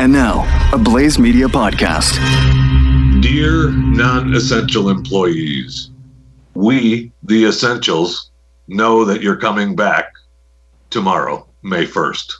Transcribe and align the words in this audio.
And 0.00 0.12
now, 0.12 0.42
a 0.72 0.78
Blaze 0.78 1.20
Media 1.20 1.46
podcast. 1.46 2.14
Dear 3.22 3.70
non 3.70 4.34
essential 4.34 4.90
employees, 4.90 5.90
we, 6.54 7.12
the 7.22 7.44
essentials, 7.44 8.32
know 8.66 9.04
that 9.04 9.22
you're 9.22 9.36
coming 9.36 9.76
back 9.76 10.12
tomorrow, 10.90 11.46
May 11.62 11.86
1st. 11.86 12.32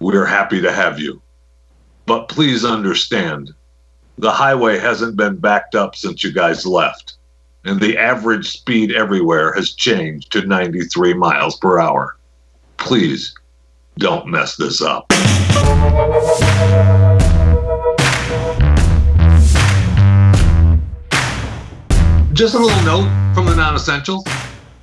We're 0.00 0.24
happy 0.24 0.62
to 0.62 0.72
have 0.72 0.98
you. 0.98 1.20
But 2.06 2.30
please 2.30 2.64
understand, 2.64 3.52
the 4.16 4.32
highway 4.32 4.78
hasn't 4.78 5.16
been 5.16 5.36
backed 5.36 5.74
up 5.74 5.94
since 5.94 6.24
you 6.24 6.32
guys 6.32 6.64
left, 6.64 7.16
and 7.66 7.78
the 7.78 7.98
average 7.98 8.48
speed 8.48 8.90
everywhere 8.90 9.52
has 9.52 9.74
changed 9.74 10.32
to 10.32 10.46
93 10.46 11.12
miles 11.12 11.58
per 11.58 11.78
hour. 11.78 12.16
Please 12.78 13.34
don't 13.98 14.26
mess 14.26 14.56
this 14.56 14.80
up. 14.80 15.06
Just 22.32 22.54
a 22.54 22.58
little 22.58 22.82
note 22.82 23.34
from 23.34 23.46
the 23.46 23.54
non-essentials 23.56 24.24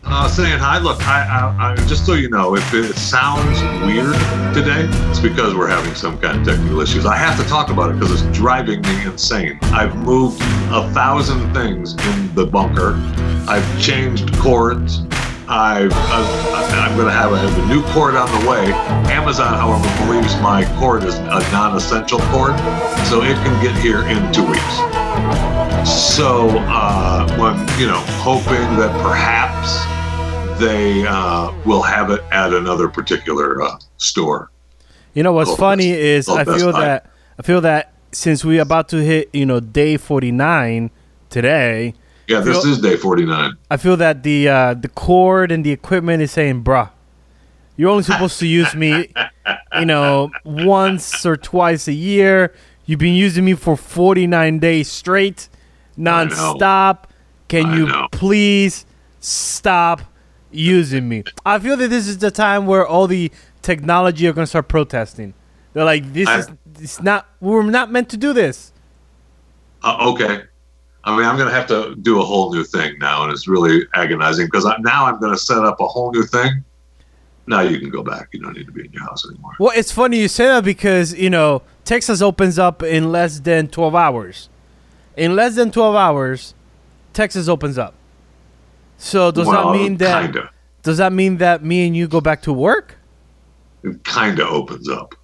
uh, 0.04 0.28
saying 0.28 0.60
hi. 0.60 0.78
Look, 0.80 1.02
I, 1.08 1.22
I, 1.22 1.72
I, 1.72 1.76
just 1.88 2.06
so 2.06 2.14
you 2.14 2.30
know, 2.30 2.56
if 2.56 2.74
it 2.74 2.96
sounds 2.96 3.62
weird 3.86 4.14
today, 4.54 4.88
it's 5.10 5.20
because 5.20 5.56
we're 5.56 5.68
having 5.68 5.96
some 5.96 6.20
kind 6.20 6.40
of 6.40 6.46
technical 6.46 6.82
issues. 6.82 7.06
I 7.06 7.16
have 7.16 7.40
to 7.42 7.48
talk 7.48 7.70
about 7.70 7.92
it 7.92 8.00
because 8.00 8.22
it's 8.22 8.38
driving 8.38 8.82
me 8.82 9.06
insane. 9.06 9.60
I've 9.64 9.96
moved 9.96 10.42
a 10.72 10.90
thousand 10.94 11.54
things 11.54 11.94
in 11.94 12.36
the 12.36 12.46
bunker. 12.46 12.96
I've 13.48 13.82
changed 13.82 14.34
cords. 14.38 15.02
I've 15.52 15.92
I'm 15.94 16.96
going 16.96 17.08
to 17.08 17.14
have 17.14 17.34
a, 17.34 17.62
a 17.62 17.66
new 17.68 17.84
cord 17.92 18.16
on 18.16 18.42
the 18.42 18.50
way. 18.50 18.72
Amazon, 19.12 19.54
however, 19.54 20.06
believes 20.06 20.34
my 20.40 20.64
cord 20.80 21.04
is 21.04 21.16
a 21.18 21.40
non-essential 21.52 22.20
cord, 22.20 22.58
so 23.06 23.22
it 23.22 23.36
can 23.36 23.62
get 23.62 23.76
here 23.84 24.04
in 24.04 24.32
two 24.32 24.46
weeks. 24.46 24.76
So, 25.90 26.48
uh, 26.70 27.28
when 27.38 27.56
you 27.78 27.88
know, 27.88 28.00
hoping 28.24 28.78
that 28.78 28.92
perhaps 29.02 29.84
they 30.62 31.06
uh, 31.06 31.52
will 31.66 31.82
have 31.82 32.12
it 32.12 32.22
at 32.32 32.54
another 32.54 32.88
particular 32.88 33.62
uh, 33.62 33.78
store. 33.98 34.52
You 35.14 35.24
know 35.24 35.34
what's 35.34 35.56
funny 35.58 35.92
Best- 35.92 36.30
is 36.30 36.30
I 36.30 36.46
feel 36.46 36.72
Buy. 36.72 36.86
that 36.86 37.10
I 37.38 37.42
feel 37.42 37.60
that 37.62 37.92
since 38.14 38.46
we're 38.46 38.62
about 38.62 38.88
to 38.90 38.98
hit 39.04 39.30
you 39.34 39.46
know 39.46 39.60
day 39.60 39.98
forty 39.98 40.32
nine 40.32 40.92
today, 41.30 41.94
Yeah, 42.32 42.40
this 42.42 42.62
Feel- 42.64 42.72
is 42.72 42.80
day 42.80 42.96
49. 42.96 43.54
I 43.70 43.78
feel 43.78 43.98
that 43.98 44.24
the 44.24 44.48
uh, 44.50 44.74
the 44.76 44.88
cord 44.90 45.52
and 45.52 45.66
the 45.66 45.72
equipment 45.72 46.22
is 46.24 46.32
saying, 46.32 46.64
"Bruh, 46.64 46.90
you're 47.78 47.90
only 47.90 48.04
supposed 48.04 48.40
to 48.40 48.48
use 48.48 48.74
me, 48.76 49.10
you 49.80 49.86
know, 49.86 50.32
once 50.46 51.26
or 51.26 51.36
twice 51.38 51.88
a 51.88 51.94
year. 51.94 52.54
You've 52.86 53.00
been 53.00 53.14
using 53.14 53.46
me 53.46 53.54
for 53.54 53.78
49 53.78 54.60
days 54.60 54.92
straight, 54.92 55.48
nonstop. 55.98 57.04
Can 57.48 57.66
I 57.68 57.76
you 57.78 57.88
know. 57.88 58.08
please 58.12 58.86
stop 59.20 60.02
using 60.52 61.08
me?" 61.10 61.24
I 61.46 61.60
feel 61.60 61.78
that 61.78 61.90
this 61.90 62.08
is 62.08 62.18
the 62.20 62.32
time 62.32 62.66
where 62.66 62.86
all 62.86 63.08
the 63.08 63.32
technology 63.62 64.28
are 64.28 64.34
gonna 64.34 64.48
start 64.48 64.68
protesting. 64.68 65.34
They're 65.74 65.86
like, 65.86 66.14
"This 66.14 66.28
I- 66.28 66.40
is 66.40 66.50
it's 66.80 67.02
not. 67.02 67.28
we're 67.40 67.64
not 67.64 67.92
meant 67.92 68.10
to 68.10 68.18
do 68.18 68.34
this." 68.34 68.72
Uh, 69.84 69.98
okay. 70.14 70.44
I 71.04 71.16
mean, 71.16 71.26
I'm 71.26 71.36
going 71.36 71.50
to 71.50 71.54
have 71.54 71.68
to 71.68 71.96
do 71.96 72.22
a 72.22 72.24
whole 72.24 72.54
new 72.54 72.64
thing 72.64 72.98
now, 73.00 73.24
and 73.24 73.32
it's 73.32 73.48
really 73.48 73.88
agonizing 73.96 74.46
because 74.46 74.66
I, 74.66 74.78
now 74.80 75.06
I'm 75.06 75.20
going 75.20 75.32
to 75.32 75.38
set 75.38 75.58
up 75.60 75.80
a 75.80 75.88
whole 75.88 76.12
new 76.12 76.24
thing. 76.24 76.64
Now 77.48 77.62
you 77.62 77.80
can 77.80 77.90
go 77.90 78.04
back. 78.04 78.30
You 78.34 78.42
don't 78.42 78.56
need 78.56 78.68
to 78.68 78.72
be 78.72 78.86
in 78.86 78.92
your 78.92 79.04
house 79.04 79.28
anymore. 79.28 79.54
Well, 79.60 79.72
it's 79.76 79.92
funny 79.92 80.20
you 80.20 80.28
say 80.28 80.46
that 80.46 80.64
because, 80.64 81.14
you 81.14 81.30
know, 81.30 81.64
Texas 81.86 82.22
opens 82.22 82.60
up 82.60 82.84
in 82.84 83.12
less 83.12 83.40
than 83.40 83.68
12 83.68 83.96
hours. 83.96 84.50
In 85.18 85.36
less 85.36 85.56
than 85.56 85.72
12 85.72 85.96
hours, 85.96 86.54
Texas 87.14 87.48
opens 87.48 87.78
up. 87.78 87.96
So 88.98 89.32
does 89.32 89.48
well, 89.48 89.74
that 89.74 89.78
mean 89.80 89.98
that 89.98 90.22
Kinda. 90.26 90.52
does 90.84 90.98
that 90.98 91.12
mean 91.12 91.38
that 91.38 91.64
me 91.64 91.88
and 91.88 91.98
you 91.98 92.08
go 92.08 92.22
back 92.22 92.44
to 92.44 92.54
work? 92.54 92.96
It 93.84 94.04
kind 94.04 94.40
of 94.40 94.48
opens 94.48 94.88
up. 94.88 95.16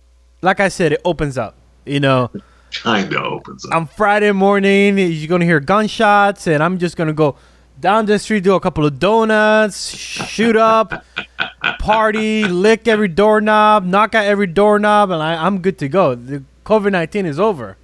Like 0.41 0.59
I 0.59 0.69
said, 0.69 0.93
it 0.93 1.01
opens 1.05 1.37
up. 1.37 1.55
You 1.85 1.99
know, 1.99 2.31
Kind 2.71 3.13
of 3.13 3.23
opens 3.23 3.65
up. 3.65 3.73
on 3.73 3.87
Friday 3.87 4.31
morning, 4.31 4.97
you're 4.97 5.27
going 5.27 5.41
to 5.41 5.45
hear 5.47 5.59
gunshots 5.59 6.47
and 6.47 6.61
I'm 6.61 6.77
just 6.77 6.97
going 6.97 7.07
to 7.07 7.13
go 7.13 7.35
down 7.79 8.05
the 8.05 8.19
street, 8.19 8.43
do 8.43 8.55
a 8.55 8.59
couple 8.59 8.85
of 8.85 8.99
donuts, 8.99 9.95
shoot 9.95 10.55
up, 10.55 11.05
party, 11.79 12.43
lick 12.45 12.87
every 12.87 13.07
doorknob, 13.07 13.85
knock 13.85 14.15
out 14.15 14.25
every 14.25 14.47
doorknob, 14.47 15.11
and 15.11 15.21
I, 15.21 15.45
I'm 15.45 15.59
good 15.59 15.77
to 15.79 15.87
go. 15.87 16.15
The 16.15 16.43
COVID 16.65 16.91
19 16.91 17.25
is 17.25 17.39
over. 17.39 17.77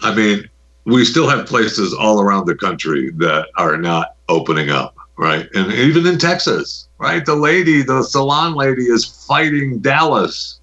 I 0.00 0.14
mean, 0.14 0.48
we 0.84 1.04
still 1.04 1.28
have 1.28 1.46
places 1.46 1.94
all 1.94 2.20
around 2.20 2.46
the 2.46 2.54
country 2.54 3.10
that 3.16 3.48
are 3.56 3.76
not 3.76 4.16
opening 4.28 4.70
up, 4.70 4.96
right? 5.16 5.48
And 5.54 5.72
even 5.72 6.06
in 6.06 6.18
Texas, 6.18 6.88
right? 6.98 7.24
The 7.24 7.34
lady, 7.34 7.82
the 7.82 8.02
salon 8.02 8.54
lady, 8.54 8.84
is 8.84 9.04
fighting 9.04 9.78
Dallas 9.78 10.60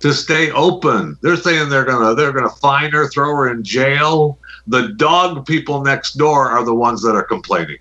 to 0.00 0.12
stay 0.14 0.50
open. 0.52 1.18
They're 1.22 1.36
saying 1.36 1.68
they're 1.70 1.84
gonna 1.84 2.14
they're 2.14 2.32
gonna 2.32 2.48
fine 2.48 2.90
her, 2.92 3.08
throw 3.08 3.34
her 3.36 3.50
in 3.50 3.62
jail. 3.64 4.38
The 4.66 4.88
dog 4.96 5.46
people 5.46 5.82
next 5.82 6.14
door 6.14 6.50
are 6.50 6.64
the 6.64 6.74
ones 6.74 7.02
that 7.02 7.14
are 7.16 7.22
complaining. 7.24 7.78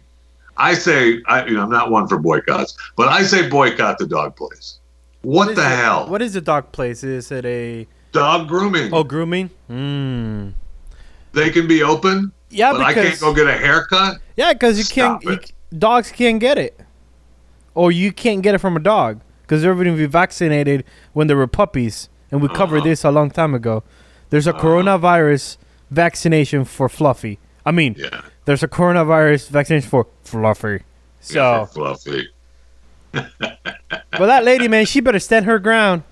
I 0.58 0.74
say, 0.74 1.22
I, 1.28 1.46
you 1.46 1.54
know, 1.54 1.62
I'm 1.64 1.70
not 1.70 1.92
one 1.92 2.08
for 2.08 2.18
boycotts, 2.18 2.76
but 2.96 3.08
I 3.10 3.22
say 3.24 3.48
boycott 3.48 4.00
the 4.00 4.08
dog 4.08 4.36
place. 4.36 4.80
What 5.22 5.56
the 5.56 5.62
it- 5.62 5.78
hell? 5.78 6.08
What 6.10 6.22
is 6.22 6.34
the 6.34 6.42
dog 6.42 6.72
place? 6.72 7.04
Is 7.04 7.32
it 7.32 7.46
a 7.46 7.86
dog 8.12 8.48
grooming? 8.48 8.92
oh 8.94 9.04
grooming? 9.04 9.50
Hmm. 9.68 10.50
They 11.34 11.52
can 11.52 11.68
be 11.68 11.84
open, 11.84 12.32
Yeah, 12.50 12.72
but 12.72 12.82
I 12.82 12.94
can't 12.94 13.20
go 13.20 13.34
get 13.34 13.46
a 13.48 13.54
haircut. 13.54 14.18
yeah, 14.36 14.54
because 14.54 14.80
you 14.80 14.86
can't. 14.86 15.22
Stop 15.22 15.40
You, 15.72 15.78
dogs 15.78 16.12
can't 16.12 16.40
get 16.40 16.58
it, 16.58 16.80
or 17.76 17.92
you 17.92 18.12
can't 18.12 18.42
get 18.42 18.56
it 18.56 18.58
from 18.60 18.76
a 18.76 18.80
dog 18.80 19.20
because 19.48 19.62
they're 19.62 19.74
going 19.74 19.88
to 19.88 19.96
be 19.96 20.06
vaccinated 20.06 20.84
when 21.14 21.28
they 21.28 21.34
were 21.34 21.48
puppies, 21.48 22.10
and 22.32 22.42
we 22.42 22.50
covered 22.50 22.80
Uh-huh. 22.80 22.90
this 22.90 23.04
a 23.06 23.12
long 23.12 23.32
time 23.32 23.54
ago. 23.56 23.82
There's 24.30 24.46
a 24.46 24.52
coronavirus 24.54 25.56
vaccination 25.90 26.66
for 26.66 26.90
Fluffy. 26.90 27.40
I 27.66 27.72
mean, 27.72 27.96
Yeah. 27.98 28.22
there's 28.44 28.62
a 28.62 28.68
coronavirus 28.68 29.48
vaccination 29.50 29.90
for 29.90 30.06
Fluffy. 30.24 30.84
So, 31.22 31.40
Yeah, 31.40 31.66
fluffy. 31.66 32.28
well, 33.14 34.28
that 34.28 34.44
lady, 34.44 34.68
man, 34.68 34.86
she 34.86 35.00
better 35.00 35.20
stand 35.20 35.46
her 35.46 35.60
ground. 35.60 36.04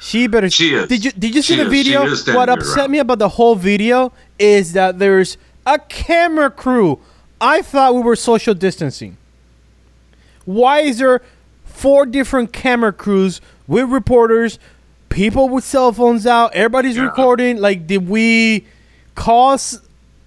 She 0.00 0.26
better. 0.26 0.50
She 0.50 0.74
is. 0.74 0.86
Did 0.88 1.04
you 1.04 1.10
Did 1.12 1.34
you 1.34 1.40
see 1.42 1.54
She 1.54 1.62
the 1.62 1.66
is. 1.70 1.72
She 1.72 1.82
video? 1.82 2.36
What 2.36 2.48
upset 2.50 2.74
ground. 2.74 2.92
me 2.92 2.98
about 2.98 3.18
the 3.18 3.30
whole 3.30 3.54
video 3.56 4.12
is 4.38 4.74
that 4.74 4.98
there's 4.98 5.38
a 5.64 5.78
camera 5.78 6.50
crew. 6.50 7.00
I 7.40 7.62
thought 7.62 7.94
we 7.94 8.02
were 8.02 8.16
social 8.16 8.52
distancing. 8.54 9.16
Why 10.44 10.80
is 10.80 10.98
there 10.98 11.22
four 11.76 12.06
different 12.06 12.52
camera 12.52 12.92
crews 12.92 13.40
with 13.66 13.88
reporters, 13.90 14.58
people 15.10 15.48
with 15.48 15.62
cell 15.62 15.92
phones 15.92 16.26
out? 16.26 16.52
Everybody's 16.54 16.96
Yeah. 16.96 17.04
recording. 17.04 17.58
Like, 17.60 17.86
did 17.86 18.08
we 18.08 18.64
call 19.14 19.52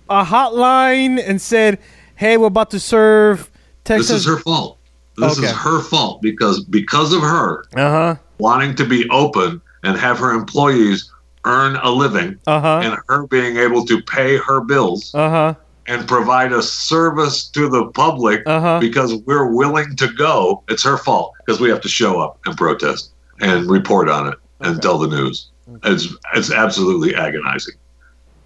a 0.10 0.24
hotline 0.24 1.22
and 1.26 1.42
said, 1.42 1.80
"Hey, 2.16 2.38
we're 2.38 2.48
about 2.48 2.70
to 2.72 2.80
serve 2.80 3.50
Texas"? 3.84 4.10
This 4.10 4.18
is 4.22 4.26
her 4.28 4.38
fault. 4.38 4.78
This 5.18 5.38
Okay. 5.38 5.48
is 5.48 5.54
her 5.54 5.82
fault 5.82 6.22
because 6.22 6.62
because 6.66 7.12
of 7.14 7.22
her 7.22 7.64
Uh 7.76 7.90
huh. 7.90 8.16
wanting 8.38 8.76
to 8.76 8.86
be 8.86 9.08
open 9.10 9.60
and 9.84 9.98
have 9.98 10.18
her 10.20 10.32
employees 10.32 11.10
earn 11.46 11.78
a 11.84 11.90
living 11.90 12.36
Uh 12.48 12.60
huh. 12.62 12.80
and 12.84 12.96
her 13.10 13.26
being 13.28 13.58
able 13.58 13.84
to 13.86 14.02
pay 14.02 14.38
her 14.38 14.62
bills 14.62 15.12
Uh 15.16 15.30
huh. 15.30 15.54
And 15.90 16.08
provide 16.08 16.54
a 16.54 16.62
service 16.62 17.50
to 17.50 17.68
the 17.68 17.88
public 17.88 18.44
Uh-huh. 18.46 18.80
because 18.80 19.16
we're 19.26 19.52
willing 19.52 19.96
to 19.96 20.08
go. 20.14 20.64
It's 20.70 20.84
her 20.84 20.98
fault 20.98 21.34
because 21.40 21.60
we 21.60 21.68
have 21.70 21.82
to 21.82 21.90
show 21.90 22.20
up 22.22 22.40
and 22.46 22.56
protest 22.56 23.12
and 23.42 23.70
report 23.70 24.08
on 24.08 24.28
it 24.28 24.36
and 24.62 24.74
Okay. 24.74 24.80
tell 24.82 25.00
the 25.00 25.08
news. 25.08 25.50
It's 25.84 26.08
it's 26.36 26.52
absolutely 26.52 27.16
agonizing. 27.16 27.74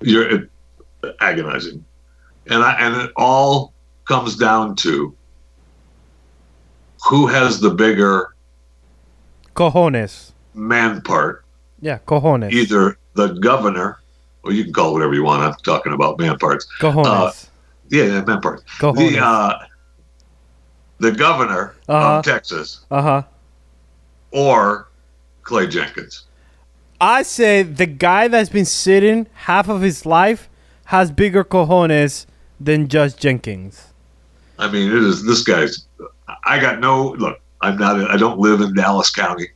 You're 0.01 0.29
it, 0.29 0.49
agonizing, 1.19 1.83
and 2.47 2.63
I 2.63 2.73
and 2.79 2.95
it 3.01 3.11
all 3.17 3.73
comes 4.05 4.35
down 4.37 4.75
to 4.77 5.13
who 7.09 7.27
has 7.27 7.59
the 7.59 7.69
bigger 7.71 8.33
Cojones. 9.55 10.31
man 10.53 11.01
part. 11.01 11.43
Yeah, 11.81 11.99
cojones. 12.07 12.51
Either 12.51 12.97
the 13.15 13.27
governor, 13.39 13.99
or 14.43 14.51
you 14.51 14.63
can 14.63 14.73
call 14.73 14.89
it 14.89 14.93
whatever 14.93 15.13
you 15.13 15.23
want. 15.23 15.41
I'm 15.43 15.53
talking 15.63 15.93
about 15.93 16.19
man 16.19 16.37
parts. 16.37 16.67
Cojones. 16.79 17.05
Uh, 17.05 17.31
Yeah, 17.89 18.03
yeah, 18.05 18.21
man 18.23 18.41
parts. 18.41 18.63
Cojones. 18.79 19.11
The 19.13 19.19
uh, 19.23 19.59
the 20.99 21.11
governor 21.11 21.75
Uh-huh. 21.87 22.17
of 22.19 22.25
Texas 22.25 22.81
Uh 22.91 23.01
huh. 23.01 23.21
or 24.31 24.87
Clay 25.43 25.67
Jenkins. 25.67 26.23
I 27.01 27.23
say 27.23 27.63
the 27.63 27.85
guy 27.85 28.27
that's 28.27 28.49
been 28.49 28.65
sitting 28.65 29.27
half 29.33 29.67
of 29.67 29.81
his 29.81 30.05
life 30.05 30.49
has 30.85 31.11
bigger 31.11 31.43
cojones 31.43 32.25
than 32.59 32.87
Judge 32.87 33.15
Jenkins. 33.17 33.87
I 34.59 34.69
mean, 34.71 34.89
it 34.89 35.03
is 35.03 35.25
this 35.25 35.43
guy's. 35.43 35.85
I 36.45 36.59
got 36.59 36.79
no 36.79 37.09
look. 37.13 37.39
I'm 37.61 37.77
not. 37.77 37.99
I 38.09 38.17
don't 38.17 38.39
live 38.39 38.61
in 38.61 38.73
Dallas 38.73 39.09
County. 39.09 39.49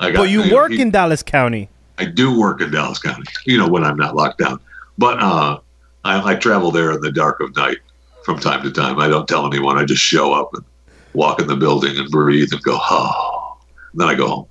I 0.00 0.10
got. 0.10 0.20
But 0.20 0.30
you 0.30 0.52
work 0.52 0.72
he- 0.72 0.80
in 0.80 0.90
Dallas 0.90 1.22
County. 1.22 1.68
I 1.98 2.04
do 2.04 2.38
work 2.38 2.60
in 2.60 2.70
Dallas 2.70 2.98
County. 2.98 3.24
You 3.44 3.58
know 3.58 3.68
when 3.68 3.84
I'm 3.84 3.96
not 3.96 4.14
locked 4.14 4.38
down, 4.38 4.60
but 4.96 5.20
uh, 5.20 5.58
I, 6.04 6.32
I 6.32 6.34
travel 6.36 6.70
there 6.70 6.92
in 6.92 7.00
the 7.00 7.12
dark 7.12 7.40
of 7.40 7.54
night 7.56 7.78
from 8.24 8.38
time 8.38 8.62
to 8.62 8.70
time. 8.70 8.98
I 8.98 9.08
don't 9.08 9.26
tell 9.26 9.46
anyone. 9.46 9.78
I 9.78 9.84
just 9.84 10.02
show 10.02 10.32
up 10.32 10.54
and 10.54 10.64
walk 11.14 11.40
in 11.40 11.46
the 11.46 11.56
building 11.56 11.96
and 11.98 12.10
breathe 12.10 12.52
and 12.52 12.62
go, 12.62 12.78
oh. 12.78 13.58
And 13.92 14.00
then 14.00 14.08
I 14.08 14.14
go 14.14 14.28
home. 14.28 14.46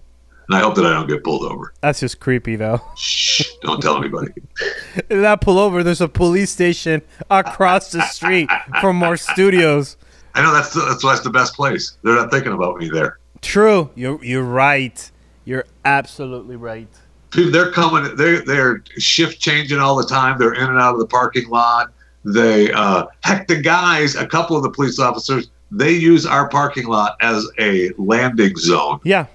And 0.50 0.58
I 0.58 0.62
hope 0.62 0.76
that 0.76 0.86
I 0.86 0.94
don't 0.94 1.08
get 1.08 1.24
pulled 1.24 1.44
over. 1.44 1.74
That's 1.82 2.00
just 2.00 2.20
creepy, 2.20 2.56
though. 2.56 2.82
Shh, 2.98 3.44
don't 3.62 3.82
tell 3.82 3.98
anybody. 3.98 4.32
In 5.10 5.22
that 5.22 5.42
pullover, 5.42 5.84
there's 5.84 6.02
a 6.02 6.08
police 6.08 6.52
station 6.52 7.02
across 7.30 7.92
the 7.92 8.02
street 8.04 8.50
from 8.80 9.04
our 9.04 9.18
studios. 9.18 9.98
I 10.34 10.42
know 10.42 10.54
that's 10.54 10.74
the, 10.74 10.82
that's 10.82 11.04
why 11.04 11.14
it's 11.14 11.24
the 11.24 11.30
best 11.30 11.54
place. 11.56 11.98
They're 12.04 12.16
not 12.16 12.32
thinking 12.32 12.54
about 12.54 12.78
me 12.78 12.90
there. 12.90 13.20
True. 13.42 13.90
You're 13.96 14.24
you're 14.24 14.44
right. 14.44 15.12
You're 15.46 15.66
absolutely 15.86 16.56
right. 16.56 16.90
They're 17.34 17.72
coming. 17.72 18.16
They're 18.16 18.40
they're 18.42 18.84
shift 18.98 19.40
changing 19.40 19.80
all 19.80 19.96
the 19.96 20.06
time. 20.08 20.38
They're 20.40 20.54
in 20.54 20.64
and 20.64 20.80
out 20.80 20.94
of 20.94 21.00
the 21.00 21.08
parking 21.08 21.50
lot. 21.50 21.92
They 22.24 22.72
uh, 22.72 23.06
heck, 23.24 23.48
the 23.48 23.58
guys, 23.62 24.16
a 24.16 24.26
couple 24.26 24.56
of 24.58 24.64
the 24.64 24.70
police 24.72 25.00
officers, 25.00 25.50
they 25.72 25.92
use 25.92 26.26
our 26.26 26.50
parking 26.50 26.88
lot 26.88 27.16
as 27.22 27.48
a 27.60 27.92
landing 27.98 28.56
zone 28.58 29.00
Yeah. 29.04 29.28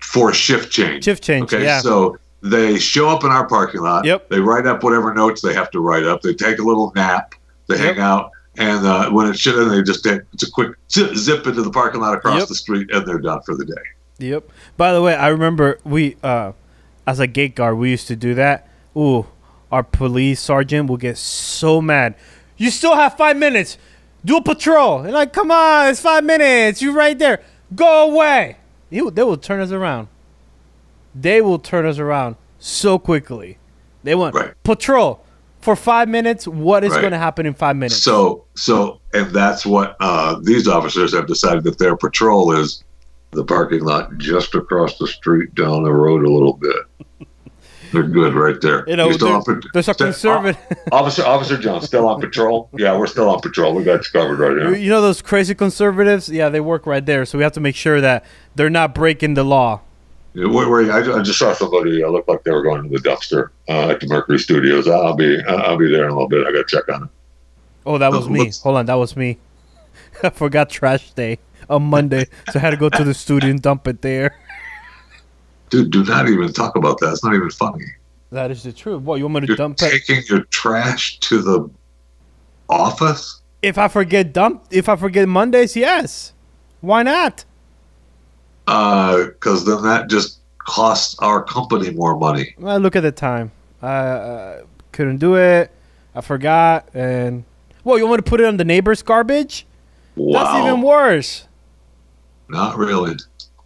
for 0.00 0.32
shift 0.32 0.70
change. 0.72 1.04
Shift 1.04 1.22
change, 1.24 1.52
Okay, 1.52 1.64
yeah. 1.64 1.80
so 1.80 2.18
they 2.42 2.78
show 2.78 3.08
up 3.08 3.24
in 3.24 3.30
our 3.30 3.46
parking 3.48 3.80
lot. 3.80 4.04
Yep. 4.04 4.28
They 4.28 4.38
write 4.40 4.66
up 4.66 4.82
whatever 4.84 5.12
notes 5.14 5.40
they 5.40 5.54
have 5.54 5.70
to 5.72 5.80
write 5.80 6.04
up. 6.04 6.20
They 6.22 6.34
take 6.34 6.58
a 6.58 6.62
little 6.62 6.92
nap. 6.94 7.34
They 7.68 7.76
Yep. 7.76 7.84
hang 7.96 7.98
out, 8.00 8.30
and 8.58 8.86
uh, 8.86 9.10
when 9.10 9.28
it's 9.28 9.40
shit, 9.40 9.56
they 9.68 9.82
just 9.82 10.04
take 10.04 10.20
it's 10.34 10.42
a 10.46 10.50
quick 10.50 10.72
zip, 10.92 11.16
zip 11.16 11.46
into 11.46 11.62
the 11.62 11.70
parking 11.70 12.00
lot 12.00 12.14
across 12.14 12.40
Yep. 12.40 12.48
the 12.48 12.54
street, 12.54 12.90
and 12.92 13.06
they're 13.06 13.18
done 13.18 13.40
for 13.46 13.54
the 13.56 13.64
day. 13.64 13.82
Yep. 14.18 14.44
By 14.76 14.92
the 14.92 15.00
way, 15.02 15.14
I 15.16 15.28
remember 15.28 15.78
we, 15.84 16.16
uh, 16.22 16.52
as 17.06 17.20
a 17.20 17.26
gate 17.26 17.54
guard, 17.54 17.76
we 17.78 17.90
used 17.90 18.06
to 18.08 18.16
do 18.16 18.34
that. 18.34 18.68
Ooh, 18.96 19.26
our 19.70 19.82
police 19.82 20.40
sergeant 20.40 20.88
will 20.88 20.96
get 20.96 21.18
so 21.18 21.80
mad. 21.82 22.14
You 22.56 22.70
still 22.70 22.94
have 22.94 23.16
five 23.16 23.36
minutes. 23.36 23.76
Do 24.24 24.36
a 24.38 24.42
patrol. 24.42 25.00
And 25.00 25.12
like, 25.12 25.32
come 25.32 25.50
on, 25.50 25.88
it's 25.88 26.00
five 26.00 26.24
minutes. 26.24 26.80
You 26.80 26.92
right 26.92 27.18
there. 27.18 27.42
Go 27.74 28.10
away. 28.12 28.56
He, 28.90 29.02
will- 29.02 29.10
they 29.10 29.22
will 29.22 29.36
turn 29.36 29.60
us 29.60 29.70
around. 29.70 30.08
They 31.14 31.40
will 31.40 31.58
turn 31.58 31.86
us 31.86 31.98
around 31.98 32.36
so 32.58 32.98
quickly. 32.98 33.58
They 34.02 34.14
want 34.14 34.34
Right. 34.34 34.52
patrol 34.64 35.24
for 35.60 35.76
five 35.76 36.08
minutes. 36.08 36.46
What 36.46 36.84
is 36.84 36.92
Right. 36.92 37.00
going 37.00 37.12
to 37.12 37.18
happen 37.18 37.46
in 37.46 37.54
five 37.54 37.76
minutes? 37.76 37.96
So, 38.02 38.44
so, 38.54 39.00
and 39.12 39.30
that's 39.30 39.64
what 39.66 39.96
uh, 40.00 40.38
these 40.42 40.68
officers 40.68 41.14
have 41.14 41.26
decided 41.26 41.64
that 41.64 41.78
their 41.78 41.96
patrol 41.96 42.52
is 42.52 42.82
the 43.34 43.44
parking 43.44 43.80
lot 43.84 44.16
just 44.18 44.54
across 44.54 44.98
the 44.98 45.06
street 45.06 45.54
down 45.54 45.82
the 45.82 45.92
road 45.92 46.24
a 46.24 46.30
little 46.30 46.54
bit. 46.54 46.76
They're 47.92 48.02
good 48.02 48.34
right 48.34 48.60
there. 48.60 48.84
you 48.88 48.96
know, 48.96 49.04
You're 49.04 49.14
still 49.14 49.40
there- 49.42 49.54
on 49.56 49.62
there's 49.72 49.88
a 49.88 49.94
conservative. 49.94 50.58
Officer, 50.90 51.24
Officer 51.24 51.56
Jones, 51.56 51.84
still 51.84 52.08
on 52.08 52.20
patrol? 52.20 52.68
Yeah, 52.76 52.98
we're 52.98 53.06
still 53.06 53.28
on 53.28 53.40
patrol. 53.40 53.72
We 53.74 53.84
got 53.84 54.04
you 54.04 54.10
covered 54.20 54.40
right 54.40 54.50
here. 54.50 54.74
You 54.74 54.90
know 54.90 55.00
those 55.00 55.22
crazy 55.22 55.54
conservatives? 55.54 56.28
Yeah, 56.28 56.48
they 56.48 56.58
work 56.60 56.86
right 56.86 57.06
there. 57.06 57.24
So 57.24 57.38
we 57.38 57.44
have 57.44 57.52
to 57.52 57.60
make 57.60 57.76
sure 57.76 58.00
that 58.00 58.24
they're 58.56 58.68
not 58.70 58.94
breaking 58.96 59.34
the 59.34 59.44
law. 59.44 59.80
Yeah, 60.32 60.46
Where, 60.48 60.68
where, 60.68 60.90
I, 60.90 61.18
I 61.18 61.22
just 61.22 61.38
saw 61.38 61.52
somebody. 61.52 62.02
Uh, 62.02 62.08
looked 62.08 62.28
like 62.28 62.42
they 62.42 62.50
were 62.50 62.62
going 62.62 62.82
to 62.82 62.88
the 62.88 62.98
dumpster 62.98 63.50
uh, 63.68 63.90
at 63.90 64.00
the 64.00 64.08
Mercury 64.08 64.40
Studios. 64.40 64.88
I'll 64.88 65.14
be, 65.14 65.40
I'll 65.44 65.78
be 65.78 65.88
there 65.88 66.04
in 66.06 66.10
a 66.10 66.14
little 66.14 66.28
bit. 66.28 66.44
I 66.44 66.50
got 66.50 66.66
to 66.68 66.76
check 66.76 66.88
on 66.92 67.04
it. 67.04 67.08
Oh, 67.86 67.98
that 67.98 68.10
was 68.10 68.28
me. 68.28 68.50
Hold 68.64 68.78
on, 68.78 68.86
that 68.86 68.94
was 68.94 69.16
me. 69.16 69.38
I 70.24 70.30
forgot 70.30 70.68
trash 70.70 71.12
day 71.12 71.38
on 71.68 71.84
Monday, 71.84 72.26
so 72.50 72.58
I 72.58 72.58
had 72.58 72.70
to 72.70 72.76
go 72.76 72.88
to 72.88 73.04
the 73.04 73.14
studio 73.14 73.50
and 73.50 73.60
dump 73.60 73.86
it 73.88 74.02
there. 74.02 74.36
Dude, 75.70 75.90
do 75.90 76.04
not 76.04 76.28
even 76.28 76.52
talk 76.52 76.76
about 76.76 76.98
that. 77.00 77.12
It's 77.12 77.24
not 77.24 77.34
even 77.34 77.50
funny. 77.50 77.84
That 78.30 78.50
is 78.50 78.62
the 78.62 78.72
truth. 78.72 79.02
What 79.02 79.16
you 79.16 79.24
want 79.24 79.34
me 79.34 79.40
to 79.42 79.46
You're 79.48 79.56
dump 79.56 79.78
it? 79.80 79.90
taking 79.90 80.22
your 80.28 80.44
trash 80.44 81.18
to 81.20 81.40
the 81.40 81.70
office. 82.68 83.40
If 83.62 83.78
I 83.78 83.88
forget 83.88 84.32
dump, 84.32 84.64
if 84.70 84.88
I 84.88 84.96
forget 84.96 85.28
Mondays, 85.28 85.76
yes. 85.76 86.32
Why 86.80 87.02
not? 87.02 87.44
Uh, 88.66 89.24
because 89.26 89.64
then 89.64 89.82
that 89.82 90.08
just 90.08 90.40
costs 90.58 91.16
our 91.18 91.42
company 91.42 91.90
more 91.90 92.16
money. 92.18 92.54
Well, 92.58 92.78
look 92.78 92.96
at 92.96 93.00
the 93.02 93.12
time. 93.12 93.52
I 93.82 93.86
uh, 93.88 94.62
couldn't 94.92 95.18
do 95.18 95.36
it. 95.36 95.70
I 96.14 96.20
forgot, 96.20 96.88
and 96.94 97.44
well, 97.82 97.98
you 97.98 98.06
want 98.06 98.20
me 98.20 98.24
to 98.24 98.30
put 98.30 98.40
it 98.40 98.46
on 98.46 98.56
the 98.56 98.64
neighbor's 98.64 99.02
garbage? 99.02 99.66
Wow, 100.16 100.44
That's 100.44 100.66
even 100.66 100.80
worse. 100.82 101.48
Not 102.48 102.76
really, 102.78 103.16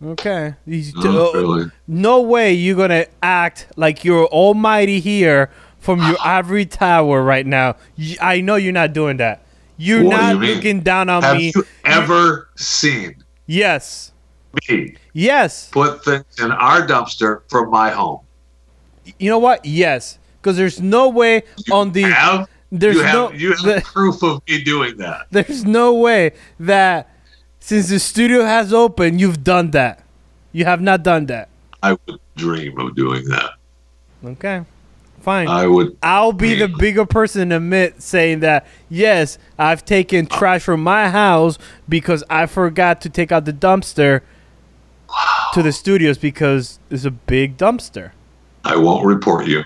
Okay. 0.01 0.55
Not 0.67 1.05
uh, 1.07 1.33
really. 1.35 1.71
no 1.89 2.21
way 2.23 2.53
you're 2.53 2.77
gonna 2.77 3.07
act 3.23 3.67
like 3.77 4.05
you're 4.05 4.27
almighty 4.27 5.01
here 5.01 5.51
from 5.81 6.01
your 6.01 6.17
ivory 6.25 6.67
tower 6.67 7.23
right 7.23 7.45
now. 7.45 7.75
I 8.21 8.41
know 8.41 8.55
you're 8.57 8.73
not 8.73 8.93
doing 8.93 9.17
that. 9.17 9.43
You're 9.77 10.05
What 10.05 10.17
not 10.17 10.35
you 10.45 10.55
looking 10.55 10.81
down 10.83 11.09
on 11.09 11.23
Have 11.23 11.37
me. 11.37 11.53
you 11.55 11.65
ever 11.85 12.49
seen 12.57 13.25
yes. 13.47 14.13
me 14.69 14.95
Yes. 15.13 15.69
put 15.71 16.05
things 16.05 16.25
in 16.41 16.53
our 16.53 16.87
dumpster 16.87 17.43
from 17.49 17.71
my 17.71 17.91
home? 17.91 18.21
You 19.19 19.31
know 19.31 19.39
what? 19.39 19.65
Yes. 19.65 20.19
Because 20.41 20.57
there's 20.57 20.81
no 20.81 21.09
way 21.09 21.43
on 21.73 21.91
the 21.93 22.03
Have 22.03 22.49
there's 22.71 22.97
you 22.97 23.03
have 23.03 23.15
no 23.15 23.33
you 23.33 23.51
have 23.51 23.63
the- 23.63 23.81
proof 23.85 24.23
of 24.23 24.43
me 24.49 24.63
doing 24.63 24.97
that? 24.99 25.27
there's 25.33 25.65
no 25.65 25.95
way 25.95 26.33
that 26.61 27.11
since 27.61 27.89
the 27.89 27.99
studio 27.99 28.45
has 28.45 28.73
opened, 28.73 29.21
you've 29.21 29.45
done 29.45 29.71
that. 29.73 30.03
You 30.53 30.65
have 30.65 30.81
not 30.81 31.03
done 31.03 31.27
that. 31.27 31.49
I 31.83 31.93
would 32.07 32.21
dream 32.37 32.79
of 32.79 32.95
doing 32.97 33.25
that. 33.29 33.53
Okay. 34.25 34.65
Fine. 35.21 35.49
I 35.49 35.67
would. 35.67 35.97
I'll 36.03 36.33
be 36.33 36.55
the 36.55 36.69
bigger 36.69 37.05
person 37.05 37.51
to 37.51 37.57
admit 37.57 38.01
saying 38.03 38.41
that 38.41 38.67
yes, 38.89 39.37
I've 39.59 39.85
taken 39.85 40.27
trash 40.27 40.63
from 40.63 40.83
my 40.83 41.11
house 41.11 41.59
because 41.89 42.25
I 42.31 42.47
forgot 42.47 43.01
to 43.03 43.11
take 43.11 43.31
out 43.33 43.45
the 43.45 43.53
dumpster 43.53 44.23
to 45.55 45.63
the 45.63 45.73
studios 45.73 46.19
because 46.19 46.79
it's 46.91 47.05
a 47.05 47.11
big 47.11 47.57
dumpster. 47.57 48.13
I 48.65 48.77
won't 48.77 49.05
report 49.05 49.47
you 49.47 49.63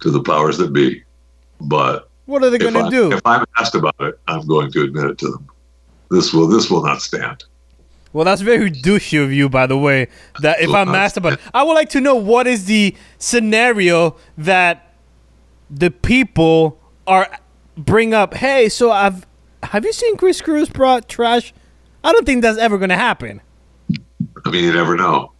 to 0.00 0.10
the 0.10 0.22
powers 0.22 0.58
that 0.58 0.72
be, 0.72 1.02
but 1.60 2.08
What 2.26 2.44
are 2.44 2.50
they 2.50 2.58
going 2.58 2.74
to 2.74 2.90
do? 2.90 3.12
if 3.12 3.20
I'm 3.24 3.44
asked 3.58 3.74
about 3.74 3.94
it, 4.00 4.18
I'm 4.28 4.46
going 4.46 4.70
to 4.72 4.82
admit 4.82 5.06
it 5.06 5.18
to 5.18 5.30
them. 5.30 5.48
This 6.10 6.32
will 6.32 6.46
this 6.48 6.70
will 6.70 6.82
not 6.82 7.02
stand. 7.02 7.44
Well, 8.12 8.24
that's 8.24 8.40
very 8.40 8.70
douchey 8.70 9.22
of 9.22 9.32
you, 9.32 9.48
by 9.50 9.66
the 9.66 9.76
way. 9.76 10.08
That 10.40 10.60
if 10.60 10.70
I'm 10.70 10.94
asked 10.94 11.16
about, 11.18 11.34
it. 11.34 11.40
I 11.52 11.62
would 11.62 11.74
like 11.74 11.90
to 11.90 12.00
know 12.00 12.14
what 12.14 12.46
is 12.46 12.64
the 12.64 12.94
scenario 13.18 14.16
that 14.38 14.94
the 15.70 15.90
people 15.90 16.80
are 17.06 17.28
bring 17.76 18.14
up. 18.14 18.34
Hey, 18.34 18.68
so 18.70 18.90
I've 18.90 19.26
have 19.62 19.84
you 19.84 19.92
seen 19.92 20.16
Chris 20.16 20.40
Cruz 20.40 20.68
brought 20.70 21.08
trash? 21.08 21.52
I 22.02 22.12
don't 22.12 22.24
think 22.24 22.40
that's 22.42 22.58
ever 22.58 22.78
going 22.78 22.90
to 22.90 22.96
happen. 22.96 23.40
I 24.46 24.50
mean, 24.50 24.64
you 24.64 24.72
never 24.72 24.96
know. 24.96 25.32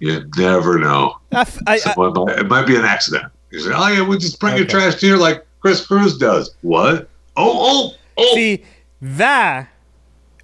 You 0.00 0.28
never 0.36 0.78
know. 0.78 1.18
I, 1.30 1.40
f- 1.42 1.58
I- 1.66 1.74
I- 1.74 1.78
Someone 1.78 2.12
might, 2.14 2.38
it 2.40 2.48
might 2.48 2.66
be 2.66 2.74
an 2.76 2.84
accident. 2.84 3.30
You 3.50 3.60
say, 3.60 3.70
"Oh 3.72 3.86
yeah, 3.88 4.02
we 4.06 4.18
just 4.18 4.40
bring 4.40 4.56
your 4.56 4.64
Okay. 4.64 4.72
trash 4.72 5.00
here 5.00 5.16
like 5.16 5.46
Chris 5.60 5.86
Cruz 5.86 6.18
does." 6.18 6.56
What? 6.62 7.08
Oh, 7.36 7.92
oh, 7.92 7.94
oh! 8.16 8.34
See, 8.34 8.64
that 9.00 9.68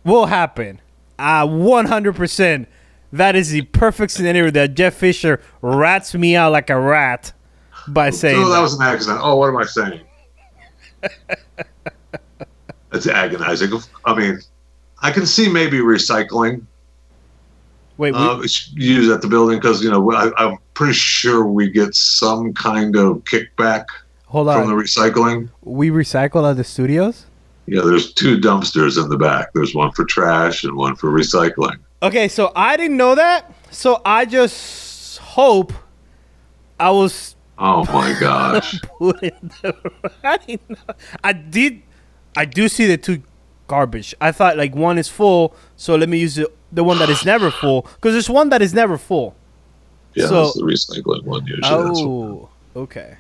will 0.05 0.27
happen. 0.27 0.81
Uh, 1.19 1.47
100%. 1.47 2.67
That 3.13 3.35
is 3.35 3.51
the 3.51 3.63
perfect 3.63 4.13
scenario 4.13 4.51
that 4.53 4.75
Jeff 4.75 4.95
Fisher 4.95 5.41
rats 5.63 6.15
me 6.15 6.37
out 6.37 6.53
like 6.53 6.71
a 6.71 6.79
rat 6.79 7.33
by 7.89 8.11
saying 8.11 8.39
oh, 8.39 8.51
that 8.51 8.61
was 8.61 8.79
an 8.79 8.83
accident. 8.83 9.21
Oh, 9.23 9.37
what 9.37 9.49
am 9.49 9.57
I 9.57 9.65
saying? 9.65 10.01
It's 12.93 13.07
agonizing. 13.07 13.71
I 14.05 14.15
mean, 14.15 14.41
I 15.01 15.11
can 15.11 15.27
see 15.27 15.49
maybe 15.49 15.79
recycling 15.79 16.67
Wait, 17.99 18.15
we, 18.15 18.19
uh, 18.19 18.43
used 18.73 19.11
at 19.11 19.23
the 19.23 19.29
building 19.29 19.59
because 19.59 19.83
you 19.83 19.91
know 19.91 20.11
I, 20.13 20.31
I'm 20.37 20.59
pretty 20.75 20.95
sure 20.95 21.47
we 21.47 21.71
get 21.71 21.95
some 21.95 22.53
kind 22.55 22.97
of 22.97 23.19
kickback 23.25 23.85
hold 24.27 24.49
on. 24.49 24.61
from 24.61 24.69
the 24.71 24.83
recycling. 24.83 25.51
we 25.63 25.91
recycle 25.91 26.51
at 26.51 26.57
the 26.57 26.65
studios? 26.65 27.27
Yeah, 27.71 27.83
there's 27.85 28.13
two 28.13 28.37
dumpsters 28.39 29.01
in 29.03 29.09
the 29.09 29.17
back. 29.17 29.53
There's 29.55 29.75
one 29.77 29.93
for 29.93 30.05
trash 30.05 30.65
and 30.65 30.75
one 30.77 30.97
for 30.97 31.09
recycling. 31.11 31.77
Okay, 32.03 32.27
so 32.27 32.51
I 32.57 32.77
didn't 32.77 32.97
know 32.97 33.15
that. 33.15 33.53
So 33.71 34.03
I 34.05 34.25
just 34.25 35.19
hope 35.19 35.73
I 36.81 36.91
was 36.91 37.37
Oh 37.59 37.85
my 37.93 38.13
gosh! 38.21 38.81
put 38.99 39.23
in 39.23 39.53
the. 39.63 39.93
I 40.25 40.37
didn't 40.39 40.71
know. 40.71 40.95
I 41.23 41.33
did. 41.33 41.83
I 42.37 42.45
do 42.45 42.69
see 42.69 42.87
the 42.87 42.97
two 42.97 43.23
garbage. 43.69 44.15
I 44.21 44.33
thought 44.33 44.57
like 44.57 44.75
one 44.75 44.99
is 44.99 45.09
full, 45.09 45.55
so 45.77 45.95
let 45.95 46.09
me 46.09 46.19
use 46.19 46.35
the 46.35 46.51
the 46.73 46.83
one 46.83 46.99
that 46.99 47.09
is 47.11 47.25
never 47.25 47.51
full 47.63 47.83
because 47.83 48.15
there's 48.15 48.31
one 48.31 48.49
that 48.49 48.63
is 48.63 48.75
never 48.75 48.99
full. 48.99 49.37
Yeah, 50.15 50.27
So- 50.27 50.45
that's 50.47 50.57
the 50.57 50.65
recycling 50.65 51.23
one 51.25 51.47
usually. 51.47 51.69
Oh, 52.03 52.49
okay. 52.75 53.17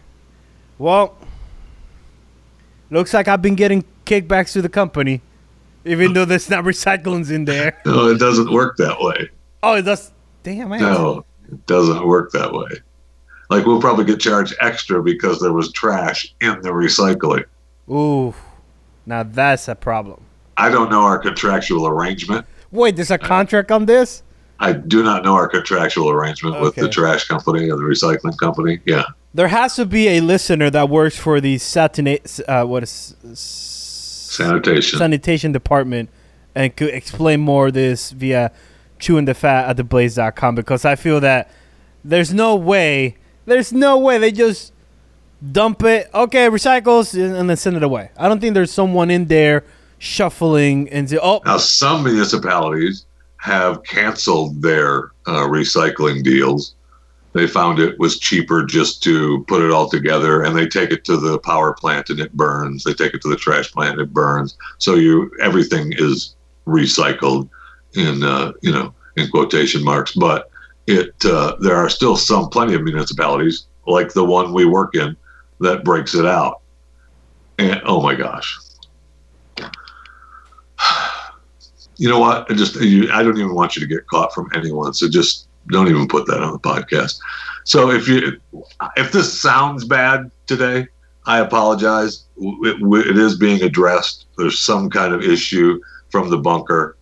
Well, 0.79 1.17
looks 2.91 3.15
like 3.15 3.29
I've 3.29 3.43
been 3.43 3.55
getting 3.55 3.85
kickbacks 4.11 4.53
to 4.53 4.63
the 4.63 4.69
company, 4.69 5.23
even 5.85 6.13
though 6.13 6.25
there's 6.25 6.51
not 6.51 6.65
recyclings 6.65 7.31
in 7.31 7.45
there. 7.45 7.79
No, 7.87 8.09
it 8.09 8.19
doesn't 8.19 8.53
work 8.53 8.77
that 8.79 8.97
way. 9.01 9.31
Oh, 9.63 9.75
it 9.75 9.83
does. 9.83 10.11
damn. 10.43 10.73
I 10.73 10.79
No, 10.79 11.25
it 11.51 11.67
doesn't 11.67 12.07
work 12.07 12.33
that 12.33 12.53
way. 12.53 12.71
Like 13.51 13.67
we'll 13.67 13.81
probably 13.81 14.05
get 14.05 14.21
charged 14.21 14.55
extra 14.61 15.03
because 15.03 15.41
there 15.41 15.53
was 15.53 15.73
trash 15.73 16.35
in 16.41 16.61
the 16.63 16.71
recycling. 16.71 17.45
Ooh, 17.89 18.35
now 19.07 19.23
that's 19.23 19.69
a 19.69 19.75
problem. 19.75 20.23
I 20.57 20.69
don't 20.69 20.91
know 20.91 21.03
our 21.03 21.19
contractual 21.19 21.87
arrangement. 21.87 22.47
Wait, 22.71 22.97
there's 22.97 23.11
a 23.11 23.19
contract 23.19 23.73
on 23.73 23.87
this? 23.87 24.23
I 24.61 24.73
do 24.73 25.03
not 25.03 25.25
know 25.25 25.35
our 25.35 25.49
contractual 25.49 26.11
arrangement 26.11 26.61
with 26.61 26.75
the 26.75 26.89
trash 26.89 27.25
company 27.27 27.71
and 27.71 27.79
the 27.79 27.83
recycling 27.83 28.37
company. 28.37 28.79
Yeah. 28.85 29.05
There 29.33 29.49
has 29.49 29.77
to 29.77 29.87
be 29.87 30.09
a 30.09 30.21
listener 30.21 30.71
that 30.71 30.89
works 30.89 31.17
for 31.17 31.41
the 31.41 31.57
satina- 31.57 32.43
uh, 32.47 32.67
what 32.67 32.83
is 32.83 33.17
Sanitation. 34.31 34.99
sanitation 34.99 35.53
department 35.53 36.09
and 36.55 36.75
could 36.77 36.91
explain 36.91 37.41
more 37.41 37.69
of 37.69 37.75
this 37.75 38.13
via 38.13 38.53
chewing 38.99 39.25
the 39.25 39.35
fat 39.35 39.69
at 39.69 39.77
theblaze.com 39.77 40.55
because 40.55 40.85
I 40.85 40.95
feel 40.95 41.21
that 41.21 41.51
there's 42.05 42.33
no 42.33 42.55
way, 42.55 43.17
there's 43.47 43.73
no 43.73 43.99
way 43.99 44.19
they 44.19 44.31
just 44.31 44.73
dump 45.53 45.83
it, 45.83 46.09
okay, 46.15 46.49
recycles, 46.49 47.15
and 47.15 47.49
then 47.49 47.57
send 47.57 47.77
it 47.77 47.83
away. 47.83 48.11
I 48.17 48.29
don't 48.29 48.41
think 48.41 48.55
there's 48.55 48.73
someone 48.73 49.11
in 49.11 49.27
there 49.27 49.65
shuffling 49.99 50.89
and 50.91 51.11
say, 51.11 51.19
oh, 51.21 51.43
Now, 51.45 51.57
some 51.57 52.05
municipalities 52.05 53.07
have 53.39 53.83
canceled 53.85 54.63
their 54.63 55.11
uh, 55.27 55.47
recycling 55.47 56.23
deals. 56.23 56.75
They 57.33 57.47
found 57.47 57.79
it 57.79 57.99
was 57.99 58.19
cheaper 58.19 58.65
just 58.65 59.03
to 59.05 59.45
put 59.47 59.63
it 59.63 59.71
all 59.71 59.89
together, 59.89 60.43
and 60.43 60.57
they 60.57 60.67
take 60.67 60.91
it 60.91 61.05
to 61.05 61.17
the 61.17 61.39
power 61.39 61.73
plant 61.73 62.11
and 62.11 62.19
it 62.19 62.33
burns. 62.33 62.83
They 62.83 62.93
take 62.93 63.15
it 63.15 63.23
to 63.23 63.29
the 63.29 63.37
trash 63.37 63.71
plant 63.71 63.93
and 63.93 64.03
it 64.03 64.13
burns. 64.13 64.57
So 64.79 64.97
you 64.97 65.31
everything 65.41 65.93
is 65.97 66.35
recycled 66.67 67.49
in 67.95 68.25
uh, 68.25 68.53
you 68.63 68.73
know 68.73 68.95
in 69.17 69.31
quotation 69.31 69.85
marks. 69.85 70.13
But 70.13 70.51
it 70.89 71.15
uh, 71.25 71.57
there 71.61 71.77
are 71.77 71.89
still 71.89 72.17
some 72.17 72.49
plenty 72.49 72.75
of 72.75 72.83
municipalities 72.83 73.67
like 73.87 74.13
the 74.13 74.25
one 74.25 74.53
we 74.53 74.65
work 74.65 74.97
in 74.97 75.17
that 75.61 75.85
breaks 75.85 76.15
it 76.15 76.27
out. 76.27 76.63
And 77.59 77.81
oh 77.85 78.03
my 78.03 78.15
gosh, 78.15 78.59
you 81.97 82.09
know 82.09 82.19
what? 82.19 82.51
I 82.51 82.55
just 82.55 82.75
you, 82.81 83.13
I 83.13 83.23
don't 83.23 83.39
even 83.39 83.55
want 83.55 83.77
you 83.77 83.81
to 83.81 83.87
get 83.87 84.07
caught 84.09 84.35
from 84.35 84.51
anyone. 84.55 84.95
So 84.95 85.09
just 85.09 85.47
don't 85.71 85.89
even 85.89 86.09
put 86.09 86.27
that 86.27 86.43
on 86.43 86.53
the 86.53 86.59
podcast. 86.59 87.21
So 87.65 87.91
if 87.91 88.09
you 88.09 88.41
if 88.97 89.13
this 89.13 89.41
sounds 89.41 89.85
bad 89.85 90.31
today, 90.47 90.89
I 91.27 91.39
apologize. 91.39 92.25
It, 92.37 92.77
it 93.07 93.19
is 93.19 93.39
being 93.39 93.63
addressed. 93.63 94.27
There's 94.37 94.59
some 94.59 94.91
kind 94.91 95.15
of 95.15 95.23
issue 95.23 95.81
from 96.11 96.31
the 96.31 96.39
bunker, 96.39 96.97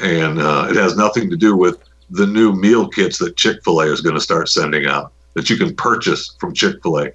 and 0.00 0.38
uh, 0.38 0.68
it 0.70 0.76
has 0.76 0.96
nothing 0.96 1.30
to 1.30 1.36
do 1.36 1.56
with 1.56 1.78
the 2.10 2.26
new 2.26 2.52
meal 2.52 2.88
kits 2.88 3.18
that 3.18 3.36
Chick 3.36 3.64
Fil 3.64 3.80
A 3.80 3.86
is 3.86 4.00
going 4.00 4.14
to 4.14 4.20
start 4.20 4.48
sending 4.48 4.86
out 4.86 5.12
that 5.34 5.48
you 5.48 5.56
can 5.56 5.74
purchase 5.74 6.34
from 6.38 6.52
Chick 6.52 6.76
Fil 6.82 7.00
A. 7.00 7.10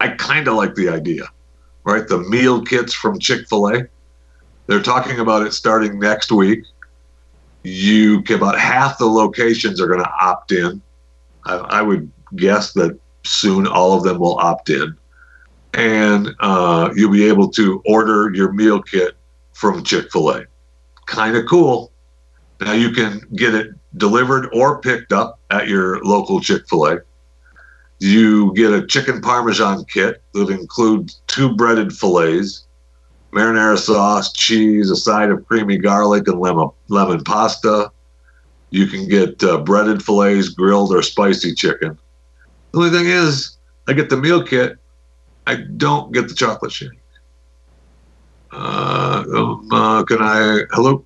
I 0.00 0.08
kind 0.08 0.48
of 0.48 0.54
like 0.54 0.74
the 0.74 0.88
idea, 0.88 1.24
right? 1.84 2.06
The 2.06 2.18
meal 2.18 2.64
kits 2.64 2.92
from 2.92 3.18
Chick 3.18 3.48
Fil 3.48 3.68
A. 3.68 3.84
They're 4.66 4.82
talking 4.82 5.20
about 5.20 5.46
it 5.46 5.52
starting 5.52 5.98
next 5.98 6.32
week 6.32 6.64
you 7.62 8.22
about 8.30 8.58
half 8.58 8.98
the 8.98 9.06
locations 9.06 9.80
are 9.80 9.86
going 9.86 10.02
to 10.02 10.10
opt 10.20 10.52
in. 10.52 10.80
I, 11.44 11.56
I 11.56 11.82
would 11.82 12.10
guess 12.36 12.72
that 12.74 12.98
soon 13.24 13.66
all 13.66 13.96
of 13.96 14.02
them 14.02 14.18
will 14.18 14.38
opt 14.38 14.70
in, 14.70 14.96
and 15.74 16.30
uh, 16.40 16.90
you'll 16.94 17.12
be 17.12 17.28
able 17.28 17.48
to 17.50 17.82
order 17.86 18.30
your 18.34 18.52
meal 18.52 18.82
kit 18.82 19.14
from 19.52 19.84
Chick 19.84 20.10
Fil 20.10 20.30
A. 20.30 20.44
Kind 21.06 21.36
of 21.36 21.46
cool. 21.46 21.92
Now 22.60 22.72
you 22.72 22.92
can 22.92 23.20
get 23.34 23.54
it 23.54 23.70
delivered 23.96 24.48
or 24.52 24.80
picked 24.80 25.12
up 25.12 25.38
at 25.50 25.68
your 25.68 26.02
local 26.04 26.40
Chick 26.40 26.68
Fil 26.68 26.86
A. 26.86 26.98
You 27.98 28.54
get 28.54 28.72
a 28.72 28.86
chicken 28.86 29.20
parmesan 29.20 29.84
kit 29.84 30.22
that 30.32 30.48
includes 30.48 31.20
two 31.26 31.54
breaded 31.54 31.92
fillets, 31.92 32.66
marinara 33.32 33.78
sauce, 33.78 34.32
cheese, 34.32 34.90
a 34.90 34.96
side 34.96 35.30
of 35.30 35.46
creamy 35.46 35.78
garlic 35.78 36.26
and 36.28 36.40
lemon, 36.40 36.70
lemon 36.88 37.22
pasta. 37.24 37.90
You 38.70 38.86
can 38.86 39.08
get 39.08 39.42
uh, 39.42 39.58
breaded 39.58 40.02
fillets, 40.02 40.48
grilled 40.48 40.94
or 40.94 41.02
spicy 41.02 41.54
chicken. 41.54 41.98
The 42.72 42.78
only 42.78 42.90
thing 42.90 43.06
is, 43.06 43.56
I 43.88 43.92
get 43.92 44.10
the 44.10 44.16
meal 44.16 44.42
kit. 44.44 44.78
I 45.46 45.56
don't 45.76 46.12
get 46.12 46.28
the 46.28 46.34
chocolate 46.34 46.72
shake. 46.72 46.90
Uh, 48.52 49.24
um, 49.34 49.68
uh, 49.72 50.04
can 50.04 50.18
I? 50.20 50.62
Hello. 50.70 51.04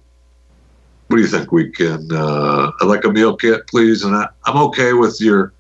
What 1.09 1.17
do 1.17 1.23
you 1.23 1.29
think? 1.29 1.53
We 1.53 1.71
can. 1.71 2.09
Uh, 2.11 2.71
I'd 2.81 2.87
like 2.87 3.05
a 3.05 3.13
meal 3.13 3.37
kit, 3.37 3.67
please. 3.67 4.03
And 4.03 4.15
I, 4.15 4.29
I'm 4.45 4.57
okay 4.69 4.93
with 4.95 5.21
your, 5.21 5.53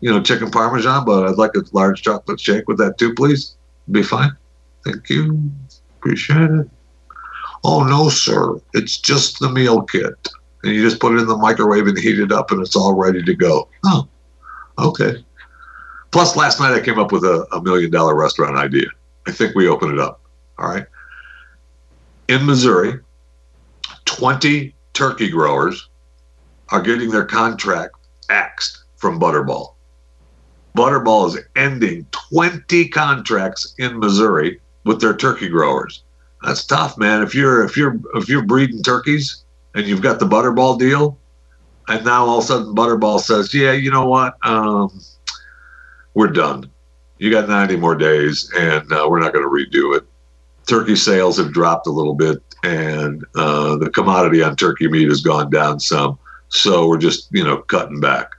you 0.00 0.10
know, 0.10 0.22
chicken 0.22 0.50
parmesan, 0.50 1.04
but 1.04 1.26
I'd 1.26 1.36
like 1.36 1.54
a 1.56 1.62
large 1.72 2.02
chocolate 2.02 2.40
shake 2.40 2.68
with 2.68 2.78
that 2.78 2.98
too, 2.98 3.14
please. 3.14 3.56
Be 3.90 4.02
fine. 4.02 4.36
Thank 4.84 5.08
you. 5.10 5.50
Appreciate 6.00 6.50
it. 6.50 6.66
Oh 7.62 7.84
no, 7.84 8.08
sir. 8.08 8.58
It's 8.72 8.96
just 8.96 9.38
the 9.38 9.50
meal 9.50 9.82
kit. 9.82 10.14
And 10.62 10.74
you 10.74 10.82
just 10.82 10.98
put 10.98 11.14
it 11.14 11.20
in 11.20 11.26
the 11.26 11.36
microwave 11.36 11.86
and 11.86 11.98
heat 11.98 12.18
it 12.18 12.32
up 12.32 12.50
and 12.50 12.60
it's 12.62 12.74
all 12.74 12.94
ready 12.94 13.22
to 13.22 13.34
go. 13.34 13.68
Oh, 13.84 14.08
okay. 14.78 15.22
Plus 16.10 16.36
last 16.36 16.58
night 16.58 16.72
I 16.72 16.80
came 16.80 16.98
up 16.98 17.12
with 17.12 17.22
a, 17.24 17.46
a 17.52 17.62
million 17.62 17.90
dollar 17.90 18.14
restaurant 18.14 18.56
idea. 18.56 18.86
I 19.26 19.32
think 19.32 19.54
we 19.54 19.68
open 19.68 19.90
it 19.90 19.98
up. 19.98 20.22
All 20.58 20.70
right. 20.70 20.86
In 22.28 22.46
Missouri, 22.46 22.98
20 24.06 24.74
turkey 24.94 25.28
growers 25.28 25.90
are 26.70 26.80
getting 26.80 27.10
their 27.10 27.26
contract 27.26 27.94
axed 28.30 28.84
from 28.96 29.20
Butterball. 29.20 29.74
Butterball 30.74 31.28
is 31.28 31.38
ending 31.56 32.06
20 32.12 32.88
contracts 32.88 33.74
in 33.78 33.98
Missouri 33.98 34.60
with 34.84 35.00
their 35.00 35.16
turkey 35.16 35.48
growers. 35.48 36.02
That's 36.42 36.64
tough, 36.64 36.96
man. 36.96 37.22
If 37.22 37.34
you're 37.34 37.64
if 37.64 37.76
you're 37.76 38.00
if 38.14 38.28
you're 38.28 38.44
breeding 38.44 38.82
turkeys 38.82 39.44
and 39.74 39.86
you've 39.86 40.02
got 40.02 40.18
the 40.18 40.26
Butterball 40.26 40.78
deal, 40.78 41.18
and 41.88 42.04
now 42.04 42.24
all 42.24 42.38
of 42.38 42.44
a 42.44 42.46
sudden 42.46 42.74
Butterball 42.74 43.20
says, 43.20 43.52
"Yeah, 43.52 43.72
you 43.72 43.90
know 43.90 44.06
what? 44.06 44.36
Um, 44.46 45.00
we're 46.14 46.28
done. 46.28 46.70
You 47.18 47.30
got 47.30 47.48
90 47.48 47.76
more 47.76 47.94
days, 47.94 48.50
and 48.56 48.90
uh, 48.90 49.06
we're 49.08 49.20
not 49.20 49.34
going 49.34 49.44
to 49.44 49.50
redo 49.50 49.96
it." 49.96 50.04
Turkey 50.66 50.96
sales 50.96 51.36
have 51.36 51.52
dropped 51.52 51.86
a 51.86 51.90
little 51.90 52.14
bit, 52.14 52.42
and 52.62 53.24
uh, 53.34 53.76
the 53.76 53.90
commodity 53.90 54.42
on 54.42 54.56
turkey 54.56 54.88
meat 54.88 55.08
has 55.08 55.20
gone 55.20 55.50
down 55.50 55.78
some. 55.78 56.18
So 56.48 56.88
we're 56.88 56.98
just 56.98 57.28
you 57.32 57.44
know 57.44 57.58
cutting 57.58 58.00
back. 58.00 58.30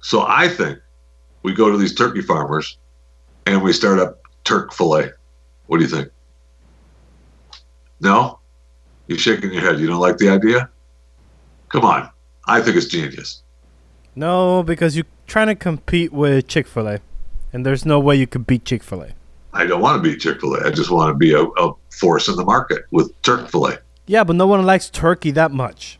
So 0.00 0.24
I 0.26 0.48
think 0.48 0.78
we 1.42 1.52
go 1.52 1.70
to 1.70 1.76
these 1.76 1.94
turkey 1.94 2.22
farmers 2.22 2.78
and 3.46 3.62
we 3.62 3.72
start 3.72 3.98
up 3.98 4.22
Turk 4.44 4.72
fillet. 4.72 5.10
What 5.68 5.78
do 5.78 5.84
you 5.84 5.88
think? 5.90 6.08
No? 8.00 8.38
You're 9.06 9.18
shaking 9.18 9.52
your 9.52 9.62
head. 9.62 9.78
You 9.80 9.86
don't 9.86 10.00
like 10.00 10.18
the 10.18 10.28
idea? 10.28 10.68
Come 11.70 11.84
on. 11.84 12.10
I 12.46 12.60
think 12.60 12.76
it's 12.76 12.86
genius. 12.86 13.42
no, 14.16 14.62
because 14.62 14.96
you're 14.96 15.06
trying 15.26 15.48
to 15.48 15.54
compete 15.54 16.12
with 16.12 16.48
Chick 16.48 16.66
fil 16.66 16.88
A, 16.88 16.98
and 17.52 17.64
there's 17.64 17.84
no 17.84 18.00
way 18.00 18.16
you 18.16 18.26
could 18.26 18.46
beat 18.46 18.64
Chick 18.64 18.82
fil 18.82 19.02
A. 19.02 19.08
I 19.52 19.66
don't 19.66 19.80
want 19.80 20.02
to 20.02 20.10
be 20.10 20.16
Chick 20.16 20.40
fil 20.40 20.54
A. 20.54 20.66
I 20.66 20.70
just 20.70 20.90
want 20.90 21.10
to 21.10 21.14
be 21.14 21.32
a, 21.34 21.42
a 21.42 21.72
force 21.90 22.26
in 22.28 22.36
the 22.36 22.44
market 22.44 22.84
with 22.90 23.10
Turk 23.22 23.48
fillet. 23.48 23.78
Yeah, 24.06 24.24
but 24.24 24.36
no 24.36 24.46
one 24.46 24.64
likes 24.64 24.88
turkey 24.88 25.30
that 25.32 25.50
much. 25.52 25.98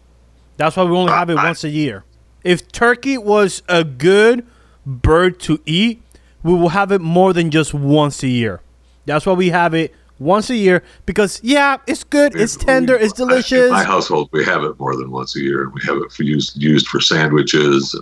That's 0.56 0.76
why 0.76 0.84
we 0.84 0.96
only 0.96 1.12
have 1.12 1.28
it 1.28 1.36
I- 1.36 1.44
once 1.44 1.62
a 1.64 1.68
year. 1.68 2.04
If 2.42 2.72
turkey 2.72 3.18
was 3.18 3.62
a 3.68 3.84
good 3.84 4.46
bird 4.86 5.38
to 5.40 5.60
eat, 5.66 6.00
we 6.42 6.54
will 6.54 6.70
have 6.70 6.90
it 6.92 7.02
more 7.02 7.34
than 7.34 7.50
just 7.50 7.74
once 7.74 8.22
a 8.22 8.28
year. 8.28 8.60
That's 9.08 9.24
why 9.24 9.32
we 9.32 9.48
have 9.48 9.74
it 9.74 9.94
once 10.18 10.50
a 10.50 10.54
year 10.54 10.82
because 11.06 11.40
yeah, 11.42 11.78
it's 11.86 12.04
good, 12.04 12.36
it's 12.36 12.56
tender, 12.56 12.94
it's 12.94 13.14
delicious. 13.14 13.66
In 13.66 13.72
my 13.72 13.84
household, 13.84 14.28
we 14.32 14.44
have 14.44 14.62
it 14.64 14.78
more 14.78 14.94
than 14.96 15.10
once 15.10 15.34
a 15.34 15.40
year, 15.40 15.62
and 15.62 15.72
we 15.72 15.80
have 15.86 15.96
it 15.96 16.12
for 16.12 16.24
used 16.24 16.62
used 16.62 16.86
for 16.88 17.00
sandwiches. 17.00 17.98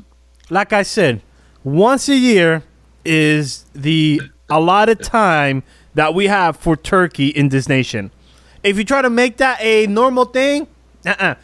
Like 0.50 0.72
I 0.72 0.82
said, 0.82 1.22
once 1.62 2.08
a 2.08 2.16
year 2.16 2.64
is 3.04 3.64
the 3.72 4.20
allotted 4.50 5.02
time 5.02 5.62
that 5.94 6.12
we 6.12 6.26
have 6.26 6.56
for 6.56 6.76
turkey 6.76 7.28
in 7.28 7.50
this 7.50 7.68
nation. 7.68 8.10
If 8.64 8.76
you 8.76 8.84
try 8.84 9.00
to 9.00 9.10
make 9.10 9.36
that 9.36 9.60
a 9.60 9.86
normal 9.86 10.24
thing, 10.24 10.66
uh-uh. 11.06 11.36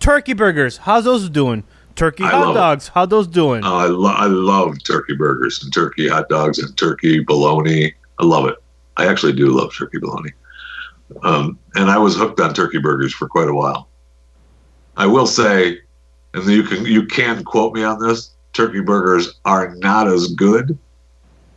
Turkey 0.00 0.32
burgers, 0.32 0.78
how's 0.78 1.04
those 1.04 1.28
doing? 1.28 1.64
Turkey 1.94 2.24
I 2.24 2.30
hot 2.30 2.40
love 2.40 2.56
it. 2.56 2.58
dogs, 2.58 2.88
how 2.88 3.04
those 3.04 3.26
doing? 3.26 3.62
Oh, 3.62 3.76
I, 3.76 3.86
lo- 3.86 4.14
I 4.16 4.26
love 4.26 4.82
turkey 4.82 5.14
burgers 5.14 5.62
and 5.62 5.72
turkey 5.72 6.08
hot 6.08 6.30
dogs 6.30 6.58
and 6.58 6.74
turkey 6.78 7.20
bologna. 7.20 7.92
I 8.18 8.24
love 8.24 8.46
it. 8.46 8.56
I 9.02 9.06
actually 9.10 9.32
do 9.32 9.48
love 9.48 9.74
turkey 9.74 9.98
bologna. 9.98 10.30
Um, 11.24 11.58
and 11.74 11.90
I 11.90 11.98
was 11.98 12.16
hooked 12.16 12.38
on 12.40 12.54
turkey 12.54 12.78
burgers 12.78 13.12
for 13.12 13.28
quite 13.28 13.48
a 13.48 13.54
while. 13.54 13.88
I 14.96 15.06
will 15.06 15.26
say, 15.26 15.78
and 16.34 16.44
you 16.44 16.62
can 16.62 16.86
you 16.86 17.06
can 17.06 17.42
quote 17.42 17.74
me 17.74 17.82
on 17.82 17.98
this: 17.98 18.30
turkey 18.52 18.80
burgers 18.80 19.40
are 19.44 19.74
not 19.76 20.06
as 20.06 20.28
good 20.28 20.78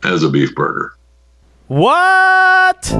as 0.02 0.24
a 0.24 0.28
beef 0.28 0.54
burger. 0.54 0.94
What? 1.68 2.92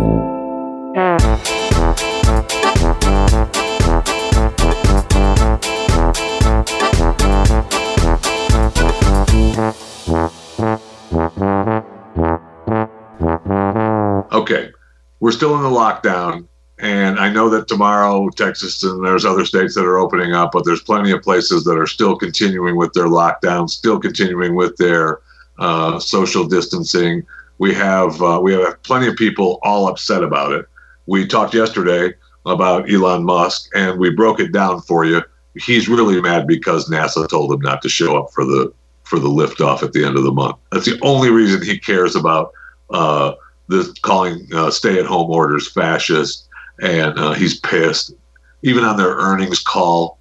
We're 15.20 15.32
still 15.32 15.56
in 15.56 15.62
the 15.62 15.68
lockdown. 15.68 16.46
And 16.78 17.18
I 17.18 17.30
know 17.30 17.48
that 17.50 17.68
tomorrow, 17.68 18.28
Texas 18.28 18.82
and 18.82 19.04
there's 19.04 19.24
other 19.24 19.46
states 19.46 19.74
that 19.74 19.86
are 19.86 19.98
opening 19.98 20.34
up, 20.34 20.52
but 20.52 20.66
there's 20.66 20.82
plenty 20.82 21.10
of 21.10 21.22
places 21.22 21.64
that 21.64 21.78
are 21.78 21.86
still 21.86 22.16
continuing 22.16 22.76
with 22.76 22.92
their 22.92 23.06
lockdown, 23.06 23.70
still 23.70 23.98
continuing 23.98 24.54
with 24.54 24.76
their 24.76 25.20
uh, 25.58 25.98
social 25.98 26.46
distancing. 26.46 27.24
We 27.58 27.72
have 27.72 28.20
uh, 28.20 28.40
we 28.42 28.52
have 28.52 28.82
plenty 28.82 29.06
of 29.06 29.16
people 29.16 29.58
all 29.62 29.88
upset 29.88 30.22
about 30.22 30.52
it. 30.52 30.66
We 31.06 31.26
talked 31.26 31.54
yesterday 31.54 32.12
about 32.44 32.90
Elon 32.90 33.24
Musk, 33.24 33.70
and 33.74 33.98
we 33.98 34.10
broke 34.10 34.38
it 34.38 34.52
down 34.52 34.82
for 34.82 35.06
you. 35.06 35.22
He's 35.54 35.88
really 35.88 36.20
mad 36.20 36.46
because 36.46 36.90
NASA 36.90 37.26
told 37.26 37.52
him 37.52 37.60
not 37.60 37.80
to 37.82 37.88
show 37.88 38.18
up 38.18 38.32
for 38.34 38.44
the 38.44 38.70
for 39.04 39.18
the 39.18 39.28
liftoff 39.28 39.82
at 39.82 39.92
the 39.92 40.04
end 40.04 40.18
of 40.18 40.24
the 40.24 40.32
month. 40.32 40.56
That's 40.72 40.84
the 40.84 40.98
only 41.00 41.30
reason 41.30 41.62
he 41.62 41.78
cares 41.78 42.16
about 42.16 42.52
uh, 42.90 43.32
this 43.68 43.92
calling 44.00 44.46
uh, 44.54 44.70
stay-at-home 44.70 45.30
orders 45.30 45.70
fascist 45.70 46.48
and 46.80 47.18
uh, 47.18 47.32
he's 47.32 47.60
pissed. 47.60 48.12
Even 48.62 48.84
on 48.84 48.96
their 48.96 49.14
earnings 49.16 49.60
call, 49.60 50.18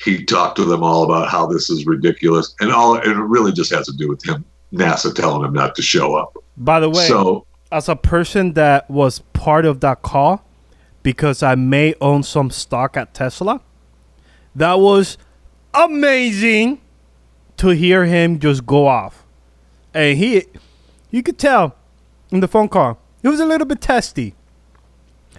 he 0.00 0.24
talked 0.24 0.56
to 0.56 0.64
them 0.64 0.82
all 0.82 1.04
about 1.04 1.28
how 1.28 1.46
this 1.46 1.70
is 1.70 1.86
ridiculous, 1.86 2.54
and 2.60 2.72
all 2.72 2.96
it 2.96 3.06
really 3.06 3.52
just 3.52 3.72
has 3.72 3.86
to 3.86 3.92
do 3.96 4.08
with 4.08 4.24
him 4.24 4.44
NASA 4.72 5.14
telling 5.14 5.44
him 5.44 5.52
not 5.52 5.74
to 5.76 5.82
show 5.82 6.14
up. 6.14 6.36
By 6.56 6.80
the 6.80 6.88
way, 6.88 7.06
So 7.06 7.46
as 7.70 7.88
a 7.88 7.96
person 7.96 8.54
that 8.54 8.90
was 8.90 9.20
part 9.32 9.64
of 9.64 9.80
that 9.80 10.02
call, 10.02 10.44
because 11.02 11.42
I 11.42 11.54
may 11.54 11.94
own 12.00 12.22
some 12.22 12.50
stock 12.50 12.96
at 12.96 13.14
Tesla, 13.14 13.60
that 14.54 14.78
was 14.78 15.18
amazing 15.74 16.80
to 17.58 17.68
hear 17.68 18.04
him 18.04 18.38
just 18.38 18.66
go 18.66 18.86
off. 18.86 19.24
And 19.92 20.18
he, 20.18 20.44
you 21.10 21.22
could 21.22 21.38
tell 21.38 21.76
in 22.34 22.40
the 22.40 22.48
phone 22.48 22.68
call, 22.68 22.98
it 23.22 23.28
was 23.28 23.40
a 23.40 23.46
little 23.46 23.66
bit 23.66 23.80
testy. 23.80 24.34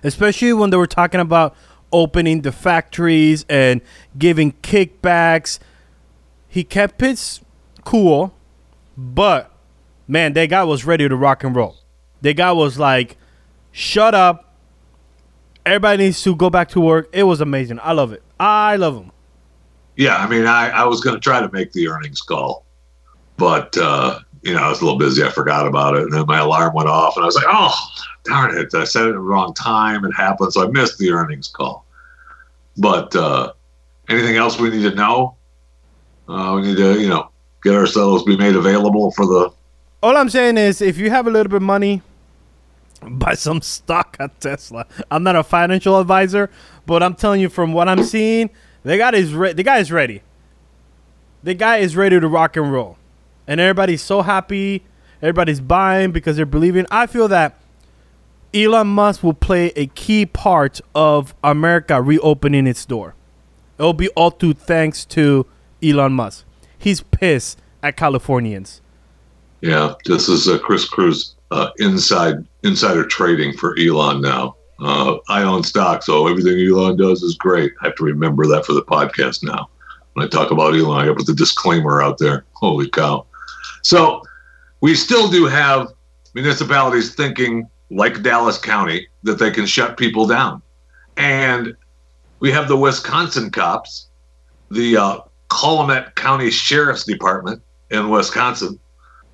Especially 0.04 0.54
when 0.54 0.70
they 0.70 0.78
were 0.78 0.88
talking 0.88 1.20
about 1.20 1.56
opening 1.92 2.42
the 2.42 2.52
factories 2.52 3.46
and 3.50 3.82
giving 4.18 4.52
kickbacks. 4.54 5.60
He 6.48 6.64
kept 6.64 7.02
it 7.02 7.40
cool, 7.84 8.34
but 8.98 9.52
man, 10.08 10.34
that 10.34 10.48
guy 10.50 10.64
was 10.64 10.86
ready 10.86 11.08
to 11.08 11.16
rock 11.16 11.44
and 11.44 11.56
roll. 11.56 11.78
That 12.22 12.36
guy 12.36 12.52
was 12.52 12.78
like, 12.80 13.18
"Shut 13.72 14.14
up! 14.16 14.54
Everybody 15.66 16.04
needs 16.06 16.22
to 16.24 16.36
go 16.36 16.50
back 16.50 16.70
to 16.70 16.82
work." 16.82 17.10
It 17.14 17.24
was 17.24 17.42
amazing. 17.42 17.80
I 17.82 17.92
love 17.94 18.12
it. 18.14 18.24
I 18.40 18.75
love 18.75 18.96
him. 18.98 19.12
yeah, 19.96 20.18
I 20.18 20.28
mean, 20.28 20.46
I, 20.46 20.70
I 20.70 20.86
was 20.86 21.02
going 21.02 21.16
to 21.16 21.22
try 21.22 21.40
to 21.40 21.50
make 21.52 21.72
the 21.72 21.88
earnings 21.88 22.22
call, 22.22 22.66
but 23.38 23.78
uh, 23.78 24.20
you 24.46 24.54
know, 24.54 24.62
I 24.62 24.70
was 24.70 24.80
a 24.80 24.86
little 24.86 25.00
busy. 25.00 25.24
I 25.24 25.30
forgot 25.30 25.66
about 25.66 25.96
it, 25.96 26.04
and 26.04 26.14
then 26.14 26.25
my 26.28 26.40
alarm 26.40 26.75
went 26.75 26.88
off, 26.88 27.18
and 27.18 27.24
I 27.24 27.25
was 27.25 27.36
like, 27.36 27.48
"Oh, 27.48 27.74
darn 28.25 28.56
it! 28.56 28.74
I 28.75 28.84
said 28.84 29.06
it 29.06 29.10
at 29.10 29.14
the 29.14 29.20
wrong 29.20 29.56
time. 29.56 30.06
It 30.06 30.12
happened, 30.12 30.54
so 30.54 30.64
I 30.64 30.68
missed 30.68 31.00
the 31.00 31.12
earnings 31.12 31.48
call." 31.48 31.84
But 32.78 33.16
uh, 33.16 33.54
anything 34.08 34.36
else 34.36 34.60
we 34.60 34.70
need 34.70 34.84
to 34.84 34.94
know? 34.94 35.36
Uh, 36.28 36.54
we 36.56 36.68
need 36.68 36.78
to, 36.78 37.02
you 37.02 37.10
know, 37.10 37.30
get 37.64 37.74
ourselves 37.74 38.24
be 38.24 38.38
made 38.38 38.56
available 38.56 39.12
for 39.12 39.25
the. 39.25 39.52
All 40.04 40.16
I'm 40.16 40.30
saying 40.30 40.58
is, 40.58 40.80
if 40.80 41.00
you 41.00 41.10
have 41.10 41.25
a 41.25 41.32
little 41.32 41.50
bit 41.50 41.58
of 41.58 41.64
money, 41.64 42.04
buy 43.02 43.34
some 43.34 43.62
stock 43.62 44.16
at 44.20 44.40
Tesla. 44.40 44.86
I'm 45.10 45.24
not 45.24 45.36
a 45.36 45.44
financial 45.44 46.00
advisor, 46.00 46.52
but 46.86 47.02
I'm 47.02 47.16
telling 47.16 47.42
you 47.42 47.50
from 47.50 47.74
what 47.74 47.90
I'm 47.90 48.04
seeing, 48.04 48.52
the 48.84 48.98
guy 49.00 49.12
is 49.16 49.34
re- 49.34 49.54
the 49.54 49.64
guy 49.64 49.80
is 49.80 49.92
ready. 49.92 50.22
The 51.42 51.56
guy 51.56 51.78
is 51.78 51.96
ready 51.96 52.20
to 52.20 52.28
rock 52.28 52.56
and 52.58 52.72
roll, 52.72 52.98
and 53.48 53.60
everybody's 53.60 54.02
so 54.02 54.22
happy. 54.22 54.84
Everybody's 55.22 55.62
buying 55.62 56.12
because 56.12 56.36
they're 56.36 56.46
believing. 56.46 56.86
I 56.92 57.08
feel 57.08 57.28
that 57.30 57.58
Elon 58.53 58.88
Musk 58.88 59.24
will 59.24 59.34
play 59.34 59.72
a 59.75 59.88
key 59.88 60.25
part 60.25 60.79
of 60.94 61.34
America 61.44 62.01
reopening 62.01 62.68
its 62.68 62.86
door. 62.86 63.16
It'll 63.77 63.94
be 63.94 64.10
all 64.10 64.31
to 64.31 64.53
thanks 64.53 65.03
to 65.05 65.46
Elon 65.84 66.14
Musk. 66.14 66.46
He's 66.77 67.01
pissed 67.01 67.60
at 67.84 67.98
Californians. 67.98 68.81
Yeah, 69.62 69.96
this 70.05 70.29
is 70.29 70.48
uh, 70.48 70.60
Chris 70.60 70.88
Cruz 70.88 71.36
uh, 71.51 71.70
inside 71.77 72.36
insider 72.64 73.05
trading 73.05 73.58
for 73.58 73.77
Elon 73.79 74.22
now. 74.22 74.55
Uh, 74.79 75.18
I 75.29 75.44
own 75.44 75.64
stock, 75.64 76.03
so 76.03 76.27
everything 76.27 76.60
Elon 76.60 76.98
does 76.98 77.24
is 77.24 77.36
great. 77.36 77.72
I 77.81 77.88
have 77.88 77.96
to 77.96 78.03
remember 78.03 78.46
that 78.48 78.66
for 78.66 78.74
the 78.74 78.84
podcast 78.84 79.44
now. 79.44 79.70
When 80.14 80.25
I 80.25 80.29
talk 80.29 80.51
about 80.51 80.75
Elon, 80.75 81.10
I 81.10 81.14
put 81.14 81.25
the 81.25 81.34
disclaimer 81.34 82.01
out 82.01 82.18
there. 82.18 82.46
Holy 82.53 82.90
cow! 82.90 83.25
So 83.82 84.22
we 84.82 84.96
still 84.96 85.30
do 85.30 85.46
have 85.46 85.90
municipalities 86.34 87.16
thinking, 87.16 87.70
like 87.92 88.22
Dallas 88.22 88.58
County, 88.58 89.08
that 89.24 89.40
they 89.40 89.51
can 89.51 89.66
shut 89.66 89.98
people 89.98 90.28
down, 90.28 90.62
and 91.18 91.75
we 92.40 92.51
have 92.51 92.68
the 92.68 92.78
Wisconsin 92.78 93.50
cops, 93.50 94.08
the 94.70 94.98
uh, 94.98 95.20
Calumet 95.50 96.16
County 96.16 96.51
Sheriff's 96.51 97.06
Department 97.06 97.62
in 97.92 98.10
Wisconsin 98.10 98.80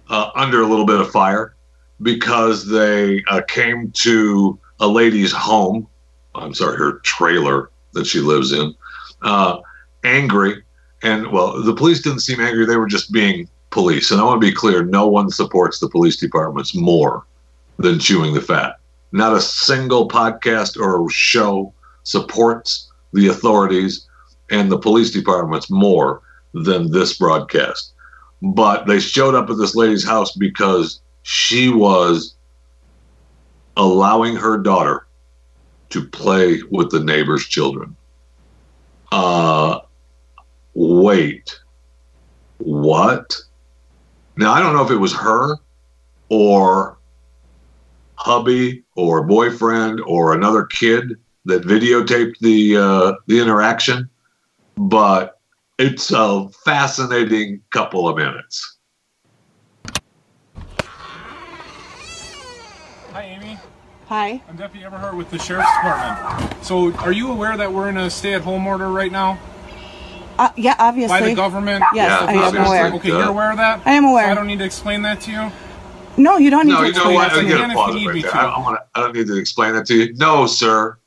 uh, 0.09 0.29
under 0.35 0.61
a 0.61 0.67
little 0.67 0.85
bit 0.85 0.99
of 0.99 1.09
fire 1.11 1.55
because 2.01 2.67
they 2.67 3.23
uh, 3.27 3.41
came 3.47 3.91
to 3.91 4.59
a 4.79 4.87
lady's 4.87 5.31
home. 5.31 5.87
I'm 6.35 6.53
sorry, 6.53 6.77
her 6.77 6.99
trailer 6.99 7.71
that 7.93 8.05
she 8.05 8.19
lives 8.19 8.51
in, 8.51 8.73
uh, 9.21 9.59
angry. 10.03 10.63
And 11.03 11.31
well, 11.31 11.61
the 11.61 11.75
police 11.75 12.01
didn't 12.01 12.21
seem 12.21 12.39
angry. 12.39 12.65
They 12.65 12.77
were 12.77 12.87
just 12.87 13.11
being 13.11 13.49
police. 13.71 14.11
And 14.11 14.21
I 14.21 14.23
want 14.23 14.41
to 14.41 14.47
be 14.47 14.53
clear 14.53 14.83
no 14.83 15.07
one 15.07 15.29
supports 15.29 15.79
the 15.79 15.89
police 15.89 16.17
departments 16.17 16.75
more 16.75 17.25
than 17.77 17.99
chewing 17.99 18.33
the 18.33 18.41
fat. 18.41 18.77
Not 19.11 19.35
a 19.35 19.41
single 19.41 20.07
podcast 20.07 20.79
or 20.79 21.09
show 21.09 21.73
supports 22.03 22.91
the 23.13 23.27
authorities 23.27 24.07
and 24.49 24.71
the 24.71 24.77
police 24.77 25.11
departments 25.11 25.69
more 25.69 26.21
than 26.53 26.91
this 26.91 27.17
broadcast 27.17 27.93
but 28.41 28.87
they 28.87 28.99
showed 28.99 29.35
up 29.35 29.49
at 29.49 29.57
this 29.57 29.75
lady's 29.75 30.03
house 30.03 30.35
because 30.35 31.01
she 31.23 31.69
was 31.69 32.35
allowing 33.77 34.35
her 34.35 34.57
daughter 34.57 35.05
to 35.89 36.07
play 36.07 36.61
with 36.71 36.89
the 36.89 36.99
neighbor's 36.99 37.45
children. 37.45 37.95
Uh, 39.11 39.79
wait, 40.73 41.59
what? 42.57 43.35
Now, 44.37 44.53
I 44.53 44.59
don't 44.59 44.73
know 44.73 44.83
if 44.83 44.91
it 44.91 44.97
was 44.97 45.13
her 45.13 45.57
or 46.29 46.97
hubby 48.15 48.83
or 48.95 49.23
boyfriend 49.23 49.99
or 50.01 50.33
another 50.33 50.65
kid 50.65 51.17
that 51.45 51.63
videotaped 51.63 52.37
the 52.39 52.77
uh, 52.77 53.13
the 53.27 53.41
interaction, 53.41 54.09
but 54.77 55.39
it's 55.77 56.11
a 56.11 56.47
fascinating 56.63 57.61
couple 57.71 58.07
of 58.07 58.15
minutes. 58.15 58.77
Hi, 63.11 63.23
Amy. 63.23 63.57
Hi. 64.07 64.41
I'm 64.47 64.55
Deputy 64.55 64.85
Everhart 64.85 65.17
with 65.17 65.29
the 65.29 65.39
Sheriff's 65.39 65.69
Department. 65.75 66.63
So, 66.63 66.93
are 66.97 67.11
you 67.11 67.31
aware 67.31 67.57
that 67.57 67.71
we're 67.71 67.89
in 67.89 67.97
a 67.97 68.09
stay-at-home 68.09 68.65
order 68.65 68.89
right 68.89 69.11
now 69.11 69.39
Uh, 70.41 70.51
yeah, 70.57 70.75
obviously. 70.79 71.19
by 71.19 71.27
the 71.27 71.35
government? 71.35 71.83
Yes, 71.93 72.09
Yeah, 72.21 72.27
I 72.27 72.33
am 72.47 72.55
aware. 72.65 72.93
Okay, 72.93 73.09
you're 73.09 73.23
aware 73.29 73.51
of 73.51 73.57
that? 73.57 73.81
I 73.85 73.93
am 73.93 74.05
aware. 74.05 74.25
So 74.25 74.31
I 74.31 74.33
don't 74.33 74.47
need 74.47 74.57
to 74.59 74.65
explain 74.65 75.03
that 75.03 75.21
to 75.21 75.31
you? 75.31 75.51
No, 76.17 76.37
you 76.37 76.49
don't 76.49 76.65
need 76.65 76.73
No, 76.73 76.81
to 76.81 76.89
explain 76.89 77.13
what? 77.15 77.29
that 77.29 77.35
to 77.35 77.43
me. 77.43 77.49
get 77.49 77.57
Again, 77.57 77.71
if 77.71 77.77
you 77.77 77.93
need 77.93 78.05
right 78.07 78.15
me 78.15 78.21
to. 78.23 78.37
I 78.37 78.41
don't, 78.41 78.63
wanna, 78.63 78.79
I 78.95 78.99
don't 79.01 79.15
need 79.15 79.27
to 79.27 79.37
explain 79.37 79.75
it 79.75 79.85
to 79.85 79.95
you. 79.95 80.13
No, 80.15 80.47
sir, 80.47 80.97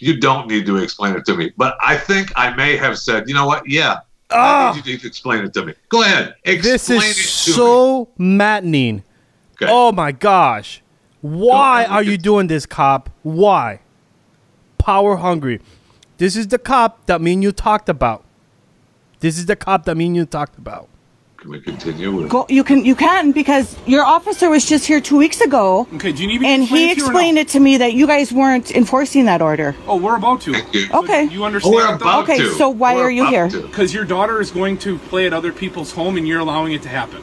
you 0.00 0.18
don't 0.18 0.48
need 0.48 0.64
to 0.66 0.76
explain 0.78 1.14
it 1.16 1.26
to 1.26 1.36
me. 1.36 1.52
But 1.56 1.76
I 1.84 1.96
think 1.98 2.32
I 2.34 2.54
may 2.56 2.76
have 2.76 2.98
said, 2.98 3.28
you 3.28 3.34
know 3.34 3.46
what? 3.46 3.68
Yeah, 3.68 3.98
I 4.30 4.74
need 4.74 4.86
you 4.86 4.96
to 4.98 5.06
explain 5.06 5.44
it 5.44 5.52
to 5.54 5.66
me. 5.66 5.74
Go 5.90 6.02
ahead, 6.02 6.34
explain 6.44 6.62
This 6.62 6.90
it 6.90 6.96
is 6.96 7.44
to 7.44 7.50
me. 7.50 7.56
so 7.56 8.08
maddening. 8.16 9.04
Okay. 9.60 9.66
Oh 9.68 9.92
my 9.92 10.12
gosh. 10.12 10.82
Why 11.20 11.84
Go 11.84 11.92
are 11.92 12.02
you 12.02 12.16
doing 12.16 12.46
this, 12.46 12.64
cop? 12.64 13.10
Why? 13.22 13.80
Power 14.78 15.16
hungry. 15.16 15.60
This 16.16 16.36
is 16.36 16.48
the 16.48 16.58
cop 16.58 17.06
that 17.06 17.20
me 17.20 17.34
and 17.34 17.42
you 17.42 17.52
talked 17.52 17.88
about. 17.88 18.24
This 19.20 19.38
is 19.38 19.46
the 19.46 19.56
cop 19.56 19.84
that 19.84 19.96
me 19.96 20.06
and 20.06 20.16
you 20.16 20.26
talked 20.26 20.58
about. 20.58 20.88
Can 21.38 21.50
we 21.50 21.60
continue? 21.60 22.10
With, 22.10 22.30
Go, 22.30 22.46
you 22.48 22.64
can 22.64 22.84
you 22.84 22.96
can 22.96 23.30
because 23.30 23.76
your 23.86 24.04
officer 24.04 24.50
was 24.50 24.66
just 24.66 24.86
here 24.86 25.00
two 25.00 25.16
weeks 25.16 25.40
ago, 25.40 25.86
Okay, 25.94 26.10
do 26.10 26.22
you 26.22 26.28
need 26.28 26.40
me 26.40 26.48
and 26.52 26.64
he 26.64 26.90
it 26.90 26.98
to 26.98 27.04
explained 27.04 27.38
it 27.38 27.46
to 27.48 27.60
me 27.60 27.76
that 27.76 27.92
you 27.92 28.08
guys 28.08 28.32
weren't 28.32 28.72
enforcing 28.72 29.26
that 29.26 29.40
order. 29.40 29.76
Oh, 29.86 29.96
we're 29.96 30.16
about 30.16 30.40
to. 30.42 30.52
Thank. 30.52 30.90
So 30.90 30.98
Okay. 31.04 31.24
You 31.24 31.44
understand 31.44 31.74
we're 31.76 31.82
that, 31.82 32.00
though? 32.00 32.06
about 32.08 32.22
Okay, 32.24 32.38
to. 32.38 32.54
so 32.54 32.68
why 32.68 32.94
We're 32.96 33.04
are 33.04 33.10
you 33.10 33.26
here? 33.28 33.48
Because 33.48 33.94
your 33.94 34.04
daughter 34.04 34.40
is 34.40 34.50
going 34.50 34.78
to 34.78 34.98
play 34.98 35.26
at 35.26 35.32
other 35.32 35.52
people's 35.52 35.92
home 35.92 36.16
and 36.16 36.26
you're 36.26 36.40
allowing 36.40 36.72
it 36.72 36.82
to 36.82 36.88
happen. 36.88 37.22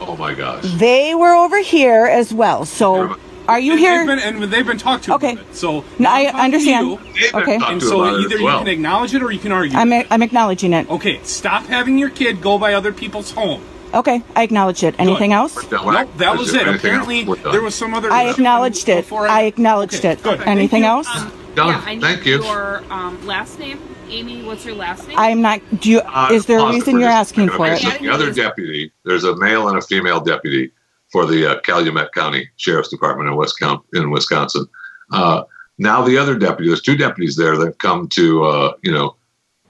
Oh 0.00 0.16
my 0.16 0.32
gosh. 0.34 0.62
They 0.64 1.16
were 1.16 1.34
over 1.34 1.60
here 1.60 2.06
as 2.06 2.32
well. 2.32 2.64
So 2.64 3.18
are 3.50 3.60
you 3.60 3.72
And 3.72 3.80
here? 3.80 4.06
They've 4.06 4.16
been, 4.24 4.34
and 4.42 4.52
they've 4.52 4.66
been 4.66 4.78
talked 4.78 5.04
to 5.04 5.14
Okay. 5.14 5.32
about 5.32 5.44
it. 5.46 5.56
So 5.56 5.84
No, 5.98 6.08
I 6.10 6.18
I'm 6.18 6.24
talking 6.24 6.32
to 6.32 6.42
understand. 6.44 6.86
you, 6.88 6.96
been 6.96 7.42
Okay. 7.42 7.58
talked 7.58 7.72
and 7.72 7.82
so 7.82 8.00
about 8.04 8.20
either 8.20 8.34
as 8.36 8.40
you 8.40 8.46
can 8.48 8.68
acknowledge 8.68 9.14
it 9.14 9.22
or 9.22 9.30
you 9.32 9.38
can 9.38 9.52
argue. 9.52 9.78
I'm 9.78 9.92
I'm 10.10 10.22
acknowledging 10.22 10.72
it. 10.72 10.88
Okay, 10.90 11.20
stop 11.24 11.66
having 11.66 11.98
your 11.98 12.10
kid 12.10 12.40
go 12.40 12.58
by 12.58 12.74
other 12.74 12.92
people's 12.92 13.30
home. 13.32 13.62
Okay, 13.92 14.22
I 14.36 14.42
acknowledged 14.44 14.84
it. 14.84 14.94
Anything 14.98 15.32
else? 15.32 15.56
Now, 15.70 15.84
when 15.84 15.96
I- 15.96 16.02
Nope, 16.02 16.18
that 16.18 16.38
was 16.38 16.54
it. 16.54 16.68
Apparently, 16.68 17.24
there 17.50 17.60
was 17.60 17.74
some 17.74 17.92
other. 17.92 18.12
I 18.12 18.24
acknowledged 18.28 18.88
it. 18.88 19.02
Before 19.04 19.26
I 19.28 19.42
acknowledged 19.42 20.04
Okay, 20.04 20.12
it. 20.12 20.22
Good. 20.22 20.40
Anything 20.42 20.82
Thank 20.82 20.84
you. 20.84 20.88
else? 20.90 21.08
Um, 21.16 21.32
Done. 21.56 21.68
Yeah, 21.68 21.82
I 21.84 21.94
need 21.96 22.00
Thank 22.02 22.26
you. 22.26 22.44
your 22.44 22.84
um, 22.90 23.26
last 23.26 23.58
name. 23.58 23.80
Amy, 24.08 24.42
what's 24.44 24.64
your 24.64 24.76
last 24.76 25.08
name? 25.08 25.18
I'm 25.18 25.40
not. 25.42 25.60
Do 25.80 25.90
you? 25.90 25.98
Uh, 26.00 26.28
Is 26.32 26.46
there 26.46 26.60
a 26.60 26.68
reason 26.70 27.00
you're 27.00 27.08
asking 27.08 27.48
for 27.50 27.66
it? 27.66 27.78
So 27.80 27.88
Yeah, 27.88 27.94
I 27.94 27.98
the 27.98 28.08
other 28.10 28.32
deputy, 28.32 28.92
there's 29.04 29.24
a 29.24 29.34
male 29.36 29.68
and 29.68 29.76
a 29.76 29.82
female 29.82 30.20
deputy 30.20 30.70
for 31.12 31.26
the 31.26 31.50
uh, 31.50 31.60
Calumet 31.60 32.12
County 32.12 32.48
Sheriff's 32.56 32.88
Department 32.88 33.28
in 33.28 33.36
West 33.36 33.56
Wisconsin. 33.60 33.86
In 33.94 34.10
Wisconsin, 34.10 34.66
uh, 35.12 35.44
now 35.78 36.02
the 36.02 36.18
other 36.18 36.38
deputy, 36.38 36.68
there's 36.68 36.82
two 36.82 36.96
deputies 36.96 37.36
there 37.36 37.56
that 37.56 37.78
come 37.78 38.08
to, 38.08 38.44
uh, 38.44 38.72
you 38.82 38.92
know, 38.92 39.16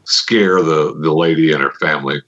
scare 0.05 0.63
the 0.63 0.95
the 0.99 1.13
lady 1.13 1.53
and 1.53 1.63
her 1.63 1.73
family. 1.73 2.23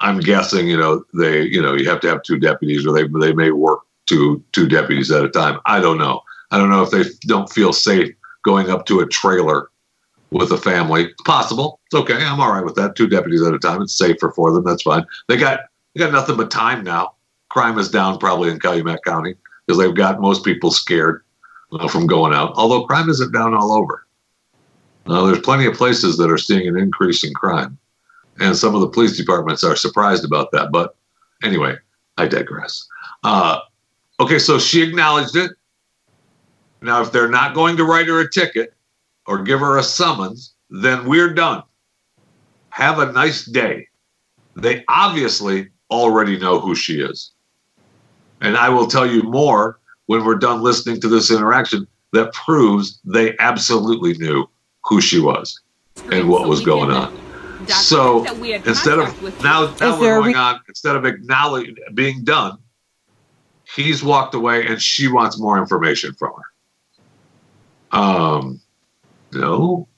I'm 0.00 0.20
guessing, 0.20 0.68
you 0.68 0.76
know, 0.76 1.04
they, 1.14 1.42
you 1.42 1.60
know, 1.60 1.74
you 1.74 1.88
have 1.88 2.00
to 2.00 2.08
have 2.08 2.22
two 2.22 2.38
deputies, 2.38 2.86
or 2.86 2.92
they 2.92 3.06
they 3.20 3.32
may 3.32 3.50
work 3.50 3.80
two 4.06 4.42
two 4.52 4.68
deputies 4.68 5.10
at 5.10 5.24
a 5.24 5.28
time. 5.28 5.60
I 5.66 5.80
don't 5.80 5.98
know. 5.98 6.20
I 6.50 6.58
don't 6.58 6.70
know 6.70 6.82
if 6.82 6.90
they 6.90 7.04
don't 7.26 7.50
feel 7.50 7.72
safe 7.72 8.14
going 8.44 8.70
up 8.70 8.86
to 8.86 9.00
a 9.00 9.06
trailer 9.06 9.70
with 10.30 10.50
a 10.50 10.58
family. 10.58 11.04
It's 11.06 11.22
possible. 11.22 11.80
It's 11.86 12.00
okay. 12.00 12.24
I'm 12.24 12.40
all 12.40 12.52
right 12.52 12.64
with 12.64 12.74
that. 12.76 12.96
Two 12.96 13.08
deputies 13.08 13.42
at 13.42 13.54
a 13.54 13.58
time. 13.58 13.82
It's 13.82 13.96
safer 13.96 14.30
for 14.32 14.52
them. 14.52 14.64
That's 14.64 14.82
fine. 14.82 15.04
They 15.28 15.36
got 15.36 15.60
they 15.94 16.00
got 16.00 16.12
nothing 16.12 16.36
but 16.36 16.50
time 16.50 16.84
now. 16.84 17.12
Crime 17.58 17.76
is 17.76 17.90
down 17.90 18.18
probably 18.18 18.50
in 18.50 18.60
Calumet 18.60 19.02
County 19.04 19.34
because 19.66 19.80
they've 19.80 19.96
got 19.96 20.20
most 20.20 20.44
people 20.44 20.70
scared 20.70 21.24
uh, 21.72 21.88
from 21.88 22.06
going 22.06 22.32
out. 22.32 22.52
Although 22.54 22.86
crime 22.86 23.08
isn't 23.08 23.32
down 23.32 23.52
all 23.52 23.72
over. 23.72 24.06
Uh, 25.08 25.26
there's 25.26 25.40
plenty 25.40 25.66
of 25.66 25.74
places 25.74 26.16
that 26.18 26.30
are 26.30 26.38
seeing 26.38 26.68
an 26.68 26.78
increase 26.78 27.24
in 27.24 27.34
crime, 27.34 27.76
and 28.38 28.56
some 28.56 28.76
of 28.76 28.80
the 28.80 28.86
police 28.86 29.16
departments 29.16 29.64
are 29.64 29.74
surprised 29.74 30.24
about 30.24 30.52
that. 30.52 30.70
But 30.70 30.94
anyway, 31.42 31.74
I 32.16 32.28
digress. 32.28 32.86
Uh, 33.24 33.58
okay, 34.20 34.38
so 34.38 34.60
she 34.60 34.80
acknowledged 34.80 35.34
it. 35.34 35.50
Now, 36.80 37.02
if 37.02 37.10
they're 37.10 37.28
not 37.28 37.56
going 37.56 37.76
to 37.78 37.84
write 37.84 38.06
her 38.06 38.20
a 38.20 38.30
ticket, 38.30 38.72
or 39.26 39.42
give 39.42 39.58
her 39.58 39.78
a 39.78 39.82
summons, 39.82 40.54
then 40.70 41.06
we're 41.06 41.34
done. 41.34 41.64
Have 42.70 43.00
a 43.00 43.10
nice 43.10 43.44
day. 43.44 43.88
They 44.54 44.84
obviously 44.86 45.70
already 45.90 46.38
know 46.38 46.60
who 46.60 46.76
she 46.76 47.00
is. 47.00 47.32
And 48.40 48.56
I 48.56 48.68
will 48.68 48.86
tell 48.86 49.06
you 49.06 49.22
more 49.22 49.78
when 50.06 50.24
we're 50.24 50.36
done 50.36 50.62
listening 50.62 51.00
to 51.00 51.08
this 51.08 51.30
interaction 51.30 51.86
that 52.12 52.32
proves 52.32 53.00
they 53.04 53.36
absolutely 53.38 54.14
knew 54.14 54.48
who 54.84 55.00
she 55.00 55.20
was 55.20 55.60
and 56.12 56.28
what 56.28 56.42
So 56.42 56.48
was 56.48 56.60
going 56.64 56.90
on. 56.90 57.18
So 57.66 58.20
that 58.20 58.36
we 58.38 58.50
had 58.50 58.66
instead 58.66 58.98
of 58.98 59.42
now, 59.42 59.74
now 59.80 60.00
we're 60.00 60.14
going 60.20 60.32
re- 60.32 60.34
on, 60.34 60.60
instead 60.68 60.96
of 60.96 61.04
acknowledging 61.04 61.74
being 61.92 62.24
done, 62.24 62.56
he's 63.76 64.02
walked 64.02 64.34
away 64.34 64.66
and 64.66 64.80
she 64.80 65.08
wants 65.08 65.38
more 65.38 65.58
information 65.58 66.14
from 66.14 66.32
her. 66.32 67.98
Um, 67.98 68.60
no, 69.32 69.88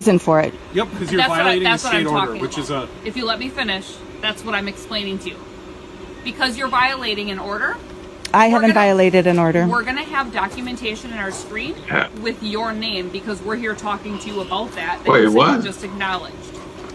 Reason 0.00 0.18
for 0.18 0.40
it. 0.40 0.52
Yep, 0.74 0.90
because 0.90 1.10
you're 1.10 1.18
That's 1.18 1.30
what 1.30 1.40
I- 1.40 1.42
violating 1.44 1.62
that's 1.64 1.84
a 1.84 1.86
what 1.86 1.94
I'm 1.94 2.02
state 2.02 2.12
order, 2.12 2.26
talking 2.26 2.42
which 2.42 2.58
is 2.58 2.70
a. 2.70 2.88
If 3.04 3.16
you 3.16 3.24
let 3.24 3.38
me 3.38 3.48
finish, 3.48 3.96
that's 4.20 4.44
what 4.44 4.54
I'm 4.54 4.68
explaining 4.68 5.18
to 5.20 5.30
you. 5.30 5.36
Because 6.26 6.58
you're 6.58 6.66
violating 6.66 7.30
an 7.30 7.38
order, 7.38 7.76
I 8.34 8.48
haven't 8.48 8.70
gonna- 8.70 8.74
violated 8.74 9.28
an 9.28 9.38
order. 9.38 9.64
we're 9.68 9.84
going 9.84 9.96
to 9.96 10.02
have 10.02 10.32
documentation 10.32 11.12
in 11.12 11.18
our 11.18 11.30
screen 11.30 11.76
with 12.20 12.42
your 12.42 12.72
name 12.72 13.10
because 13.10 13.40
we're 13.42 13.54
here 13.54 13.76
talking 13.76 14.18
to 14.18 14.26
you 14.28 14.40
about 14.40 14.72
that. 14.72 15.04
that 15.04 15.08
Wait, 15.08 15.20
you 15.20 15.26
said 15.26 15.32
you 15.32 15.36
what? 15.38 15.64
just 15.64 15.84
acknowledged. 15.84 16.34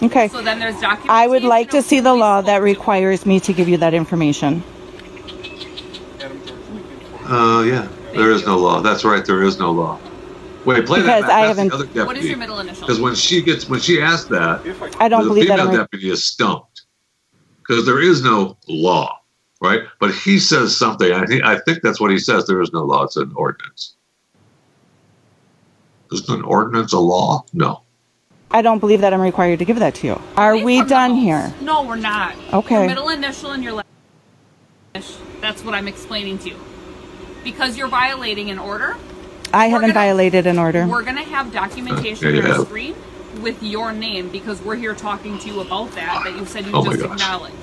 Okay. 0.03 0.27
So 0.27 0.41
then 0.41 0.59
there's 0.59 0.73
documentation. 0.81 1.09
I 1.11 1.27
would 1.27 1.43
like 1.45 1.69
to 1.69 1.81
see 1.81 2.01
the 2.01 2.13
law 2.13 2.41
that 2.41 2.61
requires 2.61 3.25
me 3.25 3.39
to 3.39 3.53
give 3.53 3.69
you 3.69 3.77
that 3.77 3.93
information. 3.93 4.63
uh, 7.29 7.63
yeah, 7.65 7.87
there 8.13 8.31
is 8.31 8.45
no 8.45 8.57
law. 8.57 8.81
That's 8.81 9.05
right, 9.05 9.23
there 9.25 9.43
is 9.43 9.57
no 9.57 9.71
law. 9.71 9.97
Wait, 10.65 10.85
play 10.85 10.99
Because 10.99 11.21
that 11.21 11.27
back. 11.29 11.31
I 11.31 11.47
haven't- 11.47 11.71
other 11.71 11.85
deputy. 11.85 12.05
What 12.05 12.17
is 12.17 12.25
your 12.27 12.37
middle 12.37 12.59
initial? 12.59 12.81
Because 12.85 12.99
when 12.99 13.15
she 13.15 13.41
gets 13.41 13.69
when 13.69 13.79
she 13.79 14.01
asked 14.01 14.27
that, 14.29 14.59
I 14.99 15.07
don't 15.07 15.23
the 15.23 15.29
believe 15.29 15.47
that. 15.47 15.57
female 15.59 15.77
deputy 15.77 16.09
is 16.09 16.25
stumped 16.25 16.81
because 17.59 17.85
there 17.85 18.01
is 18.01 18.21
no 18.23 18.57
law, 18.67 19.20
right? 19.61 19.81
But 19.99 20.13
he 20.13 20.39
says 20.39 20.75
something. 20.75 21.11
I 21.13 21.25
think 21.25 21.43
I 21.43 21.59
think 21.59 21.81
that's 21.81 22.01
what 22.01 22.11
he 22.11 22.19
says. 22.19 22.45
There 22.47 22.61
is 22.61 22.73
no 22.73 22.83
law. 22.83 23.03
It's 23.03 23.15
an 23.15 23.31
ordinance. 23.35 23.95
Isn't 26.11 26.29
an 26.39 26.43
ordinance 26.43 26.91
a 26.93 26.99
law? 26.99 27.45
No. 27.53 27.83
I 28.53 28.61
don't 28.61 28.79
believe 28.79 28.99
that 28.99 29.13
I'm 29.13 29.21
required 29.21 29.59
to 29.59 29.65
give 29.65 29.79
that 29.79 29.95
to 29.95 30.07
you. 30.07 30.21
Are 30.35 30.55
Wait 30.55 30.65
we 30.65 30.81
for 30.81 30.87
done 30.89 31.11
those. 31.11 31.23
here? 31.23 31.53
No, 31.61 31.83
we're 31.83 31.95
not. 31.95 32.35
Okay. 32.51 32.75
Your 32.79 32.87
middle 32.87 33.07
initial 33.07 33.51
and 33.51 33.63
your 33.63 33.73
last 33.73 33.87
initial. 34.93 35.21
That's 35.39 35.63
what 35.63 35.73
I'm 35.73 35.87
explaining 35.87 36.37
to 36.39 36.49
you. 36.49 36.57
Because 37.45 37.77
you're 37.77 37.87
violating 37.87 38.49
an 38.51 38.59
order, 38.59 38.97
I 39.53 39.67
haven't 39.67 39.81
gonna- 39.91 39.93
violated 39.93 40.47
an 40.47 40.59
order. 40.59 40.85
we're 40.85 41.01
going 41.03 41.15
to 41.15 41.23
have 41.23 41.53
documentation 41.53 42.27
Uh, 42.27 42.31
yeah, 42.31 42.51
on 42.53 42.59
you 42.59 42.65
screen 42.65 42.95
with 43.41 43.63
your 43.63 43.93
name 43.93 44.27
because 44.29 44.61
we're 44.61 44.75
here 44.75 44.93
talking 44.95 45.39
to 45.39 45.47
you 45.47 45.61
about 45.61 45.91
that 45.93 46.25
that 46.25 46.35
you 46.35 46.45
said 46.45 46.65
you 46.65 46.71
Oh 46.73 46.83
my 46.83 46.91
just 46.93 47.03
gosh. 47.05 47.13
acknowledged. 47.21 47.55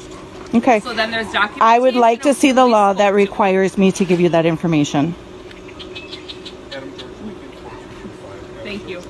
Okay. 0.55 0.81
So 0.81 0.95
then 0.95 1.11
there's 1.11 1.27
documentation. 1.27 1.63
I 1.63 1.79
would 1.79 1.95
like 1.95 2.23
to 2.23 2.35
see 2.35 2.53
the 2.53 2.67
law 2.67 2.93
that 2.95 3.15
requires 3.15 3.77
me 3.77 3.93
to 3.93 4.05
give 4.05 4.21
you 4.21 4.31
that 4.31 4.47
information. 4.47 5.15
Thank 8.63 8.89
you. 8.89 9.03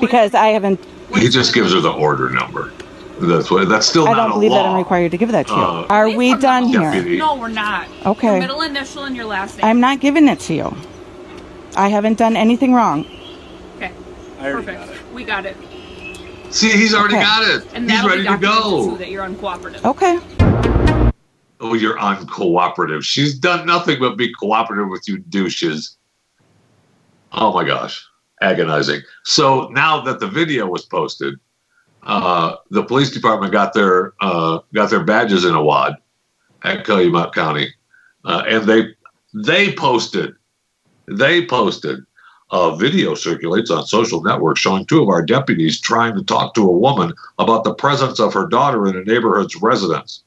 Because 0.00 0.34
I 0.34 0.48
haven't, 0.48 0.84
he 1.14 1.28
just 1.28 1.54
gives 1.54 1.72
her 1.72 1.80
the 1.80 1.92
order 1.92 2.30
number. 2.30 2.72
That's 3.20 3.50
what. 3.50 3.68
That's 3.68 3.86
still 3.86 4.08
I 4.08 4.14
don't 4.14 4.30
believe 4.30 4.50
law. 4.50 4.62
that 4.62 4.68
I'm 4.70 4.76
required 4.76 5.12
to 5.12 5.18
give 5.18 5.30
that 5.30 5.46
to 5.46 5.54
you. 5.54 5.60
Uh, 5.60 5.86
Are 5.88 6.10
we 6.10 6.34
done 6.36 6.64
here? 6.64 7.04
No, 7.16 7.36
we're 7.36 7.48
not. 7.48 7.86
Okay. 8.04 8.32
Your 8.32 8.40
middle 8.40 8.62
initial 8.62 9.04
and 9.04 9.14
your 9.14 9.26
last 9.26 9.58
name. 9.58 9.66
I'm 9.66 9.80
not 9.80 10.00
giving 10.00 10.26
it 10.28 10.40
to 10.40 10.54
you. 10.54 10.76
I 11.76 11.88
haven't 11.88 12.18
done 12.18 12.36
anything 12.36 12.74
wrong. 12.74 13.06
Okay. 13.76 13.92
Perfect. 14.40 14.86
got. 14.86 15.12
We 15.12 15.24
got 15.24 15.46
it. 15.46 15.56
See, 16.52 16.70
he's 16.70 16.92
already 16.94 17.14
Okay. 17.14 17.24
got 17.24 17.48
it. 17.48 17.66
And 17.74 17.90
he's 17.90 18.04
ready 18.04 18.24
to 18.24 18.36
go. 18.36 18.90
too 18.90 18.98
that 18.98 19.08
you're 19.10 19.24
uncooperative. 19.26 19.82
Okay. 19.86 20.20
Oh, 21.60 21.72
you're 21.74 21.96
uncooperative. 21.96 23.02
She's 23.04 23.38
done 23.38 23.64
nothing 23.66 23.98
but 23.98 24.18
be 24.18 24.32
cooperative 24.34 24.88
with 24.90 25.08
you 25.08 25.18
douches. 25.18 25.96
Oh 27.32 27.54
my 27.54 27.64
gosh, 27.64 28.04
agonizing. 28.42 29.00
So 29.24 29.68
now 29.68 30.02
that 30.02 30.20
the 30.20 30.26
video 30.26 30.66
was 30.66 30.84
posted, 30.84 31.36
uh, 32.02 32.56
the 32.70 32.82
police 32.84 33.10
department 33.10 33.52
got 33.52 33.72
their 33.72 34.12
uh, 34.20 34.58
got 34.74 34.90
their 34.90 35.04
badges 35.04 35.46
in 35.46 35.54
a 35.54 35.62
wad 35.62 35.96
at 36.64 36.84
Calumet 36.84 37.32
County, 37.32 37.72
uh, 38.26 38.42
and 38.46 38.64
they 38.64 38.88
they 39.32 39.72
posted 39.72 40.34
they 41.08 41.46
posted 41.46 42.00
a 42.52 42.76
video 42.76 43.14
circulates 43.14 43.70
on 43.70 43.86
social 43.86 44.22
networks 44.22 44.60
showing 44.60 44.84
two 44.84 45.02
of 45.02 45.08
our 45.08 45.24
deputies 45.24 45.80
trying 45.80 46.14
to 46.14 46.22
talk 46.22 46.54
to 46.54 46.68
a 46.68 46.78
woman 46.78 47.12
about 47.38 47.64
the 47.64 47.74
presence 47.74 48.20
of 48.20 48.34
her 48.34 48.46
daughter 48.46 48.86
in 48.86 48.96
a 48.96 49.04
neighborhood's 49.04 49.56
residence. 49.56 50.22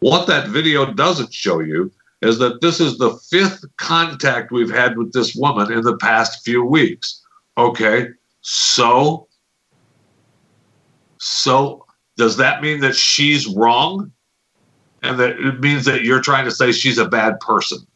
What 0.00 0.26
that 0.26 0.48
video 0.48 0.92
doesn't 0.92 1.34
show 1.34 1.60
you 1.60 1.92
is 2.22 2.38
that 2.38 2.62
this 2.62 2.80
is 2.80 2.96
the 2.96 3.14
fifth 3.30 3.64
contact 3.76 4.50
we've 4.50 4.70
had 4.70 4.96
with 4.96 5.12
this 5.12 5.34
woman 5.34 5.70
in 5.70 5.82
the 5.82 5.98
past 5.98 6.44
few 6.44 6.64
weeks. 6.64 7.22
Okay, 7.58 8.08
so 8.40 9.28
so 11.18 11.84
does 12.16 12.38
that 12.38 12.62
mean 12.62 12.80
that 12.80 12.94
she's 12.94 13.46
wrong? 13.46 14.12
And 15.02 15.20
that 15.20 15.38
it 15.38 15.60
means 15.60 15.84
that 15.84 16.04
you're 16.04 16.22
trying 16.22 16.46
to 16.46 16.50
say 16.50 16.72
she's 16.72 16.98
a 16.98 17.08
bad 17.08 17.38
person, 17.40 17.86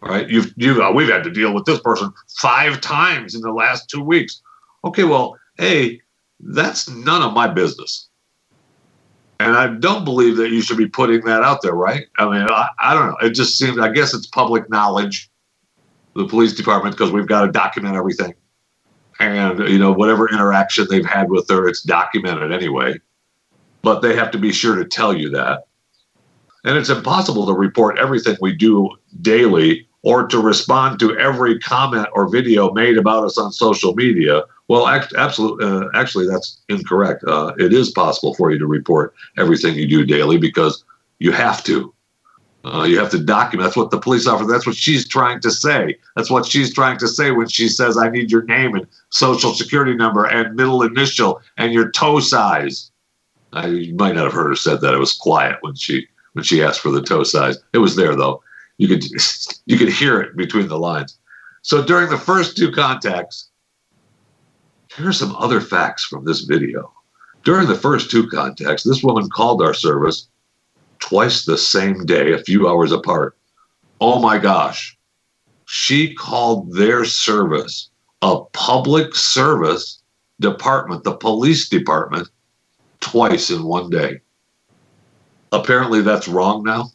right? 0.00 0.28
You've 0.28 0.52
you 0.56 0.82
uh, 0.82 0.92
we've 0.92 1.08
had 1.08 1.24
to 1.24 1.30
deal 1.30 1.54
with 1.54 1.64
this 1.64 1.80
person 1.80 2.12
five 2.38 2.80
times 2.80 3.34
in 3.34 3.40
the 3.40 3.52
last 3.52 3.88
two 3.88 4.02
weeks. 4.02 4.40
Okay, 4.84 5.04
well, 5.04 5.38
hey, 5.58 6.00
that's 6.40 6.88
none 6.88 7.22
of 7.22 7.32
my 7.32 7.48
business. 7.48 8.08
And 9.38 9.54
I 9.54 9.66
don't 9.66 10.04
believe 10.04 10.36
that 10.38 10.50
you 10.50 10.62
should 10.62 10.78
be 10.78 10.86
putting 10.88 11.20
that 11.22 11.42
out 11.42 11.60
there, 11.60 11.74
right? 11.74 12.06
I 12.18 12.24
mean, 12.24 12.46
I, 12.48 12.68
I 12.78 12.94
don't 12.94 13.08
know. 13.08 13.16
It 13.20 13.30
just 13.30 13.58
seems, 13.58 13.78
I 13.78 13.90
guess 13.90 14.14
it's 14.14 14.26
public 14.26 14.70
knowledge, 14.70 15.30
the 16.14 16.26
police 16.26 16.54
department, 16.54 16.96
because 16.96 17.12
we've 17.12 17.26
got 17.26 17.44
to 17.44 17.52
document 17.52 17.96
everything. 17.96 18.34
And, 19.18 19.58
you 19.68 19.78
know, 19.78 19.92
whatever 19.92 20.28
interaction 20.28 20.86
they've 20.88 21.04
had 21.04 21.30
with 21.30 21.48
her, 21.50 21.68
it's 21.68 21.82
documented 21.82 22.52
anyway. 22.52 22.98
But 23.82 24.00
they 24.00 24.14
have 24.16 24.30
to 24.30 24.38
be 24.38 24.52
sure 24.52 24.76
to 24.76 24.84
tell 24.84 25.14
you 25.14 25.30
that. 25.30 25.66
And 26.66 26.76
it's 26.76 26.90
impossible 26.90 27.46
to 27.46 27.52
report 27.52 27.96
everything 27.96 28.36
we 28.40 28.52
do 28.52 28.90
daily 29.22 29.86
or 30.02 30.26
to 30.26 30.40
respond 30.40 30.98
to 30.98 31.16
every 31.16 31.60
comment 31.60 32.08
or 32.12 32.28
video 32.28 32.72
made 32.72 32.98
about 32.98 33.24
us 33.24 33.38
on 33.38 33.52
social 33.52 33.94
media. 33.94 34.42
Well, 34.66 34.88
act, 34.88 35.14
absolutely, 35.16 35.64
uh, 35.64 35.88
actually, 35.94 36.26
that's 36.26 36.60
incorrect. 36.68 37.22
Uh, 37.24 37.52
it 37.56 37.72
is 37.72 37.90
possible 37.92 38.34
for 38.34 38.50
you 38.50 38.58
to 38.58 38.66
report 38.66 39.14
everything 39.38 39.76
you 39.76 39.86
do 39.86 40.04
daily 40.04 40.38
because 40.38 40.84
you 41.20 41.30
have 41.32 41.62
to. 41.64 41.94
Uh, 42.64 42.82
you 42.82 42.98
have 42.98 43.10
to 43.10 43.20
document. 43.20 43.64
That's 43.64 43.76
what 43.76 43.92
the 43.92 44.00
police 44.00 44.26
officer. 44.26 44.50
That's 44.50 44.66
what 44.66 44.74
she's 44.74 45.06
trying 45.06 45.38
to 45.42 45.52
say. 45.52 45.96
That's 46.16 46.30
what 46.30 46.46
she's 46.46 46.74
trying 46.74 46.98
to 46.98 47.06
say 47.06 47.30
when 47.30 47.46
she 47.46 47.68
says, 47.68 47.96
"I 47.96 48.10
need 48.10 48.32
your 48.32 48.42
name 48.42 48.74
and 48.74 48.88
social 49.10 49.54
security 49.54 49.94
number 49.94 50.24
and 50.24 50.56
middle 50.56 50.82
initial 50.82 51.40
and 51.58 51.72
your 51.72 51.92
toe 51.92 52.18
size." 52.18 52.90
I, 53.52 53.68
you 53.68 53.94
might 53.94 54.16
not 54.16 54.24
have 54.24 54.32
heard 54.32 54.48
her 54.48 54.56
said 54.56 54.80
that. 54.80 54.94
It 54.94 54.98
was 54.98 55.12
quiet 55.12 55.58
when 55.60 55.76
she 55.76 56.08
when 56.36 56.44
she 56.44 56.62
asked 56.62 56.80
for 56.80 56.90
the 56.90 57.00
toe 57.00 57.24
size. 57.24 57.56
It 57.72 57.78
was 57.78 57.96
there 57.96 58.14
though. 58.14 58.42
You 58.76 58.88
could 58.88 59.02
you 59.66 59.78
could 59.78 59.88
hear 59.88 60.20
it 60.20 60.36
between 60.36 60.68
the 60.68 60.78
lines. 60.78 61.18
So 61.62 61.82
during 61.82 62.10
the 62.10 62.18
first 62.18 62.56
two 62.56 62.70
contacts, 62.70 63.48
here 64.94 65.08
are 65.08 65.14
some 65.14 65.34
other 65.36 65.62
facts 65.62 66.04
from 66.04 66.26
this 66.26 66.42
video. 66.42 66.92
During 67.42 67.66
the 67.66 67.74
first 67.74 68.10
two 68.10 68.28
contacts, 68.28 68.84
this 68.84 69.02
woman 69.02 69.30
called 69.30 69.62
our 69.62 69.72
service 69.72 70.28
twice 70.98 71.44
the 71.44 71.56
same 71.56 72.04
day, 72.04 72.32
a 72.32 72.44
few 72.44 72.68
hours 72.68 72.92
apart. 72.92 73.36
Oh 74.00 74.20
my 74.20 74.38
gosh. 74.38 74.96
She 75.64 76.14
called 76.14 76.72
their 76.74 77.04
service 77.04 77.90
a 78.22 78.40
public 78.52 79.14
service 79.14 80.02
department, 80.40 81.04
the 81.04 81.16
police 81.16 81.68
department, 81.68 82.28
twice 83.00 83.50
in 83.50 83.64
one 83.64 83.90
day. 83.90 84.20
Apparently, 85.52 86.02
that's 86.02 86.28
wrong 86.28 86.62
now. 86.64 86.90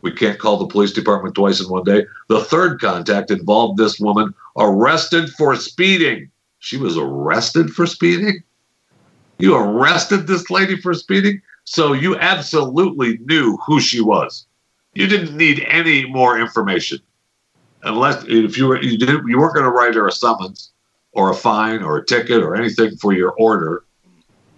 We 0.00 0.12
can't 0.12 0.38
call 0.38 0.56
the 0.56 0.66
police 0.66 0.92
department 0.92 1.34
twice 1.34 1.60
in 1.60 1.68
one 1.68 1.84
day. 1.84 2.06
The 2.28 2.44
third 2.44 2.80
contact 2.80 3.30
involved 3.30 3.78
this 3.78 3.98
woman 3.98 4.32
arrested 4.56 5.30
for 5.30 5.56
speeding. 5.56 6.30
She 6.60 6.76
was 6.76 6.96
arrested 6.96 7.70
for 7.70 7.86
speeding? 7.86 8.42
You 9.38 9.56
arrested 9.56 10.26
this 10.26 10.50
lady 10.50 10.80
for 10.80 10.94
speeding? 10.94 11.40
So 11.64 11.92
you 11.92 12.16
absolutely 12.16 13.18
knew 13.18 13.56
who 13.66 13.80
she 13.80 14.00
was. 14.00 14.46
You 14.94 15.06
didn't 15.06 15.36
need 15.36 15.64
any 15.68 16.06
more 16.06 16.38
information. 16.38 16.98
Unless 17.82 18.24
if 18.26 18.58
you 18.58 18.66
were 18.66 18.82
you 18.82 18.98
didn't 18.98 19.28
you 19.28 19.38
weren't 19.38 19.54
going 19.54 19.66
to 19.66 19.70
write 19.70 19.94
her 19.94 20.08
a 20.08 20.12
summons 20.12 20.72
or 21.12 21.30
a 21.30 21.34
fine 21.34 21.82
or 21.82 21.98
a 21.98 22.04
ticket 22.04 22.42
or 22.42 22.56
anything 22.56 22.96
for 22.96 23.12
your 23.12 23.30
order. 23.32 23.84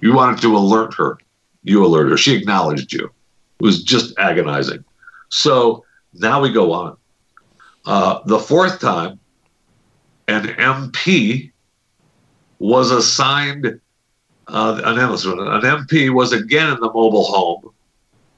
You 0.01 0.14
wanted 0.14 0.40
to 0.42 0.57
alert 0.57 0.94
her. 0.94 1.18
You 1.62 1.85
alerted 1.85 2.12
her. 2.12 2.16
She 2.18 2.37
acknowledged 2.37 2.92
you. 2.92 3.05
It 3.05 3.64
was 3.64 3.83
just 3.83 4.18
agonizing. 4.18 4.85
So 5.29 5.85
now 6.14 6.40
we 6.40 6.53
go 6.53 6.73
on. 6.73 6.96
Uh, 7.85 8.20
the 8.27 8.38
fourth 8.38 8.81
time, 8.81 9.18
an 10.29 10.46
MP 10.49 11.53
was 12.59 12.90
assigned 12.90 13.81
uh, 14.53 14.81
an, 14.85 14.99
an 14.99 15.62
MP 15.87 16.12
was 16.12 16.33
again 16.33 16.70
in 16.73 16.81
the 16.81 16.92
mobile 16.92 17.25
home, 17.25 17.70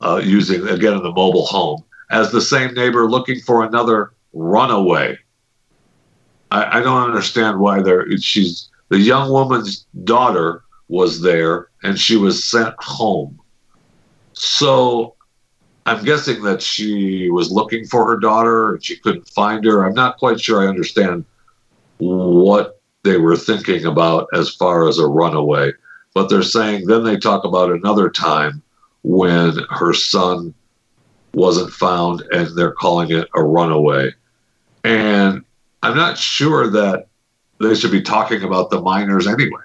uh, 0.03 0.21
using 0.23 0.67
again 0.69 0.93
in 0.93 1.03
the 1.03 1.13
mobile 1.13 1.47
home 1.47 1.83
as 2.11 2.31
the 2.31 2.41
same 2.41 2.75
neighbor 2.75 3.09
looking 3.09 3.41
for 3.41 3.65
another 3.65 4.13
runaway. 4.35 5.19
I, 6.51 6.79
I 6.79 6.83
don't 6.83 7.03
understand 7.03 7.59
why 7.59 7.81
there. 7.81 8.07
She's 8.19 8.69
the 8.91 8.99
young 8.99 9.33
woman's 9.33 9.87
daughter 10.05 10.65
was 10.89 11.23
there, 11.23 11.69
and 11.83 11.99
she 11.99 12.17
was 12.17 12.45
sent 12.45 12.75
home. 12.79 13.39
So 14.33 15.15
I'm 15.87 16.05
guessing 16.05 16.43
that 16.43 16.63
she 16.63 17.29
was 17.31 17.51
looking 17.51 17.85
for 17.87 18.07
her 18.07 18.17
daughter 18.17 18.75
and 18.75 18.85
she 18.85 18.97
couldn't 18.97 19.29
find 19.29 19.65
her. 19.65 19.85
I'm 19.85 19.95
not 19.95 20.19
quite 20.19 20.41
sure 20.41 20.63
I 20.63 20.69
understand 20.69 21.25
what 21.99 22.81
they 23.05 23.17
were 23.17 23.37
thinking 23.37 23.85
about 23.85 24.29
as 24.33 24.55
far 24.55 24.89
as 24.89 24.99
a 24.99 25.07
runaway. 25.07 25.73
But 26.15 26.29
they're 26.29 26.43
saying 26.43 26.87
then 26.87 27.05
they 27.05 27.17
talk 27.17 27.45
about 27.45 27.73
another 27.73 28.11
time 28.11 28.63
when 29.03 29.59
her 29.71 29.93
son 29.93 30.55
wasn't 31.35 31.73
found 31.73 32.21
and 32.33 32.57
they're 32.57 32.73
calling 32.73 33.11
it 33.11 33.29
a 33.35 33.43
runaway. 33.43 34.11
And 34.85 35.45
I'm 35.83 35.97
not 35.97 36.19
sure 36.19 36.69
that 36.69 37.07
they 37.59 37.75
should 37.75 37.91
be 37.91 38.03
talking 38.03 38.43
about 38.43 38.71
the 38.71 38.81
minors 38.81 39.27
anyway. 39.27 39.63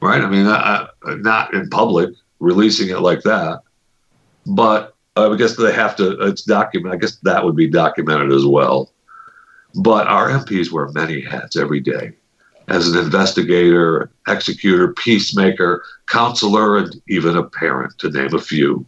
Right? 0.00 0.22
I 0.22 0.28
mean, 0.28 0.44
not 1.22 1.54
in 1.54 1.68
public, 1.68 2.10
releasing 2.38 2.88
it 2.88 3.00
like 3.00 3.22
that. 3.22 3.60
But 4.46 4.94
I 5.16 5.34
guess 5.36 5.56
they 5.56 5.72
have 5.72 5.96
to, 5.96 6.12
it's 6.26 6.42
document. 6.42 6.94
I 6.94 6.98
guess 6.98 7.16
that 7.22 7.44
would 7.44 7.56
be 7.56 7.68
documented 7.68 8.32
as 8.32 8.46
well. 8.46 8.92
But 9.74 10.06
our 10.06 10.30
MPs 10.30 10.72
wear 10.72 10.88
many 10.88 11.20
hats 11.20 11.56
every 11.56 11.80
day 11.80 12.12
as 12.68 12.88
an 12.88 12.96
investigator, 12.96 14.10
executor, 14.28 14.94
peacemaker, 14.94 15.84
counselor, 16.06 16.78
and 16.78 16.94
even 17.08 17.36
a 17.36 17.42
parent, 17.42 17.98
to 17.98 18.10
name 18.10 18.32
a 18.34 18.40
few. 18.40 18.86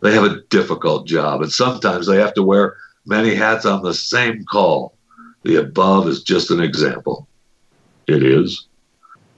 They 0.00 0.12
have 0.12 0.24
a 0.24 0.40
difficult 0.48 1.06
job, 1.06 1.42
and 1.42 1.52
sometimes 1.52 2.06
they 2.06 2.16
have 2.16 2.34
to 2.34 2.42
wear 2.42 2.76
many 3.06 3.34
hats 3.34 3.66
on 3.66 3.82
the 3.82 3.94
same 3.94 4.44
call. 4.46 4.96
The 5.44 5.56
above 5.56 6.08
is 6.08 6.22
just 6.22 6.50
an 6.50 6.60
example. 6.60 7.28
It 8.06 8.22
is. 8.22 8.66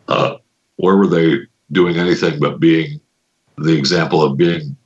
Uh, 0.09 0.37
where 0.77 0.97
were 0.97 1.07
they 1.07 1.39
doing 1.73 1.97
anything 1.97 2.39
but 2.39 2.61
being 2.61 3.01
the 3.59 3.77
example 3.77 4.23
of 4.23 4.37
being 4.37 4.77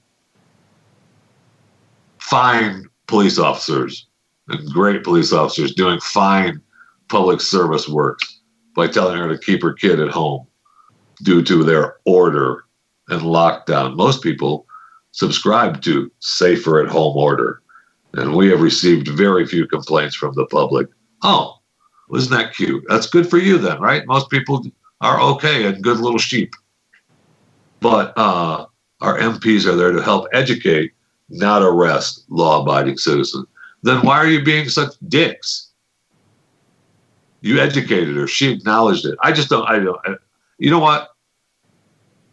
fine 2.19 2.85
police 3.07 3.39
officers 3.39 4.07
and 4.49 4.73
great 4.73 5.03
police 5.03 5.33
officers 5.33 5.75
doing 5.75 5.99
fine 6.01 6.61
public 7.09 7.41
service 7.41 7.89
work 7.89 8.21
by 8.77 8.87
telling 8.87 9.19
her 9.19 9.29
to 9.29 9.39
keep 9.39 9.63
her 9.63 9.73
kid 9.73 10.01
at 10.01 10.11
home 10.11 10.47
due 11.23 11.43
to 11.43 11.65
their 11.65 11.97
order 12.05 12.65
and 13.09 13.23
lockdown. 13.23 13.97
Most 13.97 14.23
people 14.23 14.67
subscribe 15.13 15.83
to 15.83 16.11
safer 16.21 16.85
at 16.85 16.91
home 16.91 17.17
order, 17.17 17.63
and 18.15 18.37
we 18.37 18.49
have 18.51 18.61
received 18.61 19.09
very 19.09 19.47
few 19.47 19.67
complaints 19.67 20.15
from 20.15 20.35
the 20.35 20.47
public. 20.47 20.89
Oh, 21.23 21.57
isn't 22.15 22.37
that 22.37 22.55
cute? 22.55 22.85
That's 22.89 23.09
good 23.09 23.29
for 23.29 23.39
you 23.39 23.59
then, 23.59 23.81
right? 23.81 24.07
Most 24.07 24.31
people 24.31 24.65
are 25.01 25.21
okay 25.21 25.67
and 25.67 25.83
good 25.83 25.99
little 25.99 26.19
sheep. 26.19 26.55
But 27.81 28.13
uh, 28.17 28.67
our 29.01 29.19
MPs 29.19 29.67
are 29.67 29.77
there 29.77 29.93
to 29.93 30.03
help 30.03 30.27
educate 30.33 30.93
not 31.29 31.63
arrest 31.63 32.25
law 32.29 32.63
abiding 32.63 32.99
citizens, 32.99 33.47
then 33.83 34.01
why 34.03 34.17
are 34.17 34.27
you 34.27 34.43
being 34.43 34.69
such 34.69 34.95
dicks? 35.09 35.71
You 37.41 37.61
educated 37.61 38.17
her. 38.17 38.27
She 38.27 38.51
acknowledged 38.51 39.07
it. 39.07 39.17
I 39.23 39.33
just 39.33 39.49
don't, 39.49 39.69
I 39.69 39.79
don't, 39.79 39.99
I, 40.05 40.15
you 40.59 40.71
know 40.71 40.81
what? 40.81 41.11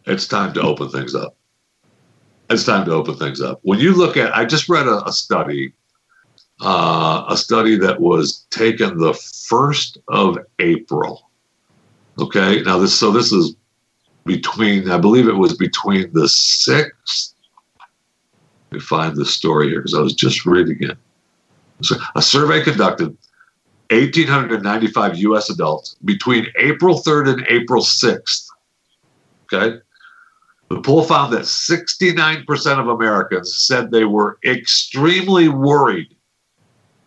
It's 0.06 0.26
time 0.26 0.52
to 0.54 0.62
open 0.62 0.88
things 0.88 1.14
up. 1.14 1.36
It's 2.50 2.64
time 2.64 2.84
to 2.86 2.92
open 2.92 3.16
things 3.16 3.40
up. 3.40 3.60
When 3.62 3.78
you 3.78 3.94
look 3.94 4.16
at, 4.16 4.34
I 4.34 4.44
just 4.44 4.68
read 4.68 4.86
a, 4.86 5.04
a 5.04 5.12
study, 5.12 5.72
uh, 6.60 7.24
a 7.28 7.36
study 7.36 7.76
that 7.78 8.00
was 8.00 8.46
taken 8.50 8.98
the 8.98 9.12
1st 9.12 9.98
of 10.08 10.38
April. 10.58 11.25
Okay. 12.18 12.62
Now, 12.62 12.78
this, 12.78 12.98
so 12.98 13.10
this 13.10 13.32
is 13.32 13.56
between, 14.24 14.90
I 14.90 14.98
believe 14.98 15.28
it 15.28 15.32
was 15.32 15.56
between 15.56 16.12
the 16.12 16.22
6th 16.22 17.34
me 18.76 18.80
find 18.80 19.16
the 19.16 19.24
story 19.24 19.68
here 19.68 19.80
because 19.80 19.94
I 19.94 20.00
was 20.00 20.14
just 20.14 20.46
reading 20.46 20.78
it. 20.80 20.96
So 21.82 21.96
a 22.14 22.22
survey 22.22 22.62
conducted 22.62 23.16
1,895 23.90 25.18
U.S. 25.18 25.50
adults 25.50 25.96
between 26.04 26.46
April 26.58 27.00
3rd 27.00 27.34
and 27.34 27.46
April 27.48 27.82
6th. 27.82 28.46
Okay. 29.44 29.78
The 30.68 30.80
poll 30.80 31.04
found 31.04 31.32
that 31.32 31.42
69% 31.42 32.80
of 32.80 32.88
Americans 32.88 33.56
said 33.56 33.90
they 33.90 34.04
were 34.04 34.38
extremely 34.44 35.48
worried 35.48 36.16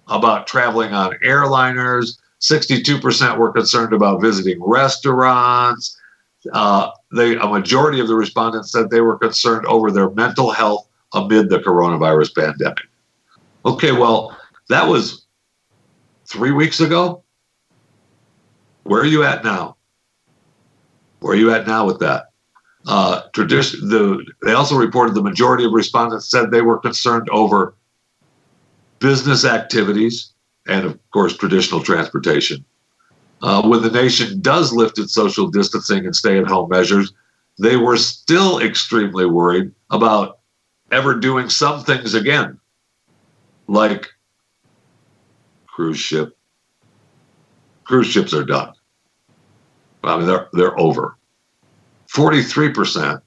about 0.07 0.47
traveling 0.47 0.93
on 0.93 1.13
airliners. 1.25 2.17
62% 2.41 3.37
were 3.37 3.51
concerned 3.51 3.93
about 3.93 4.21
visiting 4.21 4.63
restaurants. 4.63 5.99
Uh, 6.53 6.91
they, 7.15 7.35
a 7.35 7.47
majority 7.47 7.99
of 7.99 8.07
the 8.07 8.15
respondents 8.15 8.71
said 8.71 8.89
they 8.89 9.01
were 9.01 9.17
concerned 9.17 9.65
over 9.65 9.91
their 9.91 10.09
mental 10.11 10.51
health 10.51 10.87
amid 11.13 11.49
the 11.49 11.59
coronavirus 11.59 12.33
pandemic. 12.35 12.85
Okay, 13.65 13.91
well, 13.91 14.37
that 14.69 14.87
was 14.87 15.25
three 16.25 16.51
weeks 16.51 16.79
ago. 16.79 17.23
Where 18.83 19.01
are 19.01 19.05
you 19.05 19.23
at 19.23 19.43
now? 19.43 19.75
Where 21.19 21.33
are 21.33 21.37
you 21.37 21.51
at 21.51 21.67
now 21.67 21.85
with 21.85 21.99
that? 21.99 22.27
Uh, 22.87 23.23
tradition. 23.33 23.89
The 23.89 24.23
they 24.41 24.53
also 24.53 24.75
reported 24.75 25.13
the 25.13 25.21
majority 25.21 25.65
of 25.65 25.73
respondents 25.73 26.31
said 26.31 26.49
they 26.49 26.61
were 26.61 26.79
concerned 26.79 27.27
over 27.29 27.75
business 28.99 29.43
activities 29.43 30.31
and, 30.69 30.85
of 30.85 30.97
course, 31.11 31.35
traditional 31.35 31.81
transportation. 31.81 32.63
Uh, 33.41 33.67
when 33.67 33.81
the 33.81 33.91
nation 33.91 34.41
does 34.41 34.71
lift 34.73 34.99
its 34.99 35.13
social 35.13 35.49
distancing 35.49 36.05
and 36.05 36.15
stay-at-home 36.15 36.69
measures, 36.69 37.13
they 37.57 37.75
were 37.75 37.97
still 37.97 38.59
extremely 38.59 39.25
worried 39.25 39.71
about 39.91 40.39
ever 40.91 41.15
doing 41.15 41.49
some 41.49 41.83
things 41.83 42.13
again, 42.13 42.59
like 43.67 44.07
cruise 45.67 45.99
ship. 45.99 46.37
Cruise 47.83 48.07
ships 48.07 48.33
are 48.33 48.45
done. 48.45 48.73
I 50.03 50.17
mean, 50.17 50.27
they're 50.27 50.47
they're 50.53 50.79
over. 50.79 51.17
Forty-three 52.07 52.71
percent 52.71 53.21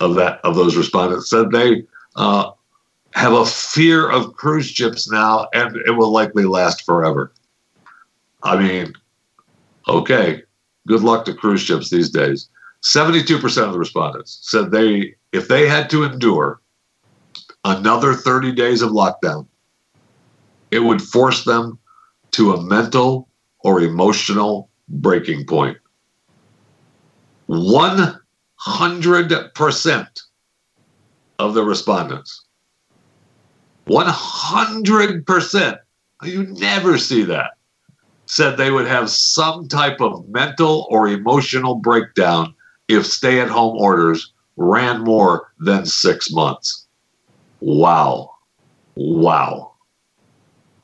of 0.00 0.14
that 0.16 0.40
of 0.44 0.54
those 0.54 0.76
respondents 0.76 1.30
said 1.30 1.50
they 1.50 1.84
uh, 2.16 2.50
have 3.14 3.32
a 3.32 3.44
fear 3.44 4.08
of 4.10 4.34
cruise 4.34 4.66
ships 4.66 5.08
now, 5.10 5.48
and 5.52 5.76
it 5.86 5.92
will 5.92 6.10
likely 6.10 6.44
last 6.44 6.82
forever. 6.82 7.32
I 8.42 8.56
mean, 8.56 8.94
okay, 9.88 10.42
good 10.86 11.02
luck 11.02 11.24
to 11.26 11.34
cruise 11.34 11.62
ships 11.62 11.90
these 11.90 12.10
days. 12.10 12.48
72% 12.82 13.42
of 13.64 13.72
the 13.72 13.78
respondents 13.78 14.38
said 14.42 14.70
they, 14.70 15.14
if 15.32 15.48
they 15.48 15.68
had 15.68 15.90
to 15.90 16.04
endure 16.04 16.60
another 17.64 18.14
30 18.14 18.52
days 18.52 18.82
of 18.82 18.90
lockdown, 18.90 19.46
it 20.70 20.80
would 20.80 21.00
force 21.00 21.44
them 21.44 21.78
to 22.32 22.52
a 22.54 22.62
mental 22.62 23.28
or 23.60 23.80
emotional 23.82 24.68
breaking 24.88 25.46
point. 25.46 25.78
100% 27.48 30.20
of 31.38 31.54
the 31.54 31.62
respondents. 31.62 32.44
100%. 33.86 35.78
You 36.24 36.44
never 36.44 36.98
see 36.98 37.24
that. 37.24 37.52
Said 38.26 38.56
they 38.56 38.70
would 38.70 38.86
have 38.86 39.10
some 39.10 39.68
type 39.68 40.00
of 40.00 40.26
mental 40.28 40.86
or 40.90 41.08
emotional 41.08 41.74
breakdown 41.74 42.54
if 42.88 43.06
stay 43.06 43.40
at 43.40 43.48
home 43.48 43.76
orders 43.76 44.32
ran 44.56 45.02
more 45.02 45.52
than 45.58 45.84
six 45.84 46.30
months. 46.30 46.86
Wow. 47.60 48.30
Wow. 48.94 49.72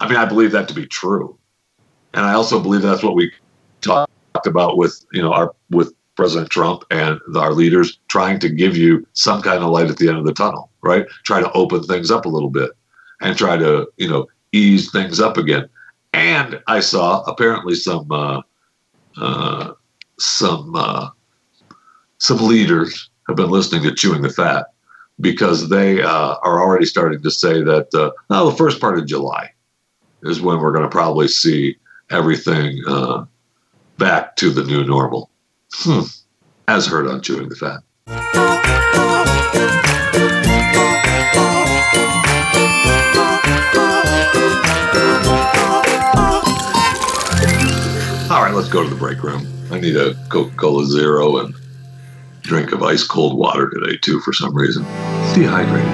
I 0.01 0.09
mean, 0.09 0.17
I 0.17 0.25
believe 0.25 0.53
that 0.53 0.69
to 0.69 0.75
be 0.75 0.87
true. 0.87 1.37
And 2.15 2.25
I 2.25 2.35
also 2.35 2.61
believe 2.61 2.83
that's 2.83 3.03
what 3.03 3.15
we 3.15 3.33
talked 3.81 4.11
about 4.47 4.77
with, 4.77 5.05
you 5.13 5.23
know, 5.23 5.33
our 5.33 5.55
with 5.71 5.93
President 6.17 6.51
Trump 6.51 6.85
and 6.91 7.21
our 7.37 7.53
leaders 7.53 7.99
trying 8.09 8.41
to 8.41 8.49
give 8.49 8.77
you 8.77 9.07
some 9.13 9.41
kind 9.41 9.63
of 9.63 9.71
light 9.71 9.89
at 9.89 9.99
the 9.99 10.09
end 10.09 10.19
of 10.19 10.25
the 10.25 10.33
tunnel, 10.33 10.71
right? 10.83 11.07
Try 11.25 11.41
to 11.41 11.53
open 11.53 11.83
things 11.85 12.11
up 12.11 12.25
a 12.25 12.29
little 12.29 12.51
bit 12.51 12.71
and 13.21 13.37
try 13.37 13.57
to, 13.57 13.87
you 13.97 14.09
know, 14.09 14.27
ease 14.53 14.91
things 14.91 15.21
up 15.21 15.37
again. 15.37 15.69
And 16.13 16.61
I 16.67 16.81
saw 16.81 17.23
apparently 17.23 17.75
some 17.75 18.11
uh, 18.11 18.43
uh, 19.17 19.73
some 20.19 20.75
uh, 20.75 21.11
some 22.19 22.39
leaders 22.39 23.11
have 23.27 23.37
been 23.37 23.51
listening 23.51 23.83
to 23.83 23.95
Chewing 23.95 24.23
the 24.23 24.31
Fat 24.31 24.67
because 25.21 25.69
they 25.69 26.03
uh, 26.03 26.37
are 26.43 26.63
already 26.63 26.87
starting 26.87 27.23
to 27.23 27.31
say 27.31 27.63
that 27.63 27.95
uh, 27.95 28.11
oh, 28.31 28.51
the 28.51 28.57
first 28.57 28.81
part 28.81 28.99
of 28.99 29.07
July 29.07 29.51
is 30.23 30.41
when 30.41 30.61
we're 30.61 30.73
going 30.73 30.85
to 30.85 30.91
probably 30.91 31.29
see 31.29 31.77
everything 32.11 32.81
uh, 32.89 33.25
back 33.99 34.37
to 34.37 34.51
the 34.51 34.65
new 34.65 34.85
normal. 34.85 35.31
Hmm. 35.73 36.03
As 36.67 36.87
heard 36.87 37.07
on 37.07 37.23
Chewing 37.23 37.49
the 37.49 37.57
Fat. 37.57 37.83
Let's 48.59 48.69
go 48.69 48.83
to 48.83 48.91
the 48.91 48.97
break 48.97 49.23
room. 49.23 49.47
I 49.71 49.79
need 49.79 49.95
a 49.95 50.15
Coca 50.31 50.53
Cola 50.57 50.85
Zero 50.85 51.39
and 51.39 51.55
drink 52.43 52.73
of 52.73 52.83
ice 52.83 53.05
cold 53.05 53.39
water 53.39 53.71
today, 53.71 53.97
too, 53.99 54.19
for 54.19 54.33
some 54.33 54.53
reason. 54.53 54.83
Dehydrated. 55.33 55.87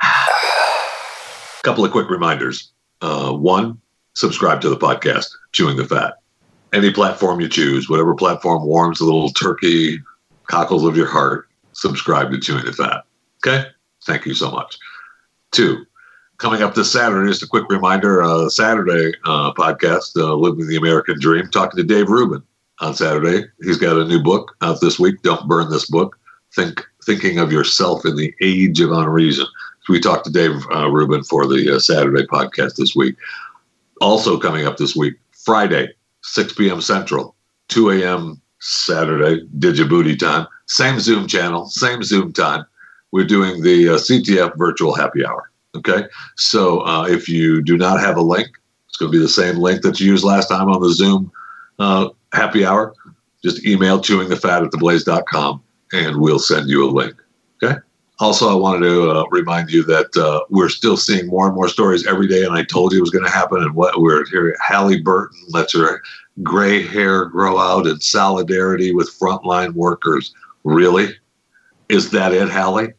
couple 1.62 1.84
of 1.84 1.90
quick 1.90 2.08
reminders. 2.08 2.72
Uh, 3.02 3.34
one, 3.34 3.78
subscribe 4.14 4.62
to 4.62 4.70
the 4.70 4.78
podcast, 4.78 5.26
Chewing 5.52 5.76
the 5.76 5.84
Fat. 5.84 6.14
Any 6.72 6.90
platform 6.90 7.42
you 7.42 7.50
choose, 7.50 7.90
whatever 7.90 8.14
platform 8.14 8.64
warms 8.64 9.00
the 9.00 9.04
little 9.04 9.28
turkey 9.28 10.00
cockles 10.46 10.86
of 10.86 10.96
your 10.96 11.06
heart, 11.06 11.48
subscribe 11.72 12.30
to 12.30 12.40
Chewing 12.40 12.64
the 12.64 12.72
Fat. 12.72 13.04
Okay? 13.46 13.66
Thank 14.06 14.26
you 14.26 14.34
so 14.34 14.50
much. 14.50 14.78
Two, 15.50 15.84
coming 16.38 16.62
up 16.62 16.74
this 16.74 16.92
Saturday, 16.92 17.28
just 17.28 17.42
a 17.42 17.46
quick 17.46 17.68
reminder 17.68 18.22
uh, 18.22 18.48
Saturday 18.48 19.12
uh, 19.24 19.52
podcast, 19.52 20.16
uh, 20.16 20.34
Living 20.34 20.66
the 20.66 20.76
American 20.76 21.18
Dream, 21.20 21.48
talking 21.50 21.76
to 21.76 21.84
Dave 21.84 22.08
Rubin 22.08 22.42
on 22.80 22.94
Saturday. 22.94 23.46
He's 23.60 23.78
got 23.78 23.98
a 23.98 24.04
new 24.04 24.22
book 24.22 24.56
out 24.62 24.80
this 24.80 24.98
week, 24.98 25.22
Don't 25.22 25.48
Burn 25.48 25.70
This 25.70 25.86
Book. 25.90 26.18
Think 26.54 26.86
Thinking 27.04 27.38
of 27.38 27.52
Yourself 27.52 28.06
in 28.06 28.16
the 28.16 28.34
Age 28.40 28.80
of 28.80 28.90
Unreason. 28.90 29.46
So 29.82 29.92
we 29.92 30.00
talked 30.00 30.24
to 30.26 30.32
Dave 30.32 30.62
uh, 30.74 30.90
Rubin 30.90 31.22
for 31.22 31.46
the 31.46 31.76
uh, 31.76 31.78
Saturday 31.78 32.24
podcast 32.26 32.76
this 32.76 32.94
week. 32.94 33.16
Also 34.00 34.38
coming 34.38 34.66
up 34.66 34.76
this 34.76 34.96
week, 34.96 35.14
Friday, 35.44 35.88
6 36.22 36.54
p.m. 36.54 36.80
Central, 36.80 37.34
2 37.68 37.90
a.m. 37.90 38.40
Saturday, 38.60 39.46
Digibooty 39.58 40.18
time. 40.18 40.46
Same 40.66 41.00
Zoom 41.00 41.26
channel, 41.26 41.66
same 41.66 42.02
Zoom 42.02 42.32
time. 42.32 42.64
We're 43.12 43.26
doing 43.26 43.62
the 43.62 43.90
uh, 43.90 43.92
CTF 43.92 44.56
virtual 44.56 44.94
happy 44.94 45.24
hour. 45.24 45.50
Okay. 45.76 46.04
So 46.36 46.80
uh, 46.80 47.06
if 47.06 47.28
you 47.28 47.62
do 47.62 47.76
not 47.76 48.00
have 48.00 48.16
a 48.16 48.22
link, 48.22 48.48
it's 48.88 48.96
going 48.96 49.12
to 49.12 49.18
be 49.18 49.22
the 49.22 49.28
same 49.28 49.56
link 49.56 49.82
that 49.82 50.00
you 50.00 50.06
used 50.06 50.24
last 50.24 50.48
time 50.48 50.68
on 50.68 50.80
the 50.80 50.92
Zoom 50.92 51.30
uh, 51.78 52.08
happy 52.32 52.64
hour. 52.64 52.94
Just 53.42 53.64
email 53.64 54.00
chewingthefat 54.00 54.66
at 54.66 54.72
theblaze.com 54.72 55.62
and 55.92 56.16
we'll 56.20 56.38
send 56.38 56.68
you 56.68 56.88
a 56.88 56.90
link. 56.90 57.14
Okay. 57.62 57.78
Also, 58.20 58.50
I 58.50 58.54
wanted 58.54 58.86
to 58.88 59.10
uh, 59.10 59.24
remind 59.30 59.70
you 59.70 59.84
that 59.84 60.16
uh, 60.16 60.44
we're 60.50 60.68
still 60.68 60.96
seeing 60.96 61.28
more 61.28 61.46
and 61.46 61.54
more 61.54 61.68
stories 61.68 62.04
every 62.04 62.26
day, 62.26 62.42
and 62.42 62.52
I 62.52 62.64
told 62.64 62.92
you 62.92 62.98
it 62.98 63.02
was 63.02 63.10
going 63.10 63.24
to 63.24 63.30
happen. 63.30 63.62
And 63.62 63.74
what 63.76 64.00
we're 64.00 64.26
hearing, 64.26 64.54
Hallie 64.60 65.00
Burton 65.00 65.38
lets 65.50 65.72
her 65.74 66.02
gray 66.42 66.84
hair 66.84 67.26
grow 67.26 67.58
out 67.58 67.86
in 67.86 68.00
solidarity 68.00 68.92
with 68.92 69.08
frontline 69.08 69.72
workers. 69.74 70.34
Really? 70.64 71.16
Is 71.88 72.10
that 72.10 72.32
it, 72.32 72.48
Hallie? 72.48 72.92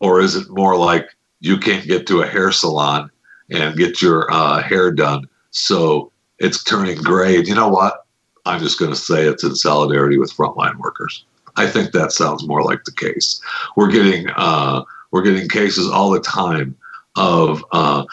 Or 0.00 0.20
is 0.20 0.36
it 0.36 0.48
more 0.50 0.76
like 0.76 1.08
you 1.40 1.58
can't 1.58 1.86
get 1.86 2.06
to 2.08 2.22
a 2.22 2.26
hair 2.26 2.52
salon 2.52 3.10
and 3.50 3.76
get 3.76 4.02
your 4.02 4.30
uh, 4.32 4.62
hair 4.62 4.90
done, 4.90 5.28
so 5.50 6.10
it's 6.38 6.64
turning 6.64 6.96
gray? 6.96 7.36
And 7.36 7.46
you 7.46 7.54
know 7.54 7.68
what? 7.68 8.06
I'm 8.46 8.60
just 8.60 8.78
going 8.78 8.90
to 8.90 8.96
say 8.96 9.26
it's 9.26 9.44
in 9.44 9.54
solidarity 9.54 10.18
with 10.18 10.34
frontline 10.34 10.76
workers. 10.76 11.24
I 11.56 11.66
think 11.66 11.92
that 11.92 12.12
sounds 12.12 12.46
more 12.46 12.62
like 12.62 12.84
the 12.84 12.92
case. 12.92 13.40
We're 13.76 13.90
getting 13.90 14.28
uh, 14.36 14.84
we're 15.10 15.22
getting 15.22 15.48
cases 15.48 15.88
all 15.88 16.10
the 16.10 16.20
time 16.20 16.76
of 17.16 17.64
uh, 17.72 18.04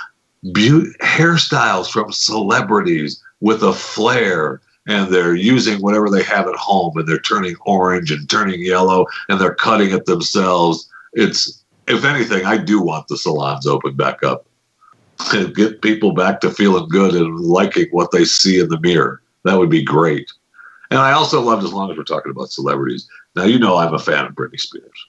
be- 0.53 0.93
hairstyles 1.01 1.89
from 1.89 2.11
celebrities 2.11 3.21
with 3.39 3.63
a 3.63 3.73
flair, 3.73 4.61
and 4.87 5.13
they're 5.13 5.35
using 5.35 5.81
whatever 5.81 6.09
they 6.09 6.23
have 6.23 6.47
at 6.47 6.55
home, 6.55 6.97
and 6.97 7.07
they're 7.07 7.19
turning 7.19 7.55
orange 7.65 8.11
and 8.11 8.29
turning 8.29 8.61
yellow, 8.61 9.05
and 9.29 9.39
they're 9.39 9.55
cutting 9.55 9.91
it 9.91 10.05
themselves. 10.05 10.89
It's 11.13 11.63
if 11.87 12.05
anything, 12.05 12.45
I 12.45 12.57
do 12.57 12.81
want 12.81 13.07
the 13.07 13.17
salons 13.17 13.67
open 13.67 13.95
back 13.95 14.23
up 14.23 14.45
and 15.33 15.55
get 15.55 15.81
people 15.81 16.13
back 16.13 16.41
to 16.41 16.51
feeling 16.51 16.87
good 16.89 17.15
and 17.15 17.39
liking 17.39 17.87
what 17.91 18.11
they 18.11 18.25
see 18.25 18.59
in 18.59 18.69
the 18.69 18.79
mirror. 18.79 19.21
That 19.43 19.57
would 19.57 19.69
be 19.69 19.83
great. 19.83 20.31
And 20.89 20.99
I 20.99 21.13
also 21.13 21.41
loved, 21.41 21.63
as 21.63 21.73
long 21.73 21.89
as 21.89 21.97
we're 21.97 22.03
talking 22.03 22.31
about 22.31 22.51
celebrities, 22.51 23.07
now 23.35 23.43
you 23.43 23.57
know 23.57 23.77
I'm 23.77 23.93
a 23.93 23.99
fan 23.99 24.25
of 24.25 24.33
Britney 24.33 24.59
Spears. 24.59 25.07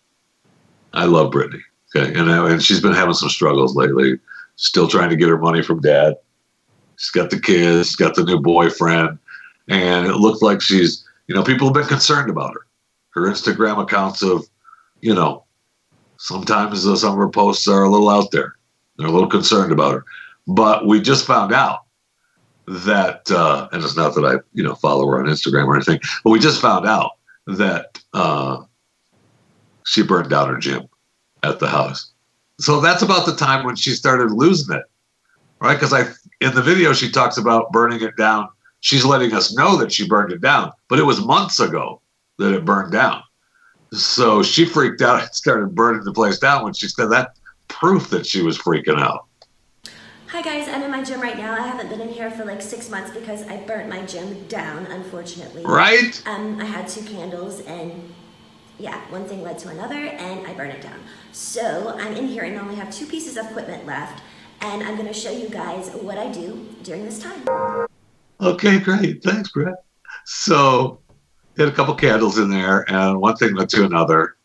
I 0.94 1.06
love 1.06 1.32
Britney. 1.32 1.60
Okay, 1.94 2.18
and 2.18 2.30
uh, 2.30 2.46
and 2.46 2.62
she's 2.62 2.80
been 2.80 2.94
having 2.94 3.14
some 3.14 3.28
struggles 3.28 3.76
lately. 3.76 4.18
Still 4.56 4.88
trying 4.88 5.10
to 5.10 5.16
get 5.16 5.28
her 5.28 5.38
money 5.38 5.62
from 5.62 5.80
dad. 5.80 6.16
She's 6.96 7.10
got 7.10 7.30
the 7.30 7.40
kids, 7.40 7.88
she's 7.88 7.96
got 7.96 8.14
the 8.14 8.24
new 8.24 8.38
boyfriend, 8.38 9.18
and 9.68 10.06
it 10.06 10.16
looks 10.16 10.42
like 10.42 10.60
she's 10.60 11.06
you 11.26 11.34
know 11.34 11.42
people 11.42 11.66
have 11.66 11.74
been 11.74 11.86
concerned 11.86 12.30
about 12.30 12.54
her. 12.54 12.66
Her 13.10 13.28
Instagram 13.28 13.80
accounts 13.82 14.22
of, 14.22 14.46
you 15.02 15.14
know, 15.14 15.44
sometimes 16.16 16.86
uh, 16.86 16.96
some 16.96 17.12
of 17.12 17.18
her 17.18 17.28
posts 17.28 17.68
are 17.68 17.82
a 17.82 17.90
little 17.90 18.08
out 18.08 18.30
there. 18.30 18.56
They're 18.96 19.06
a 19.06 19.10
little 19.10 19.28
concerned 19.28 19.70
about 19.70 19.92
her, 19.92 20.04
but 20.46 20.86
we 20.86 21.00
just 21.00 21.26
found 21.26 21.52
out 21.52 21.80
that, 22.66 23.30
uh, 23.30 23.68
and 23.72 23.82
it's 23.82 23.96
not 23.96 24.14
that 24.14 24.24
I 24.24 24.34
you 24.54 24.62
know 24.62 24.74
follow 24.74 25.06
her 25.08 25.20
on 25.20 25.26
Instagram 25.26 25.66
or 25.66 25.76
anything, 25.76 26.00
but 26.24 26.30
we 26.30 26.38
just 26.38 26.60
found 26.60 26.86
out 26.86 27.12
that 27.46 28.02
uh, 28.14 28.62
she 29.84 30.02
burned 30.02 30.30
down 30.30 30.48
her 30.48 30.58
gym 30.58 30.88
at 31.42 31.58
the 31.58 31.68
house. 31.68 32.12
So 32.58 32.80
that's 32.80 33.02
about 33.02 33.26
the 33.26 33.34
time 33.34 33.64
when 33.64 33.76
she 33.76 33.90
started 33.90 34.30
losing 34.30 34.76
it, 34.76 34.84
right? 35.60 35.74
Because 35.74 35.92
I, 35.92 36.02
in 36.40 36.54
the 36.54 36.62
video, 36.62 36.92
she 36.92 37.10
talks 37.10 37.36
about 37.36 37.72
burning 37.72 38.02
it 38.02 38.16
down. 38.16 38.48
She's 38.82 39.04
letting 39.04 39.32
us 39.32 39.54
know 39.54 39.76
that 39.76 39.92
she 39.92 40.08
burned 40.08 40.32
it 40.32 40.40
down, 40.40 40.72
but 40.88 40.98
it 40.98 41.04
was 41.04 41.24
months 41.24 41.60
ago 41.60 42.02
that 42.38 42.52
it 42.52 42.64
burned 42.64 42.90
down. 42.90 43.22
So 43.92 44.42
she 44.42 44.64
freaked 44.64 45.02
out 45.02 45.20
and 45.20 45.28
started 45.32 45.72
burning 45.72 46.02
the 46.02 46.12
place 46.12 46.40
down 46.40 46.64
when 46.64 46.74
she 46.74 46.88
said 46.88 47.06
that 47.10 47.36
proof 47.68 48.10
that 48.10 48.26
she 48.26 48.42
was 48.42 48.58
freaking 48.58 49.00
out. 49.00 49.26
Hi 50.26 50.42
guys, 50.42 50.66
I'm 50.68 50.82
in 50.82 50.90
my 50.90 51.04
gym 51.04 51.20
right 51.20 51.36
now. 51.36 51.52
I 51.52 51.64
haven't 51.64 51.90
been 51.90 52.00
in 52.00 52.08
here 52.08 52.28
for 52.32 52.44
like 52.44 52.60
six 52.60 52.90
months 52.90 53.12
because 53.12 53.46
I 53.46 53.58
burnt 53.58 53.88
my 53.88 54.04
gym 54.04 54.48
down, 54.48 54.86
unfortunately. 54.86 55.62
Right? 55.64 56.20
Um, 56.26 56.60
I 56.60 56.64
had 56.64 56.88
two 56.88 57.04
candles 57.04 57.60
and 57.60 58.12
yeah, 58.80 58.98
one 59.12 59.26
thing 59.26 59.42
led 59.42 59.60
to 59.60 59.68
another 59.68 59.94
and 59.94 60.44
I 60.44 60.54
burned 60.54 60.72
it 60.72 60.82
down. 60.82 60.98
So 61.30 61.96
I'm 62.00 62.14
in 62.14 62.26
here 62.26 62.42
and 62.42 62.58
only 62.58 62.74
have 62.74 62.92
two 62.92 63.06
pieces 63.06 63.36
of 63.36 63.46
equipment 63.46 63.86
left 63.86 64.24
and 64.60 64.82
I'm 64.82 64.96
gonna 64.96 65.14
show 65.14 65.30
you 65.30 65.48
guys 65.48 65.90
what 65.90 66.18
I 66.18 66.32
do 66.32 66.66
during 66.82 67.04
this 67.04 67.20
time. 67.20 67.44
Okay, 68.42 68.80
great. 68.80 69.22
Thanks, 69.22 69.50
Brett. 69.50 69.84
So, 70.24 71.00
had 71.56 71.68
a 71.68 71.72
couple 71.72 71.94
candles 71.94 72.38
in 72.38 72.50
there, 72.50 72.90
and 72.90 73.20
one 73.20 73.36
thing 73.36 73.54
led 73.54 73.68
to 73.70 73.84
another. 73.84 74.36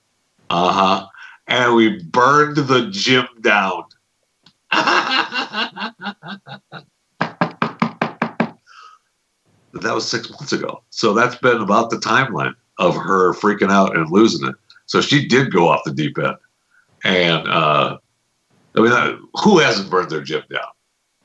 Uh 0.50 0.72
huh. 0.72 1.08
And 1.48 1.76
we 1.76 2.04
burned 2.04 2.58
the 2.58 2.90
gym 2.92 3.28
down. 3.42 3.84
that 4.72 5.96
was 9.74 10.08
six 10.08 10.30
months 10.30 10.54
ago. 10.54 10.84
So 10.90 11.14
that's 11.14 11.36
been 11.36 11.62
about 11.62 11.90
the 11.90 11.98
timeline 11.98 12.54
of 12.78 12.96
her 12.96 13.34
freaking 13.34 13.72
out 13.72 13.96
and 13.96 14.12
losing 14.12 14.48
it. 14.48 14.56
So 14.86 15.02
she 15.02 15.28
did 15.28 15.52
go 15.52 15.70
off 15.70 15.84
the 15.86 15.94
deep 15.94 16.18
end. 16.20 16.36
And 17.04 17.48
uh, 17.48 17.98
I 18.76 18.80
mean, 18.80 18.92
uh, 18.92 19.18
who 19.44 19.60
hasn't 19.60 19.90
burned 19.90 20.10
their 20.10 20.22
gym 20.22 20.44
down, 20.52 20.68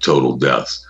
total 0.00 0.36
deaths. 0.38 0.86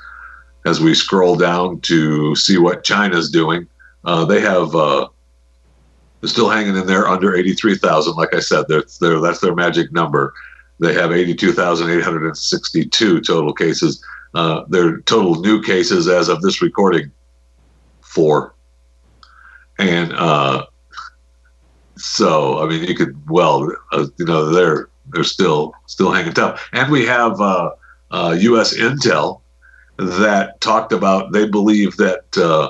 As 0.64 0.80
we 0.80 0.94
scroll 0.94 1.36
down 1.36 1.80
to 1.82 2.34
see 2.36 2.56
what 2.58 2.84
China's 2.84 3.30
doing, 3.30 3.66
uh, 4.04 4.24
they 4.24 4.40
have 4.40 4.74
uh, 4.74 5.08
still 6.24 6.48
hanging 6.50 6.76
in 6.76 6.86
there 6.86 7.08
under 7.08 7.34
83,000. 7.34 8.14
Like 8.14 8.34
I 8.34 8.40
said, 8.40 8.66
they're, 8.68 8.84
they're, 9.00 9.20
that's 9.20 9.40
their 9.40 9.54
magic 9.54 9.92
number. 9.92 10.32
They 10.78 10.94
have 10.94 11.12
82,862 11.12 13.20
total 13.20 13.52
cases. 13.52 14.02
Uh, 14.34 14.64
their 14.68 15.00
total 15.00 15.40
new 15.40 15.62
cases 15.62 16.08
as 16.08 16.28
of 16.28 16.40
this 16.40 16.62
recording, 16.62 17.10
four. 18.00 18.54
And 19.78 20.12
uh, 20.12 20.66
so, 21.96 22.62
I 22.62 22.68
mean, 22.68 22.84
you 22.84 22.94
could 22.94 23.20
well, 23.28 23.72
uh, 23.92 24.06
you 24.18 24.26
know, 24.26 24.50
they're 24.50 24.88
they're 25.08 25.24
still 25.24 25.74
still 25.86 26.12
hanging 26.12 26.32
tough. 26.32 26.68
And 26.72 26.92
we 26.92 27.04
have 27.06 27.40
uh, 27.40 27.72
U.S. 28.38 28.76
Intel 28.76 29.40
that 30.00 30.60
talked 30.60 30.92
about 30.92 31.32
they 31.32 31.46
believe 31.46 31.96
that 31.96 32.24
uh, 32.36 32.68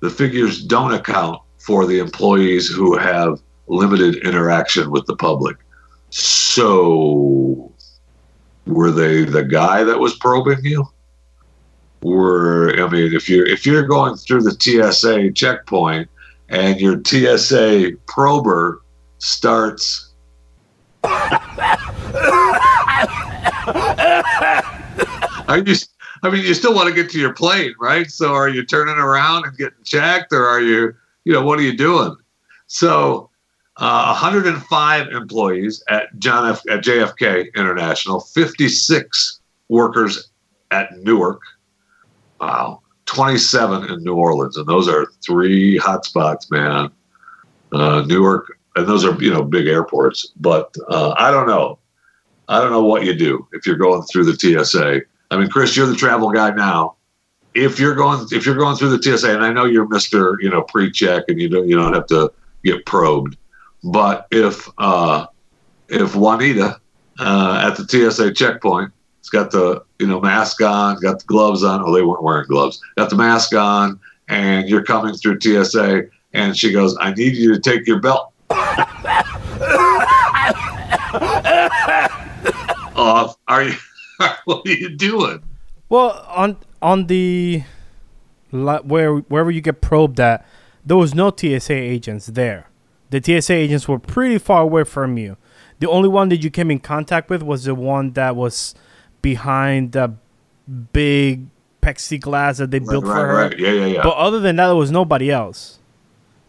the 0.00 0.10
figures 0.10 0.62
don't 0.62 0.92
account 0.92 1.40
for 1.64 1.86
the 1.86 1.98
employees 1.98 2.68
who 2.68 2.96
have 2.96 3.40
limited 3.66 4.16
interaction 4.16 4.90
with 4.90 5.06
the 5.06 5.16
public. 5.16 5.56
So, 6.10 7.72
were 8.66 8.90
they 8.90 9.24
the 9.24 9.44
guy 9.44 9.84
that 9.84 9.98
was 9.98 10.16
probing 10.16 10.64
you? 10.64 10.86
Were 12.02 12.74
I 12.78 12.88
mean, 12.88 13.14
if 13.14 13.28
you're 13.28 13.46
if 13.46 13.64
you're 13.64 13.86
going 13.86 14.16
through 14.16 14.42
the 14.42 14.52
TSA 14.52 15.32
checkpoint 15.32 16.08
and 16.50 16.80
your 16.80 17.00
TSA 17.02 17.92
prober 18.06 18.82
starts 19.18 20.14
are 21.04 21.38
you? 25.58 25.74
I 26.22 26.30
mean, 26.30 26.44
you 26.44 26.54
still 26.54 26.74
want 26.74 26.88
to 26.88 26.94
get 26.94 27.10
to 27.10 27.18
your 27.18 27.34
plane, 27.34 27.74
right? 27.78 28.10
So, 28.10 28.32
are 28.32 28.48
you 28.48 28.64
turning 28.64 28.96
around 28.96 29.44
and 29.44 29.54
getting 29.56 29.84
checked, 29.84 30.32
or 30.32 30.46
are 30.46 30.62
you, 30.62 30.94
you 31.24 31.32
know, 31.32 31.42
what 31.42 31.58
are 31.58 31.62
you 31.62 31.76
doing? 31.76 32.16
So, 32.66 33.30
uh, 33.76 34.16
105 34.20 35.08
employees 35.08 35.82
at 35.88 36.16
John 36.18 36.50
F. 36.50 36.62
at 36.70 36.84
JFK 36.84 37.52
International, 37.54 38.20
56 38.20 39.40
workers 39.68 40.30
at 40.70 40.96
Newark. 40.98 41.40
Wow, 42.40 42.82
27 43.06 43.90
in 43.90 44.04
New 44.04 44.14
Orleans, 44.14 44.56
and 44.56 44.66
those 44.66 44.88
are 44.88 45.06
three 45.24 45.76
hot 45.78 46.04
spots, 46.04 46.50
man. 46.50 46.90
Uh, 47.72 48.04
Newark, 48.06 48.58
and 48.76 48.86
those 48.86 49.04
are 49.04 49.20
you 49.22 49.32
know 49.32 49.42
big 49.42 49.66
airports. 49.66 50.30
But 50.36 50.74
uh, 50.88 51.14
I 51.18 51.30
don't 51.30 51.48
know. 51.48 51.78
I 52.48 52.60
don't 52.60 52.70
know 52.70 52.84
what 52.84 53.04
you 53.04 53.14
do 53.14 53.48
if 53.52 53.66
you're 53.66 53.76
going 53.76 54.02
through 54.02 54.24
the 54.24 54.64
TSA. 54.64 55.00
I 55.30 55.36
mean, 55.36 55.48
Chris, 55.48 55.76
you're 55.76 55.86
the 55.86 55.96
travel 55.96 56.30
guy 56.30 56.50
now. 56.50 56.96
If 57.54 57.78
you're 57.78 57.94
going 57.94 58.26
if 58.32 58.46
you're 58.46 58.56
going 58.56 58.76
through 58.76 58.96
the 58.96 59.02
TSA, 59.02 59.34
and 59.34 59.44
I 59.44 59.52
know 59.52 59.64
you're 59.64 59.88
Mister, 59.88 60.38
you 60.40 60.50
know, 60.50 60.62
pre-check, 60.62 61.24
and 61.28 61.40
you 61.40 61.48
don't 61.48 61.68
you 61.68 61.76
don't 61.76 61.94
have 61.94 62.06
to 62.08 62.32
get 62.64 62.84
probed. 62.84 63.36
But 63.82 64.26
if 64.30 64.68
uh, 64.78 65.26
if 65.88 66.16
Juanita 66.16 66.80
uh, 67.18 67.70
at 67.70 67.76
the 67.76 68.10
TSA 68.10 68.32
checkpoint 68.34 68.92
it's 69.24 69.30
got 69.30 69.50
the 69.50 69.82
you 69.98 70.06
know 70.06 70.20
mask 70.20 70.60
on, 70.60 71.00
got 71.00 71.20
the 71.20 71.24
gloves 71.24 71.64
on, 71.64 71.80
oh 71.82 71.94
they 71.94 72.02
weren't 72.02 72.22
wearing 72.22 72.46
gloves, 72.46 72.78
got 72.98 73.08
the 73.08 73.16
mask 73.16 73.54
on, 73.54 73.98
and 74.28 74.68
you're 74.68 74.84
coming 74.84 75.14
through 75.14 75.40
TSA, 75.40 76.02
and 76.34 76.54
she 76.54 76.70
goes, 76.70 76.94
"I 77.00 77.14
need 77.14 77.34
you 77.34 77.54
to 77.54 77.58
take 77.58 77.86
your 77.86 78.00
belt 78.00 78.34
off. 82.94 83.38
Are 83.48 83.62
you? 83.62 83.72
what 84.44 84.68
are 84.68 84.72
you 84.72 84.90
doing? 84.90 85.42
Well, 85.88 86.22
on 86.28 86.58
on 86.84 87.06
the 87.08 87.64
where 88.50 89.16
wherever 89.16 89.50
you 89.50 89.60
get 89.60 89.80
probed 89.80 90.20
at, 90.20 90.46
there 90.84 90.96
was 90.96 91.14
no 91.14 91.32
TSA 91.34 91.72
agents 91.74 92.26
there. 92.26 92.68
The 93.10 93.20
TSA 93.22 93.54
agents 93.54 93.88
were 93.88 93.98
pretty 93.98 94.38
far 94.38 94.62
away 94.62 94.84
from 94.84 95.18
you. 95.18 95.36
The 95.80 95.88
only 95.88 96.08
one 96.08 96.28
that 96.28 96.38
you 96.44 96.50
came 96.50 96.70
in 96.70 96.78
contact 96.78 97.30
with 97.30 97.42
was 97.42 97.64
the 97.64 97.74
one 97.74 98.12
that 98.12 98.36
was 98.36 98.74
behind 99.22 99.92
the 99.92 100.14
big 100.92 101.46
plexiglass 101.82 102.58
that 102.58 102.70
they 102.70 102.78
Right, 102.78 102.88
built 102.88 103.04
right, 103.04 103.14
for 103.14 103.26
her. 103.26 103.34
right. 103.48 103.58
Yeah, 103.58 103.72
yeah, 103.72 103.86
yeah. 103.86 104.02
But 104.02 104.16
other 104.16 104.40
than 104.40 104.56
that, 104.56 104.66
there 104.66 104.76
was 104.76 104.90
nobody 104.90 105.30
else. 105.30 105.78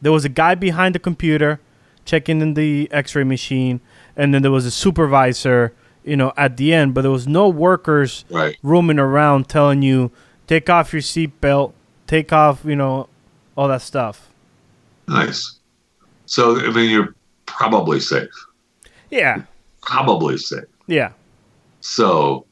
there 0.01 0.11
was 0.11 0.25
a 0.25 0.29
guy 0.29 0.53
behind 0.53 0.93
the 0.93 0.99
computer 0.99 1.59
checking 2.03 2.39
in 2.41 2.53
the 2.53 2.87
X-ray 2.91 3.23
machine, 3.23 3.79
and 4.15 4.33
then 4.33 4.43
there 4.43 4.51
was 4.51 4.65
a 4.65 4.69
supervisor, 4.71 5.73
you 6.03 6.15
know, 6.15 6.31
at 6.37 6.57
the 6.57 6.71
end. 6.73 6.93
But 6.93 7.01
there 7.01 7.11
was 7.11 7.27
no 7.27 7.49
workers 7.49 8.23
roaming 8.61 8.99
around 8.99 9.49
telling 9.49 9.81
you 9.81 10.11
take 10.47 10.69
off 10.69 10.93
your 10.93 11.01
seatbelt, 11.01 11.73
take 12.07 12.31
off, 12.33 12.61
you 12.65 12.75
know, 12.75 13.07
all 13.57 13.67
that 13.67 13.81
stuff. 13.81 14.29
Nice. 15.07 15.59
So 16.25 16.59
I 16.59 16.71
mean, 16.71 16.89
you're 16.89 17.13
probably 17.45 17.99
safe. 17.99 18.29
Yeah, 19.11 19.43
Probably 19.81 20.37
safe. 20.37 20.63
yeah. 20.87 21.11
So 21.81 22.45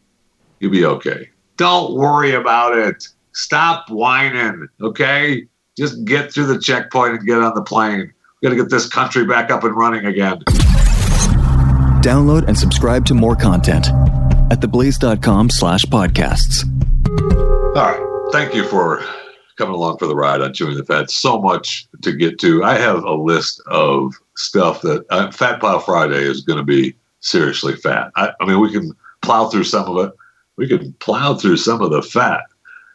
you'll 0.60 0.72
be 0.72 0.86
okay. 0.86 1.30
Don't 1.58 1.94
worry 1.96 2.34
about 2.36 2.78
it. 2.78 3.08
Stop 3.34 3.90
whining, 3.90 4.68
okay? 4.82 5.48
Just 5.76 6.06
get 6.06 6.32
through 6.32 6.46
the 6.46 6.60
checkpoint 6.60 7.16
and 7.16 7.26
get 7.26 7.40
on 7.40 7.56
the 7.56 7.64
plane. 7.64 8.14
We 8.42 8.48
got 8.48 8.56
to 8.56 8.62
get 8.62 8.70
this 8.70 8.88
country 8.88 9.26
back 9.26 9.50
up 9.50 9.64
and 9.64 9.76
running 9.76 10.06
again. 10.06 10.40
Download 12.04 12.48
and 12.48 12.58
subscribe 12.58 13.06
to 13.08 13.14
more 13.16 13.36
content 13.36 13.88
at 14.52 14.60
theblaze.com 14.62 15.50
slash 15.50 15.86
podcasts. 15.86 16.64
All 17.76 17.84
right. 17.84 18.02
Thank 18.32 18.54
you 18.54 18.68
for 18.68 19.04
coming 19.58 19.74
along 19.74 19.98
for 19.98 20.06
the 20.08 20.16
ride 20.16 20.42
on 20.42 20.54
Chewing 20.54 20.78
the 20.78 20.86
Fat. 20.86 21.10
So 21.10 21.42
much 21.42 21.88
to 22.04 22.12
get 22.12 22.40
to. 22.40 22.64
I 22.64 22.76
have 22.76 23.04
a 23.04 23.14
list 23.14 23.62
of 23.68 24.14
stuff 24.36 24.82
that 24.82 25.06
uh, 25.10 25.32
Fat 25.32 25.60
Plow 25.60 25.80
Friday 25.80 26.24
is 26.24 26.42
going 26.42 26.58
to 26.58 26.64
be 26.64 26.96
seriously 27.22 27.76
fat. 27.76 28.12
I, 28.16 28.32
I 28.40 28.46
mean, 28.46 28.60
we 28.60 28.72
can 28.72 28.94
plow 29.24 29.48
through 29.48 29.64
some 29.64 29.86
of 29.86 30.06
it. 30.06 30.14
We 30.58 30.68
can 30.68 30.94
plow 30.94 31.34
through 31.36 31.58
some 31.58 31.82
of 31.82 31.92
the 31.92 32.04
fat 32.04 32.44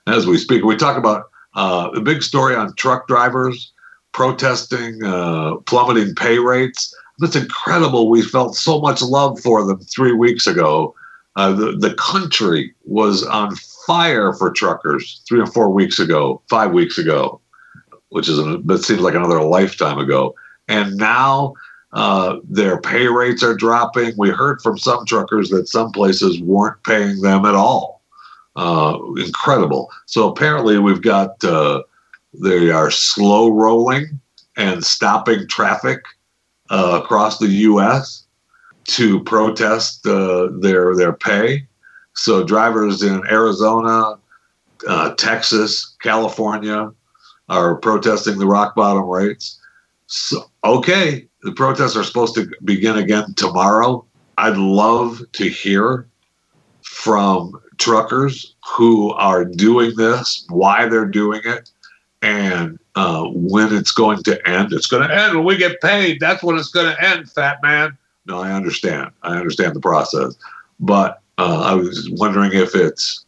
as 0.07 0.26
we 0.26 0.39
speak. 0.39 0.62
We 0.62 0.76
talk 0.76 0.97
about 0.97 1.31
uh, 1.55 1.91
the 1.91 2.01
big 2.01 2.22
story 2.22 2.55
on 2.55 2.74
truck 2.76 3.09
drivers 3.09 3.72
protesting 4.12 5.03
uh, 5.05 5.57
plummeting 5.66 6.14
pay 6.14 6.39
rates. 6.39 6.95
That's 7.18 7.37
incredible. 7.37 8.09
We 8.09 8.22
felt 8.22 8.55
so 8.55 8.81
much 8.81 9.03
love 9.03 9.41
for 9.41 9.64
them 9.66 9.81
three 9.81 10.12
weeks 10.12 10.47
ago. 10.47 10.95
Uh, 11.37 11.53
the, 11.53 11.72
the 11.72 11.95
country 11.95 12.74
was 12.85 13.24
on 13.24 13.55
fire 13.89 14.34
for 14.34 14.53
truckers 14.53 15.22
three 15.26 15.41
or 15.41 15.47
four 15.47 15.70
weeks 15.70 15.99
ago, 15.99 16.43
five 16.51 16.72
weeks 16.72 16.99
ago, 16.99 17.41
which 18.11 18.28
is 18.28 18.36
that 18.36 18.84
seems 18.84 19.01
like 19.01 19.14
another 19.14 19.43
lifetime 19.43 19.99
ago. 19.99 20.34
And 20.68 20.95
now 20.99 21.55
uh, 21.93 22.36
their 22.45 22.78
pay 22.80 23.07
rates 23.07 23.43
are 23.43 23.57
dropping. 23.57 24.12
We 24.18 24.28
heard 24.28 24.61
from 24.61 24.76
some 24.76 25.07
truckers 25.07 25.49
that 25.49 25.68
some 25.68 25.91
places 25.91 26.39
weren't 26.43 26.82
paying 26.84 27.22
them 27.22 27.47
at 27.47 27.55
all. 27.55 28.03
Uh, 28.57 28.99
incredible. 29.16 29.89
So 30.05 30.28
apparently, 30.28 30.78
we've 30.78 31.03
got 31.03 31.43
uh, 31.43 31.82
they 32.34 32.70
are 32.70 32.91
slow 32.91 33.49
rolling 33.49 34.20
and 34.59 34.84
stopping 34.84 35.49
traffic 35.49 36.01
uh, 36.68 37.01
across 37.03 37.39
the 37.39 37.49
U.S. 37.49 38.26
to 38.89 39.22
protest 39.24 40.07
uh, 40.07 40.49
their 40.61 40.95
their 40.95 41.14
pay. 41.14 41.68
So 42.19 42.43
drivers 42.43 43.03
in 43.05 43.23
Arizona, 43.31 44.19
uh, 44.89 45.14
Texas, 45.14 45.95
California 46.03 46.93
are 47.49 47.77
protesting 47.77 48.39
the 48.39 48.47
rock 48.47 48.75
bottom 48.75 49.05
rates. 49.05 49.61
So 50.07 50.51
okay, 50.64 51.29
the 51.43 51.53
protests 51.53 51.97
are 51.97 52.03
supposed 52.03 52.35
to 52.35 52.51
begin 52.64 52.99
again 52.99 53.35
tomorrow. 53.37 54.05
I'd 54.37 54.57
love 54.57 55.23
to 55.33 55.49
hear 55.49 56.09
from 56.83 57.61
truckers 57.77 58.57
who 58.66 59.12
are 59.12 59.45
doing 59.45 59.95
this, 59.97 60.45
why 60.49 60.87
they're 60.87 61.07
doing 61.07 61.43
it, 61.45 61.71
and 62.21 62.81
uh, 62.97 63.27
when 63.27 63.73
it's 63.73 63.93
going 63.93 64.25
to 64.25 64.49
end. 64.49 64.73
It's 64.73 64.89
going 64.89 65.09
to 65.09 65.14
end 65.14 65.37
when 65.37 65.45
we 65.45 65.57
get 65.57 65.81
paid. 65.81 66.19
That's 66.19 66.43
when 66.43 66.57
it's 66.59 66.71
going 66.71 66.93
to 66.93 67.05
end, 67.05 67.31
fat 67.31 67.62
man. 67.62 67.97
No, 68.27 68.41
I 68.41 68.51
understand. 68.51 69.12
I 69.23 69.37
understand 69.37 69.77
the 69.77 69.81
process. 69.81 70.37
But 70.81 71.23
uh, 71.39 71.62
I 71.64 71.74
was 71.74 72.11
wondering 72.11 72.53
if 72.53 72.74
it's 72.74 73.24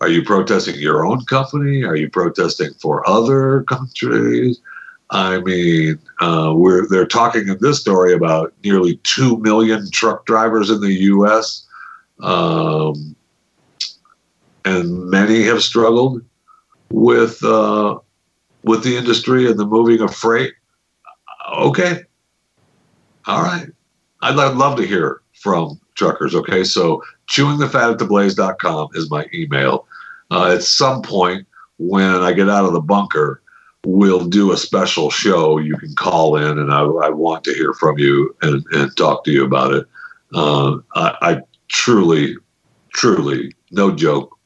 are 0.00 0.08
you 0.08 0.22
protesting 0.22 0.74
your 0.78 1.06
own 1.06 1.24
company? 1.24 1.82
Are 1.82 1.96
you 1.96 2.10
protesting 2.10 2.74
for 2.74 3.08
other 3.08 3.62
countries? 3.62 4.60
I 5.10 5.38
mean, 5.40 5.98
uh, 6.20 6.52
we're 6.54 6.86
they're 6.88 7.06
talking 7.06 7.48
in 7.48 7.58
this 7.60 7.80
story 7.80 8.12
about 8.12 8.52
nearly 8.64 8.96
two 9.04 9.38
million 9.38 9.90
truck 9.90 10.26
drivers 10.26 10.68
in 10.68 10.80
the 10.80 10.92
U.S. 10.92 11.64
Um, 12.20 13.14
and 14.64 15.08
many 15.08 15.44
have 15.44 15.62
struggled 15.62 16.22
with 16.90 17.42
uh, 17.44 17.98
with 18.64 18.82
the 18.82 18.96
industry 18.96 19.48
and 19.48 19.58
the 19.58 19.66
moving 19.66 20.00
of 20.02 20.14
freight. 20.14 20.54
Okay, 21.56 22.02
all 23.26 23.42
right. 23.42 23.68
I'd, 24.22 24.36
I'd 24.36 24.56
love 24.56 24.76
to 24.78 24.86
hear 24.86 25.20
from 25.34 25.80
truckers. 25.96 26.34
Okay, 26.34 26.62
so 26.62 27.02
chewingthefat 27.28 27.92
at 27.92 27.98
theblaze.com 27.98 28.90
is 28.94 29.10
my 29.10 29.26
email. 29.34 29.86
Uh, 30.30 30.52
at 30.54 30.62
some 30.62 31.02
point 31.02 31.46
when 31.78 32.22
I 32.22 32.32
get 32.32 32.48
out 32.48 32.64
of 32.64 32.72
the 32.72 32.80
bunker, 32.80 33.42
we'll 33.84 34.24
do 34.24 34.52
a 34.52 34.56
special 34.56 35.10
show. 35.10 35.58
You 35.58 35.76
can 35.76 35.94
call 35.94 36.36
in, 36.36 36.58
and 36.58 36.72
I, 36.72 36.80
I 36.80 37.10
want 37.10 37.44
to 37.44 37.54
hear 37.54 37.72
from 37.74 37.98
you 37.98 38.34
and, 38.42 38.64
and 38.72 38.96
talk 38.96 39.24
to 39.24 39.30
you 39.30 39.44
about 39.44 39.72
it. 39.72 39.86
Uh, 40.34 40.78
I, 40.94 41.16
I 41.22 41.42
truly, 41.68 42.36
truly, 42.92 43.52
no 43.70 43.94
joke, 43.94 44.36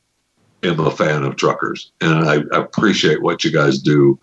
am 0.63 0.81
a 0.81 0.91
fan 0.91 1.25
of 1.25 1.37
truckers, 1.37 1.93
and 2.01 2.29
I, 2.29 2.43
I 2.55 2.61
appreciate 2.61 3.23
what 3.23 3.45
you 3.45 3.51
guys 3.51 3.79
do 3.79 4.19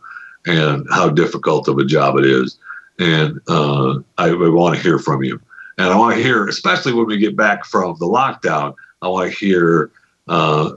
and 0.46 0.86
how 0.92 1.10
difficult 1.10 1.68
of 1.68 1.78
a 1.78 1.86
job 1.86 2.18
it 2.18 2.26
is. 2.26 2.58
And 3.00 3.40
uh, 3.48 4.00
I, 4.18 4.30
I 4.30 4.50
want 4.50 4.76
to 4.76 4.82
hear 4.82 5.00
from 5.00 5.24
you. 5.24 5.40
And 5.78 5.88
I 5.88 5.98
want 5.98 6.16
to 6.16 6.24
hear, 6.24 6.48
especially 6.48 6.94
when 6.94 7.06
we 7.06 7.18
get 7.18 7.36
back 7.36 7.66
from 7.66 7.96
the 8.00 8.06
lockdown, 8.06 8.74
I 9.02 9.08
want 9.08 9.32
to 9.32 9.38
hear 9.38 9.92
uh, 10.28 10.72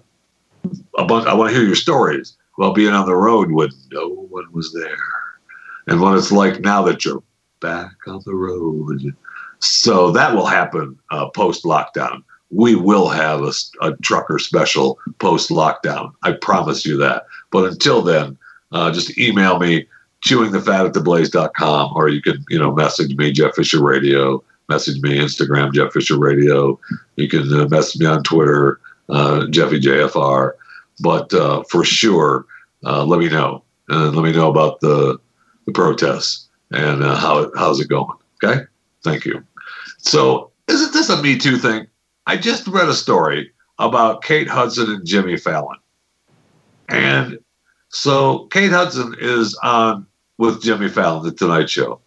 a 0.99 1.05
bunch. 1.05 1.27
I 1.27 1.35
want 1.35 1.51
to 1.51 1.57
hear 1.57 1.67
your 1.67 1.75
stories 1.75 2.37
about 2.59 2.75
being 2.75 2.93
on 2.93 3.07
the 3.07 3.17
road 3.17 3.51
when 3.51 3.71
no 3.93 4.09
one 4.09 4.53
was 4.53 4.73
there, 4.73 4.97
and 5.87 6.01
what 6.01 6.19
it's 6.19 6.31
like 6.31 6.61
now 6.61 6.83
that 6.83 7.05
you're 7.05 7.23
back 7.61 7.93
on 8.07 8.23
the 8.27 8.35
road. 8.35 9.15
So 9.61 10.11
that 10.13 10.35
will 10.35 10.47
happen 10.47 10.99
uh, 11.11 11.29
post 11.31 11.65
lockdown. 11.65 12.23
We 12.51 12.75
will 12.75 13.09
have 13.09 13.43
a, 13.43 13.53
a 13.81 13.97
trucker 13.99 14.39
special 14.39 14.99
post 15.19 15.51
lockdown. 15.51 16.13
I 16.23 16.33
promise 16.33 16.85
you 16.85 16.97
that. 16.99 17.27
But 17.51 17.65
until 17.65 18.03
then, 18.03 18.37
uh, 18.73 18.91
just 18.91 19.19
email 19.19 19.59
me 19.59 19.87
chewingthefat 20.25 20.87
at 20.87 20.93
theblaze.com 20.93 21.93
or 21.95 22.09
you 22.09 22.21
can 22.21 22.45
you 22.51 22.59
know 22.59 22.71
message 22.75 23.17
me 23.17 23.33
jeff 23.33 23.55
fisher 23.55 23.83
radio 23.83 24.43
message 24.71 25.03
me 25.03 25.19
instagram 25.19 25.73
jeff 25.73 25.93
fisher 25.93 26.19
radio. 26.19 26.79
You 27.17 27.29
can 27.29 27.53
uh, 27.53 27.69
message 27.69 28.01
me 28.01 28.07
on 28.07 28.23
twitter 28.23 28.81
uh, 29.11 29.47
jeffy 29.49 29.81
jfr 29.81 30.53
but 31.01 31.35
uh, 31.35 31.63
for 31.65 31.85
sure 31.85 32.47
uh, 32.85 33.05
let 33.05 33.21
me 33.21 33.29
know. 33.29 33.63
And 33.89 34.15
let 34.15 34.23
me 34.23 34.33
know 34.33 34.49
about 34.49 34.81
the 34.81 35.19
the 35.67 35.73
protests 35.73 36.49
and 36.71 37.03
uh, 37.03 37.17
how 37.17 37.51
how's 37.57 37.81
it 37.81 37.89
going 37.89 38.17
okay? 38.43 38.63
Thank 39.05 39.25
you. 39.25 39.45
So 39.99 40.53
isn't 40.69 40.93
this 40.93 41.11
a 41.11 41.21
me 41.21 41.37
too 41.37 41.59
thing? 41.59 41.87
I 42.27 42.37
just 42.37 42.67
read 42.69 42.89
a 42.89 42.95
story 42.95 43.53
about 43.79 44.23
kate 44.23 44.49
hudson 44.49 44.91
and 44.91 45.07
jimmy 45.07 45.37
fallon. 45.37 45.77
And 46.89 47.39
so 47.91 48.47
Kate 48.47 48.71
Hudson 48.71 49.15
is 49.19 49.59
on 49.63 50.07
with 50.39 50.63
Jimmy 50.63 50.89
Fallon, 50.89 51.25
the 51.25 51.33
Tonight 51.33 51.69
Show. 51.69 52.01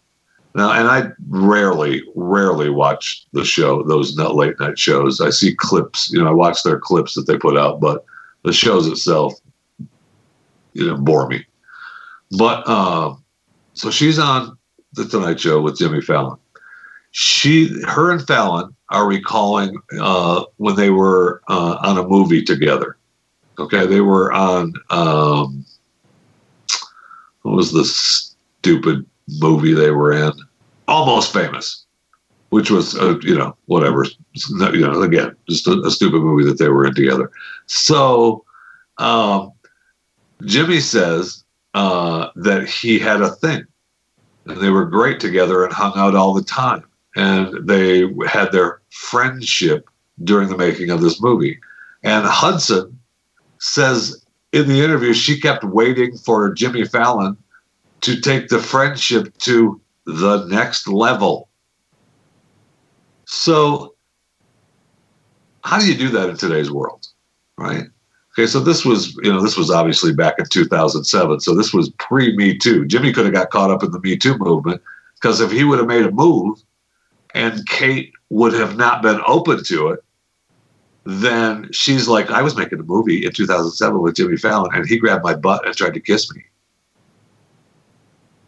Now, 0.56 0.72
and 0.72 0.88
I 0.88 1.12
rarely, 1.30 2.04
rarely 2.16 2.70
watch 2.70 3.26
the 3.34 3.44
show, 3.44 3.82
those 3.84 4.18
late 4.18 4.60
night 4.60 4.78
shows. 4.78 5.20
I 5.20 5.32
see 5.32 5.56
clips, 5.56 6.12
you 6.12 6.20
know, 6.20 6.28
I 6.28 6.34
watch 6.34 6.64
their 6.64 6.80
clips 6.80 7.16
that 7.16 7.26
they 7.26 7.38
put 7.38 7.58
out, 7.58 7.80
but 7.80 8.06
the 8.44 8.54
shows 8.54 8.88
itself, 8.88 9.34
you 10.74 10.86
know, 10.86 10.98
bore 10.98 11.28
me. 11.28 11.46
But 12.38 12.64
uh, 12.68 13.16
so 13.74 13.90
she's 13.90 14.20
on 14.20 14.58
the 14.94 15.06
Tonight 15.06 15.40
Show 15.40 15.62
with 15.62 15.78
Jimmy 15.78 16.02
Fallon. 16.02 16.38
She, 17.12 17.70
her, 17.88 18.12
and 18.12 18.26
Fallon 18.26 18.76
are 18.90 19.08
recalling 19.08 19.76
uh, 20.00 20.46
when 20.58 20.76
they 20.76 20.90
were 20.90 21.42
uh, 21.48 21.78
on 21.82 21.98
a 21.98 22.08
movie 22.08 22.44
together. 22.44 22.98
Okay, 23.60 23.86
they 23.86 24.02
were 24.02 24.32
on. 24.34 24.74
Um, 24.90 25.66
what 27.44 27.56
was 27.56 27.72
the 27.72 27.86
stupid 27.86 29.06
movie 29.28 29.74
they 29.74 29.92
were 29.92 30.12
in? 30.14 30.32
Almost 30.88 31.34
Famous, 31.34 31.86
which 32.50 32.70
was 32.70 32.96
uh, 32.98 33.18
you 33.22 33.38
know 33.38 33.56
whatever. 33.66 34.06
You 34.34 34.82
know, 34.82 35.02
again, 35.02 35.36
just 35.50 35.68
a, 35.68 35.80
a, 35.82 35.92
stupid 35.92 36.22
movie 36.22 36.46
that 36.46 36.58
they 36.58 36.70
were 36.70 36.86
in 36.86 36.94
together. 36.94 37.32
So 37.68 38.44
um, 38.98 39.54
Jimmy 40.46 40.80
says 40.80 41.44
uh, 41.74 42.30
that 42.36 42.68
he 42.68 43.00
had 43.00 43.22
a 43.22 43.32
thing, 43.32 43.66
and 44.46 44.58
they 44.58 44.70
were 44.70 44.86
great 44.86 45.20
together 45.20 45.64
and 45.64 45.74
hung 45.74 45.94
out 45.96 46.16
all 46.16 46.34
the 46.34 46.44
time, 46.44 46.84
and 47.16 47.68
they 47.68 48.02
had 48.28 48.52
their 48.52 48.82
friendship 48.90 49.90
during 50.24 50.50
the 50.50 50.58
making 50.58 50.90
of 50.90 51.02
this 51.02 51.22
movie. 51.22 51.60
And 52.04 52.26
Hudson 52.26 53.00
says 53.60 54.26
in 54.52 54.68
the 54.68 54.84
interview 54.84 55.14
she 55.14 55.40
kept 55.40 55.64
waiting 55.64 56.18
for 56.18 56.54
Jimmy 56.54 56.86
Fallon 56.86 57.38
to 58.04 58.20
take 58.20 58.50
the 58.50 58.60
friendship 58.60 59.36
to 59.40 59.82
the 60.06 60.46
next 60.46 60.88
level. 60.88 61.50
So, 63.26 63.96
how 65.64 65.80
do 65.80 65.88
you 65.88 65.98
do 65.98 66.10
that 66.10 66.30
in 66.30 66.36
today's 66.36 66.70
world, 66.70 67.08
right? 67.58 67.86
Okay, 68.34 68.46
so 68.46 68.60
this 68.60 68.84
was, 68.84 69.16
you 69.24 69.32
know, 69.32 69.42
this 69.42 69.56
was 69.56 69.72
obviously 69.72 70.14
back 70.14 70.38
in 70.38 70.46
2007. 70.46 71.40
So 71.40 71.56
this 71.56 71.74
was 71.74 71.92
pre 71.92 72.36
Me 72.36 72.58
Too. 72.58 72.86
Jimmy 72.86 73.14
could 73.14 73.26
have 73.26 73.34
got 73.34 73.52
caught 73.52 73.72
up 73.72 73.84
in 73.84 73.92
the 73.92 74.02
Me 74.02 74.18
Too 74.18 74.38
movement 74.38 74.82
because 75.16 75.40
if 75.40 75.52
he 75.52 75.64
would 75.64 75.80
have 75.80 75.88
made 75.88 76.06
a 76.06 76.12
move 76.12 76.62
and 77.34 77.66
Kate 77.68 78.12
would 78.30 78.54
have 78.54 78.76
not 78.76 79.02
been 79.02 79.22
open 79.26 79.64
to 79.64 79.90
it, 79.90 80.04
then 81.06 81.72
she's 81.72 82.08
like, 82.10 82.32
I 82.32 82.42
was 82.42 82.58
making 82.58 82.80
a 82.80 82.84
movie 82.84 83.26
in 83.26 83.32
2007 83.32 84.02
with 84.02 84.16
Jimmy 84.16 84.36
Fallon 84.36 84.72
and 84.74 84.86
he 84.86 84.98
grabbed 84.98 85.24
my 85.24 85.36
butt 85.36 85.66
and 85.66 85.76
tried 85.76 85.94
to 85.94 86.02
kiss 86.02 86.34
me. 86.34 86.44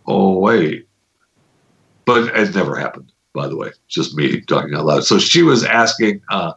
Oh, 0.07 0.37
wait. 0.37 0.87
But 2.05 2.35
it 2.35 2.55
never 2.55 2.75
happened, 2.75 3.11
by 3.33 3.47
the 3.47 3.55
way. 3.55 3.71
Just 3.87 4.15
me 4.15 4.41
talking 4.41 4.75
out 4.75 4.85
loud. 4.85 5.03
So 5.03 5.17
she 5.17 5.41
was 5.41 5.63
asking, 5.63 6.21
uh, 6.29 6.53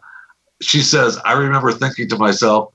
she 0.61 0.81
says, 0.81 1.19
I 1.25 1.33
remember 1.33 1.73
thinking 1.73 2.09
to 2.11 2.19
myself, 2.19 2.73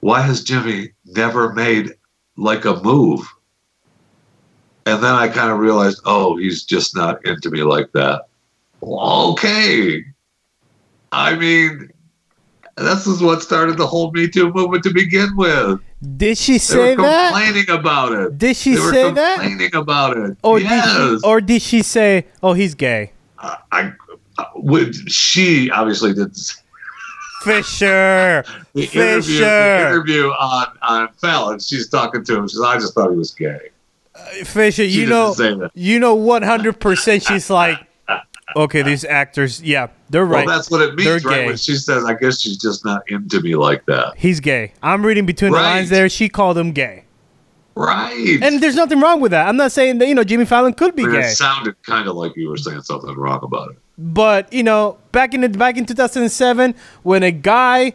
why 0.00 0.20
has 0.20 0.42
Jimmy 0.42 0.90
never 1.06 1.52
made 1.52 1.92
like 2.36 2.64
a 2.64 2.82
move? 2.82 3.26
And 4.86 5.02
then 5.02 5.14
I 5.14 5.28
kind 5.28 5.50
of 5.50 5.58
realized, 5.58 6.00
oh, 6.04 6.36
he's 6.36 6.64
just 6.64 6.94
not 6.94 7.24
into 7.24 7.50
me 7.50 7.62
like 7.62 7.92
that. 7.92 8.26
Well, 8.80 9.32
okay. 9.32 10.04
I 11.10 11.36
mean, 11.36 11.90
this 12.76 13.06
is 13.06 13.22
what 13.22 13.42
started 13.42 13.78
the 13.78 13.86
whole 13.86 14.10
Me 14.10 14.28
Too 14.28 14.52
movement 14.52 14.82
to 14.84 14.92
begin 14.92 15.34
with. 15.36 15.80
Did 16.16 16.36
she 16.38 16.54
They 16.54 16.58
say 16.58 16.96
were 16.96 17.02
that? 17.02 17.32
complaining 17.32 17.70
about 17.70 18.12
it. 18.12 18.38
Did 18.38 18.56
she 18.56 18.74
they 18.74 18.80
were 18.80 18.92
say 18.92 19.10
that? 19.12 19.38
complaining 19.40 19.74
about 19.74 20.16
it. 20.16 20.36
Or 20.42 20.58
yes. 20.58 20.84
did 20.86 21.20
she, 21.20 21.26
or 21.26 21.40
did 21.40 21.62
she 21.62 21.82
say, 21.82 22.26
"Oh, 22.42 22.52
he's 22.52 22.74
gay"? 22.74 23.12
I, 23.38 23.56
I, 23.72 23.92
would- 24.56 24.94
she 25.10 25.70
obviously 25.70 26.12
didn't. 26.14 26.38
Fisher, 27.42 28.44
The 28.72 28.82
interview, 28.92 29.38
the 29.40 29.86
interview 29.90 30.28
on 30.30 30.66
on 30.82 31.08
Fallon, 31.20 31.58
she's 31.58 31.88
talking 31.88 32.24
to 32.24 32.36
him. 32.38 32.48
She 32.48 32.54
says, 32.56 32.62
"I 32.64 32.78
just 32.78 32.94
thought 32.94 33.10
he 33.10 33.16
was 33.16 33.32
gay." 33.32 33.70
Fisher. 34.44 34.88
She 34.88 35.00
You 35.02 35.06
know, 35.06 35.68
you 35.74 35.98
know, 36.00 36.14
one 36.14 36.42
hundred 36.42 36.80
percent. 36.80 37.22
She's 37.22 37.50
like, 37.50 37.78
okay, 38.56 38.82
these 38.82 39.04
actors, 39.04 39.62
yeah, 39.62 39.88
they're 40.10 40.24
right. 40.24 40.46
Well, 40.46 40.56
that's 40.56 40.70
what 40.70 40.80
it 40.82 40.94
means, 40.94 41.04
They're 41.04 41.30
right? 41.30 41.40
gay. 41.42 41.46
When 41.46 41.56
she 41.56 41.74
says, 41.76 42.04
"I 42.04 42.14
guess 42.14 42.40
she's 42.40 42.56
just 42.58 42.84
not 42.84 43.02
into 43.10 43.40
me 43.40 43.56
like 43.56 43.84
that." 43.86 44.14
He's 44.16 44.40
gay. 44.40 44.72
I'm 44.82 45.04
reading 45.04 45.26
between 45.26 45.52
the 45.52 45.58
lines 45.58 45.90
there. 45.90 46.08
She 46.08 46.28
called 46.28 46.56
him 46.58 46.72
gay, 46.72 47.04
Right. 47.74 48.38
and 48.42 48.62
there's 48.62 48.76
nothing 48.76 49.00
wrong 49.00 49.20
with 49.20 49.32
that. 49.32 49.48
I'm 49.48 49.56
not 49.56 49.72
saying 49.72 49.98
that 49.98 50.08
you 50.08 50.14
know 50.14 50.24
Jimmy 50.24 50.44
Fallon 50.44 50.72
could 50.74 50.94
be 50.94 51.02
I 51.04 51.06
mean, 51.06 51.20
gay. 51.20 51.26
it 51.28 51.34
sounded 51.36 51.74
kind 51.82 52.08
of 52.08 52.14
like 52.16 52.36
you 52.36 52.48
were 52.48 52.56
saying 52.56 52.82
something 52.82 53.14
wrong 53.16 53.40
about 53.42 53.70
it. 53.70 53.78
But 53.98 54.52
you 54.52 54.62
know, 54.62 54.98
back 55.12 55.34
in 55.34 55.40
the 55.40 55.48
back 55.48 55.76
in 55.76 55.84
2007, 55.86 56.74
when 57.02 57.22
a 57.22 57.30
guy, 57.32 57.92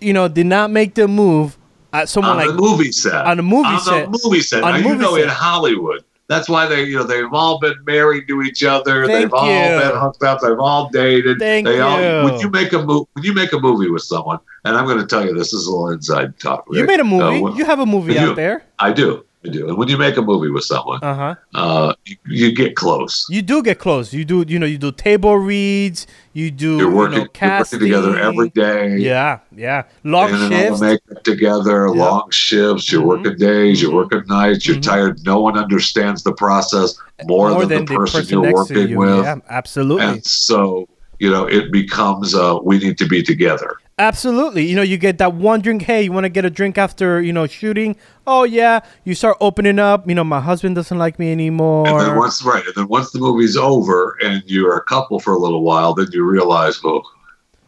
you 0.00 0.12
know, 0.12 0.28
did 0.28 0.46
not 0.46 0.70
make 0.70 0.94
the 0.94 1.08
move, 1.08 1.56
uh, 1.92 2.06
someone 2.06 2.32
on 2.32 2.36
like 2.38 2.48
the 2.48 2.54
movie 2.62 2.92
set. 2.92 3.14
on 3.26 3.36
the 3.38 3.42
movie 3.42 3.62
set. 3.64 3.72
on 3.74 3.80
set. 3.80 4.12
the 4.12 4.20
movie 4.28 4.40
set. 4.40 4.62
On 4.62 4.72
now, 4.72 4.82
the 4.82 4.88
you 4.88 4.94
know, 4.96 5.14
set. 5.14 5.22
in 5.24 5.28
Hollywood, 5.30 6.04
that's 6.28 6.48
why 6.48 6.66
they, 6.66 6.84
you 6.84 6.96
know, 6.96 7.04
they've 7.04 7.32
all 7.32 7.58
been 7.58 7.74
married 7.86 8.28
to 8.28 8.42
each 8.42 8.62
other. 8.62 9.06
Thank 9.06 9.30
they've 9.30 9.34
all 9.34 9.46
been 9.80 9.98
hooked 10.00 10.22
up. 10.22 10.40
They've 10.40 10.58
all 10.58 10.88
dated. 10.90 11.38
Thank 11.38 11.66
they 11.66 11.80
All, 11.80 12.00
you. 12.00 12.30
when 12.30 12.40
you 12.40 12.50
make 12.50 12.72
a 12.72 12.82
movie, 12.82 13.06
when 13.14 13.24
you 13.24 13.32
make 13.34 13.52
a 13.52 13.58
movie 13.58 13.88
with 13.90 14.02
someone, 14.02 14.38
and 14.64 14.76
I'm 14.76 14.84
going 14.86 14.98
to 14.98 15.06
tell 15.06 15.24
you 15.24 15.32
this, 15.34 15.50
this 15.50 15.60
is 15.60 15.66
a 15.66 15.70
little 15.70 15.90
inside 15.90 16.38
talk. 16.38 16.66
you 16.70 16.84
made 16.84 17.00
a 17.00 17.04
movie. 17.04 17.38
Uh, 17.38 17.40
when- 17.40 17.56
you 17.56 17.64
have 17.64 17.80
a 17.80 17.86
movie 17.86 18.12
do. 18.14 18.20
out 18.20 18.36
there. 18.36 18.64
I 18.78 18.92
do. 18.92 19.24
I 19.44 19.48
do. 19.50 19.68
And 19.68 19.78
when 19.78 19.86
you 19.88 19.96
make 19.96 20.16
a 20.16 20.22
movie 20.22 20.50
with 20.50 20.64
someone, 20.64 20.98
Uh 21.00 21.14
huh. 21.14 21.34
uh, 21.54 21.94
you, 22.04 22.16
you 22.26 22.52
get 22.52 22.74
close. 22.74 23.24
You 23.30 23.40
do 23.40 23.62
get 23.62 23.78
close. 23.78 24.12
You 24.12 24.24
do. 24.24 24.44
You 24.46 24.58
know. 24.58 24.66
You 24.66 24.78
do 24.78 24.90
table 24.90 25.38
reads. 25.38 26.06
You 26.38 26.52
do. 26.52 26.76
You're 26.76 26.88
working, 26.88 27.14
You 27.14 27.24
know, 27.24 27.28
you're 27.42 27.58
working 27.58 27.80
together 27.80 28.16
every 28.16 28.50
day. 28.50 28.96
Yeah. 28.98 29.40
Yeah. 29.56 29.82
Long 30.04 30.30
and 30.32 30.52
shifts. 30.52 30.78
the 30.78 30.86
makeup 30.86 31.24
together, 31.24 31.90
long 31.90 32.30
shifts. 32.30 32.92
You're 32.92 33.02
Mhm. 33.02 33.06
working 33.06 33.36
days, 33.38 33.82
you're 33.82 33.90
Mhm. 33.90 33.94
working 33.96 34.22
nights. 34.28 34.64
You're 34.64 34.76
Mhm. 34.76 34.82
tired. 34.82 35.18
No 35.26 35.40
one 35.40 35.58
understands 35.58 36.22
the 36.22 36.32
process 36.32 36.94
more, 37.26 37.64
than, 37.66 37.86
the 37.86 37.92
person, 37.92 38.24
you're 38.28 38.52
working 38.52 38.88
you. 38.90 38.98
with. 38.98 39.24
Yeah. 39.24 39.36
Absolutely. 39.50 40.04
And 40.06 40.24
so, 40.24 40.86
you 41.18 41.28
know, 41.28 41.44
it 41.44 41.72
becomes 41.72 42.36
uh, 42.36 42.58
we 42.62 42.78
need 42.78 42.98
to 42.98 43.08
be 43.08 43.20
together. 43.20 43.72
Absolutely. 43.98 44.64
You 44.66 44.76
know, 44.76 44.82
you 44.82 44.96
get 44.96 45.18
that 45.18 45.34
one 45.34 45.60
drink. 45.60 45.82
Hey, 45.82 46.02
you 46.02 46.12
want 46.12 46.24
to 46.24 46.28
get 46.28 46.44
a 46.44 46.50
drink 46.50 46.78
after, 46.78 47.20
you 47.20 47.32
know, 47.32 47.46
shooting? 47.46 47.96
Oh, 48.26 48.44
yeah. 48.44 48.80
You 49.04 49.14
start 49.14 49.36
opening 49.40 49.78
up. 49.78 50.08
You 50.08 50.14
know, 50.14 50.24
my 50.24 50.40
husband 50.40 50.76
doesn't 50.76 50.96
like 50.98 51.18
me 51.18 51.32
anymore. 51.32 51.88
And 51.88 52.00
then 52.00 52.16
once 52.16 52.42
right, 52.44 52.64
and 52.64 52.74
then 52.76 52.88
once 52.88 53.10
the 53.10 53.18
movie's 53.18 53.56
over 53.56 54.16
and 54.22 54.42
you're 54.46 54.76
a 54.76 54.82
couple 54.84 55.18
for 55.18 55.32
a 55.32 55.38
little 55.38 55.62
while, 55.62 55.94
then 55.94 56.06
you 56.12 56.24
realize, 56.24 56.80
oh, 56.84 57.02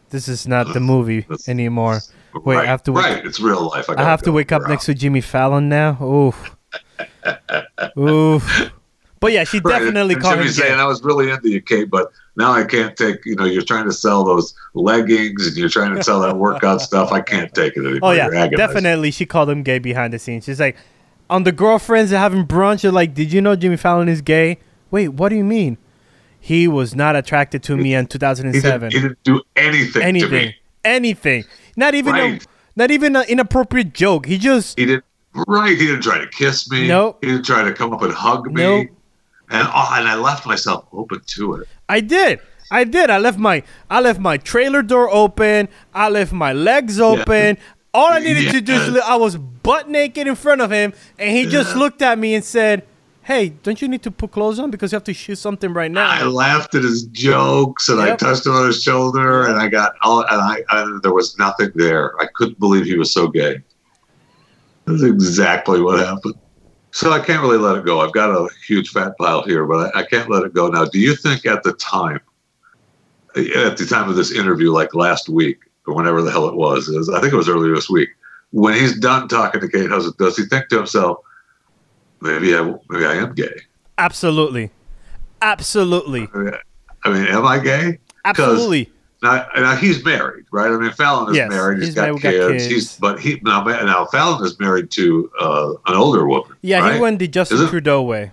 this 0.09 0.27
is 0.27 0.47
not 0.47 0.67
the 0.67 0.79
uh, 0.79 0.83
movie 0.83 1.21
That's- 1.21 1.49
anymore. 1.49 1.99
Wait, 2.33 2.55
right, 2.55 2.63
I 2.63 2.65
have 2.65 2.81
to 2.83 2.93
wake, 2.93 3.05
right, 3.05 3.25
it's 3.25 3.41
real 3.41 3.67
life. 3.67 3.89
I, 3.89 3.95
I 3.95 4.03
have 4.03 4.21
to 4.21 4.31
wake 4.31 4.53
up 4.53 4.61
next 4.69 4.83
out. 4.85 4.93
to 4.93 4.99
Jimmy 4.99 5.19
Fallon 5.19 5.67
now. 5.67 6.01
Oof. 6.01 6.55
Oof. 7.97 8.71
But 9.19 9.33
yeah, 9.33 9.43
she 9.43 9.59
Right, 9.59 9.79
definitely 9.79 10.15
and 10.15 10.23
Jimmy's 10.23 10.55
saying 10.55 10.79
I 10.79 10.85
was 10.85 11.03
really 11.03 11.29
into 11.29 11.49
you, 11.49 11.61
Kate, 11.61 11.89
but 11.89 12.09
now 12.37 12.51
I 12.51 12.63
can't 12.63 12.95
take. 12.95 13.25
You 13.25 13.35
know, 13.35 13.45
you're 13.45 13.61
trying 13.63 13.85
to 13.85 13.93
sell 13.93 14.23
those 14.23 14.53
leggings 14.73 15.47
and 15.47 15.57
you're 15.57 15.69
trying 15.69 15.95
to 15.95 16.03
sell 16.03 16.19
that 16.21 16.37
workout 16.37 16.81
stuff. 16.89 17.11
I 17.11 17.21
can't 17.21 17.53
take 17.53 17.75
it 17.77 17.81
anymore. 17.85 17.99
Oh 18.03 18.11
yeah, 18.11 18.47
definitely. 18.47 19.11
She 19.11 19.25
called 19.25 19.49
him 19.49 19.63
gay 19.63 19.79
behind 19.79 20.13
the 20.13 20.19
scenes. 20.19 20.45
She's 20.45 20.59
like, 20.59 20.75
on 21.29 21.43
the 21.43 21.51
girlfriends 21.51 22.11
having 22.11 22.45
brunch. 22.45 22.83
You're 22.83 22.91
like, 22.91 23.13
did 23.13 23.31
you 23.33 23.41
know 23.41 23.55
Jimmy 23.55 23.77
Fallon 23.77 24.07
is 24.09 24.21
gay? 24.21 24.59
Wait, 24.91 25.09
what 25.09 25.29
do 25.29 25.35
you 25.35 25.43
mean? 25.43 25.77
He 26.39 26.67
was 26.67 26.95
not 26.95 27.15
attracted 27.15 27.61
to 27.63 27.77
me 27.77 27.93
in 27.93 28.05
He 28.05 28.07
2007. 28.09 28.89
didn't, 28.89 28.93
he 28.93 29.07
didn't 29.07 29.23
do 29.23 29.41
anything, 29.55 30.01
to 30.01 30.03
anything, 30.03 30.31
me. 30.31 30.55
anything. 30.83 31.43
Not 31.75 31.93
even 31.95 32.13
Right. 32.13 32.43
a, 32.43 32.47
not 32.75 32.89
even 32.91 33.15
an 33.15 33.25
inappropriate 33.27 33.93
joke. 33.93 34.25
He 34.25 34.37
just 34.39 34.77
He 34.79 34.85
didn't. 34.85 35.03
Right, 35.47 35.77
he 35.77 35.85
didn't 35.85 36.01
try 36.01 36.17
to 36.17 36.27
kiss 36.27 36.69
me. 36.71 36.87
Nope. 36.87 37.19
He 37.23 37.27
didn't 37.31 37.45
try 37.45 37.63
to 37.63 37.71
come 37.73 37.93
up 37.93 38.01
and 38.01 38.11
hug 38.11 38.47
me. 38.47 38.61
Nope. 38.63 38.87
And 39.51 39.67
oh, 39.67 39.89
and 39.93 40.07
I 40.07 40.15
left 40.15 40.45
myself 40.45 40.87
open 40.93 41.21
to 41.25 41.55
it. 41.55 41.67
I 41.89 41.99
did. 41.99 42.39
I 42.71 42.85
did. 42.85 43.09
I 43.09 43.17
left 43.17 43.37
my 43.37 43.63
I 43.89 43.99
left 43.99 44.19
my 44.19 44.37
trailer 44.37 44.81
door 44.81 45.09
open. 45.09 45.67
I 45.93 46.07
left 46.09 46.31
my 46.31 46.53
legs 46.53 47.01
open. 47.01 47.57
All 47.93 48.13
I 48.13 48.19
needed 48.27 48.51
to 48.51 48.61
do 48.61 48.73
is 48.73 48.97
I 48.97 49.15
was 49.15 49.35
butt 49.35 49.89
naked 49.89 50.25
in 50.25 50.35
front 50.35 50.61
of 50.61 50.71
him, 50.71 50.93
and 51.19 51.35
he 51.35 51.45
just 51.45 51.75
looked 51.75 52.01
at 52.01 52.17
me 52.17 52.33
and 52.33 52.45
said, 52.45 52.87
"Hey, 53.23 53.49
don't 53.49 53.81
you 53.81 53.89
need 53.89 54.03
to 54.03 54.11
put 54.11 54.31
clothes 54.31 54.57
on 54.57 54.71
because 54.71 54.93
you 54.93 54.95
have 54.95 55.03
to 55.03 55.13
shoot 55.13 55.35
something 55.37 55.73
right 55.73 55.91
now?" 55.91 56.09
I 56.09 56.23
laughed 56.23 56.73
at 56.75 56.83
his 56.83 57.03
jokes 57.03 57.89
and 57.89 57.99
I 57.99 58.15
touched 58.15 58.45
him 58.45 58.53
on 58.53 58.67
his 58.67 58.81
shoulder 58.81 59.47
and 59.47 59.59
I 59.59 59.67
got 59.67 59.95
all 60.01 60.21
and 60.21 60.39
I, 60.41 60.63
I 60.69 60.99
there 61.03 61.13
was 61.13 61.37
nothing 61.37 61.71
there. 61.75 62.13
I 62.21 62.27
couldn't 62.33 62.57
believe 62.57 62.85
he 62.85 62.97
was 62.97 63.11
so 63.11 63.27
gay. 63.27 63.61
That's 64.85 65.03
exactly 65.03 65.81
what 65.81 65.99
happened. 65.99 66.35
So 66.91 67.11
I 67.11 67.19
can't 67.19 67.41
really 67.41 67.57
let 67.57 67.77
it 67.77 67.85
go. 67.85 68.01
I've 68.01 68.11
got 68.11 68.29
a 68.29 68.49
huge 68.67 68.89
fat 68.89 69.17
pile 69.17 69.43
here, 69.43 69.65
but 69.65 69.95
I, 69.95 70.01
I 70.01 70.03
can't 70.03 70.29
let 70.29 70.43
it 70.43 70.53
go 70.53 70.67
now. 70.67 70.85
Do 70.85 70.99
you 70.99 71.15
think 71.15 71.45
at 71.45 71.63
the 71.63 71.73
time, 71.73 72.19
at 73.35 73.77
the 73.77 73.87
time 73.89 74.09
of 74.09 74.15
this 74.15 74.31
interview, 74.31 74.71
like 74.71 74.93
last 74.93 75.29
week 75.29 75.59
or 75.87 75.95
whenever 75.95 76.21
the 76.21 76.31
hell 76.31 76.47
it 76.47 76.55
was, 76.55 76.89
it 76.89 76.97
was 76.97 77.09
I 77.09 77.21
think 77.21 77.33
it 77.33 77.37
was 77.37 77.49
earlier 77.49 77.73
this 77.73 77.89
week, 77.89 78.09
when 78.51 78.73
he's 78.73 78.99
done 78.99 79.29
talking 79.29 79.61
to 79.61 79.69
Kate 79.69 79.89
Hudson, 79.89 80.13
does 80.19 80.37
he 80.37 80.45
think 80.45 80.67
to 80.69 80.77
himself, 80.77 81.19
maybe 82.19 82.55
I 82.55 82.61
maybe 82.89 83.05
I 83.05 83.15
am 83.15 83.33
gay? 83.33 83.61
Absolutely, 83.97 84.71
absolutely, 85.41 86.27
I 87.03 87.09
mean, 87.09 87.25
am 87.27 87.45
I 87.45 87.59
gay? 87.59 87.99
absolutely. 88.25 88.91
Now, 89.23 89.45
now 89.55 89.75
he's 89.75 90.03
married, 90.03 90.45
right? 90.51 90.71
I 90.71 90.77
mean, 90.77 90.91
Fallon 90.91 91.29
is 91.29 91.37
Yes, 91.37 91.49
married. 91.49 91.77
he's 91.77 91.87
he's 91.89 91.95
got 91.95 92.01
married, 92.07 92.21
got 92.23 92.31
kids. 92.31 92.63
kids. 92.63 92.65
He's 92.65 92.97
but 92.97 93.19
he 93.19 93.39
now, 93.43 93.63
now 93.63 94.05
Fallon 94.05 94.43
is 94.43 94.59
married 94.59 94.89
to 94.91 95.31
uh, 95.39 95.73
an 95.87 95.95
older 95.95 96.27
woman. 96.27 96.57
Yeah, 96.61 96.79
right? 96.79 96.95
he 96.95 96.99
went 96.99 97.19
the 97.19 97.27
Justin 97.27 97.57
Is 97.57 97.63
it- 97.63 97.69
Trudeau 97.69 98.01
way. 98.01 98.31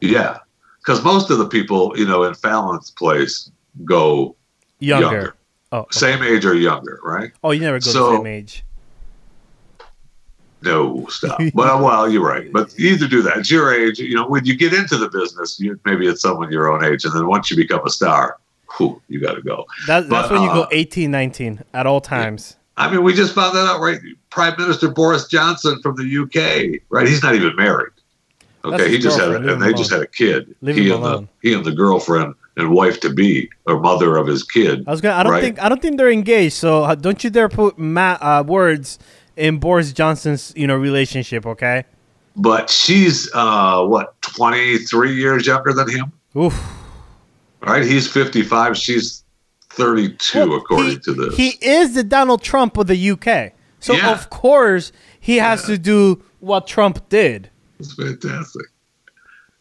Yeah, 0.00 0.38
because 0.80 1.02
most 1.04 1.30
of 1.30 1.38
the 1.38 1.46
people, 1.46 1.92
you 1.98 2.06
know, 2.06 2.22
in 2.24 2.32
Fallon's 2.34 2.90
place 2.92 3.50
go 3.84 4.34
Younger. 4.80 5.04
Younger. 5.06 5.34
Oh, 5.72 5.78
okay. 5.80 5.88
same 5.98 6.22
age 6.22 6.46
or 6.46 6.54
younger, 6.54 7.00
right? 7.02 7.32
oh, 7.44 7.50
you 7.50 7.60
never 7.60 7.78
go 7.78 7.90
So- 7.90 8.10
the 8.12 8.16
same 8.16 8.26
age. 8.26 8.64
No, 10.62 11.06
stop. 11.08 11.40
well, 11.54 11.84
well, 11.84 12.08
you're 12.10 12.24
right. 12.24 12.52
But 12.52 12.76
you 12.78 12.90
either 12.90 13.06
do 13.06 13.22
that. 13.22 13.38
It's 13.38 13.50
your 13.50 13.72
age. 13.72 13.98
You 14.00 14.16
know, 14.16 14.26
when 14.26 14.44
you 14.44 14.56
get 14.56 14.72
into 14.72 14.96
the 14.96 15.08
business, 15.08 15.60
you, 15.60 15.78
maybe 15.84 16.06
it's 16.08 16.22
someone 16.22 16.50
your 16.50 16.72
own 16.72 16.84
age, 16.84 17.04
and 17.04 17.14
then 17.14 17.26
once 17.26 17.50
you 17.50 17.56
become 17.56 17.86
a 17.86 17.90
star, 17.90 18.38
whew, 18.76 19.00
you 19.08 19.20
got 19.20 19.34
to 19.34 19.42
go. 19.42 19.66
That, 19.86 20.08
that's 20.08 20.30
when 20.30 20.42
you 20.42 20.48
go 20.48 20.62
uh, 20.62 20.68
18, 20.70 21.10
19 21.10 21.64
at 21.74 21.86
all 21.86 22.00
times. 22.00 22.56
I 22.76 22.90
mean, 22.90 23.02
we 23.02 23.12
just 23.12 23.34
found 23.34 23.56
that 23.56 23.66
out, 23.66 23.80
right? 23.80 23.98
Prime 24.30 24.54
Minister 24.56 24.88
Boris 24.88 25.26
Johnson 25.26 25.80
from 25.82 25.96
the 25.96 26.22
UK, 26.22 26.80
right? 26.90 27.08
He's 27.08 27.22
not 27.22 27.34
even 27.34 27.56
married. 27.56 27.92
Okay, 28.64 28.88
he 28.88 28.98
just 28.98 29.18
had, 29.18 29.30
a, 29.30 29.52
and 29.52 29.62
they 29.62 29.72
just 29.72 29.90
had 29.90 30.02
a 30.02 30.06
kid. 30.06 30.54
Leave 30.60 30.76
he 30.76 30.90
and 30.92 31.02
the 31.02 31.26
he 31.42 31.54
and 31.54 31.64
the 31.64 31.72
girlfriend 31.72 32.34
and 32.56 32.70
wife 32.70 33.00
to 33.00 33.10
be, 33.10 33.48
or 33.66 33.80
mother 33.80 34.16
of 34.16 34.26
his 34.26 34.42
kid. 34.42 34.84
I 34.86 34.90
was 34.90 35.00
gonna. 35.00 35.14
I 35.14 35.22
don't 35.22 35.32
right? 35.32 35.42
think. 35.42 35.62
I 35.62 35.68
don't 35.68 35.80
think 35.80 35.96
they're 35.96 36.10
engaged. 36.10 36.54
So 36.54 36.84
uh, 36.84 36.94
don't 36.94 37.22
you 37.22 37.30
dare 37.30 37.48
put 37.48 37.78
ma- 37.78 38.18
uh, 38.20 38.44
words 38.46 38.98
in 39.36 39.58
Boris 39.58 39.92
Johnson's 39.92 40.52
you 40.56 40.66
know 40.66 40.76
relationship. 40.76 41.46
Okay. 41.46 41.84
but 42.36 42.68
she's 42.68 43.30
uh, 43.34 43.84
what 43.84 44.20
23 44.22 45.14
years 45.14 45.46
younger 45.46 45.72
than 45.72 45.88
him. 45.88 46.12
Oof. 46.36 46.77
Right? 47.60 47.84
He's 47.84 48.06
55. 48.06 48.76
She's 48.76 49.24
32, 49.70 50.38
Well, 50.48 50.58
according 50.58 50.90
he, 50.90 50.98
to 51.00 51.14
this. 51.14 51.36
He 51.36 51.48
is 51.60 51.94
the 51.94 52.04
Donald 52.04 52.42
Trump 52.42 52.76
of 52.76 52.86
the 52.86 53.10
UK. 53.10 53.52
So 53.80 53.94
Yeah. 53.94 54.10
of 54.10 54.30
course 54.30 54.92
he 55.20 55.36
has 55.36 55.64
to 55.64 55.78
do 55.78 56.22
what 56.40 56.66
Trump 56.66 57.08
did. 57.08 57.50
It's 57.78 57.94
fantastic. 57.94 58.66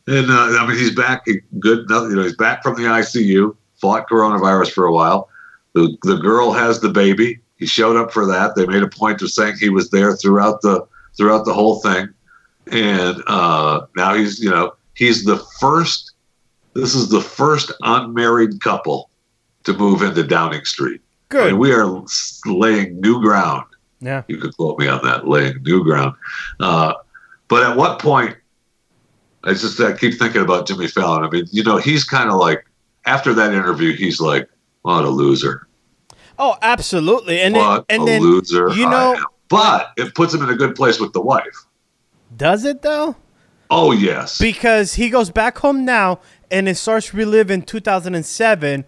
And 0.07 0.29
uh, 0.31 0.57
I 0.59 0.65
mean, 0.67 0.77
he's 0.77 0.95
back. 0.95 1.25
Good. 1.59 1.85
You 1.89 2.15
know, 2.15 2.23
he's 2.23 2.35
back 2.37 2.63
from 2.63 2.75
the 2.75 2.83
ICU. 2.87 3.55
Fought 3.75 4.07
coronavirus 4.09 4.71
for 4.71 4.85
a 4.85 4.91
while. 4.91 5.29
The 5.73 5.95
the 6.03 6.15
girl 6.17 6.51
has 6.53 6.79
the 6.79 6.89
baby. 6.89 7.39
He 7.57 7.65
showed 7.65 7.95
up 7.97 8.11
for 8.11 8.25
that. 8.25 8.55
They 8.55 8.65
made 8.65 8.83
a 8.83 8.87
point 8.87 9.21
of 9.21 9.29
saying 9.29 9.55
he 9.59 9.69
was 9.69 9.89
there 9.89 10.15
throughout 10.15 10.61
the 10.61 10.87
throughout 11.17 11.45
the 11.45 11.53
whole 11.53 11.79
thing. 11.81 12.07
And 12.71 13.21
uh, 13.27 13.85
now 13.95 14.13
he's 14.15 14.39
you 14.39 14.49
know 14.49 14.73
he's 14.95 15.25
the 15.25 15.37
first. 15.59 16.06
This 16.77 16.93
is 16.93 17.09
the 17.09 17.21
first 17.21 17.71
unmarried 17.81 18.61
couple 18.61 19.09
to 19.63 19.73
move 19.73 20.03
into 20.03 20.21
Downing 20.23 20.63
Street. 20.63 21.01
Good. 21.29 21.47
And 21.49 21.59
we 21.59 21.73
are 21.73 22.03
laying 22.45 23.01
new 23.01 23.19
ground 23.19 23.65
Yeah. 23.99 24.21
you 24.27 24.37
could 24.37 24.55
quote 24.55 24.77
me 24.77 24.87
on 24.87 25.03
that, 25.03 25.27
laying 25.27 25.61
new 25.63 25.83
ground. 25.83 26.13
Uh, 26.59 26.93
but 27.47 27.63
at 27.63 27.75
what 27.75 27.97
point, 27.99 28.37
I 29.43 29.53
just 29.53 29.79
I 29.81 29.93
keep 29.93 30.19
thinking 30.19 30.41
about 30.41 30.67
Jimmy 30.67 30.87
Fallon. 30.87 31.23
I 31.23 31.29
mean, 31.29 31.45
you 31.51 31.63
know, 31.63 31.77
he's 31.77 32.03
kind 32.03 32.29
of 32.29 32.35
like 32.39 32.65
after 33.05 33.33
that 33.33 33.53
interview, 33.53 33.95
he's 33.95 34.19
like, 34.19 34.47
"What 34.83 35.03
a 35.03 35.09
loser! 35.09 35.67
Oh, 36.37 36.57
absolutely. 36.61 37.39
And 37.39 37.55
then 37.55 37.83
and 37.89 38.03
a 38.03 38.05
then 38.05 38.21
loser!" 38.21 38.69
you 38.69 38.87
know 38.87 39.15
am." 39.15 39.25
But 39.49 39.91
it 39.97 40.13
puts 40.13 40.33
him 40.33 40.43
in 40.43 40.49
a 40.49 40.55
good 40.55 40.75
place 40.75 40.99
with 40.99 41.13
the 41.13 41.21
wife. 41.21 41.65
does 42.35 42.65
it 42.65 42.81
though? 42.83 43.15
Oh 43.69 43.91
yes, 43.91 44.37
Because 44.37 44.93
he 44.93 45.09
goes 45.09 45.29
back 45.29 45.57
home 45.57 45.83
now 45.83 46.19
and 46.51 46.67
it 46.69 46.75
starts 46.75 47.13
reliving 47.13 47.61
2007 47.61 48.85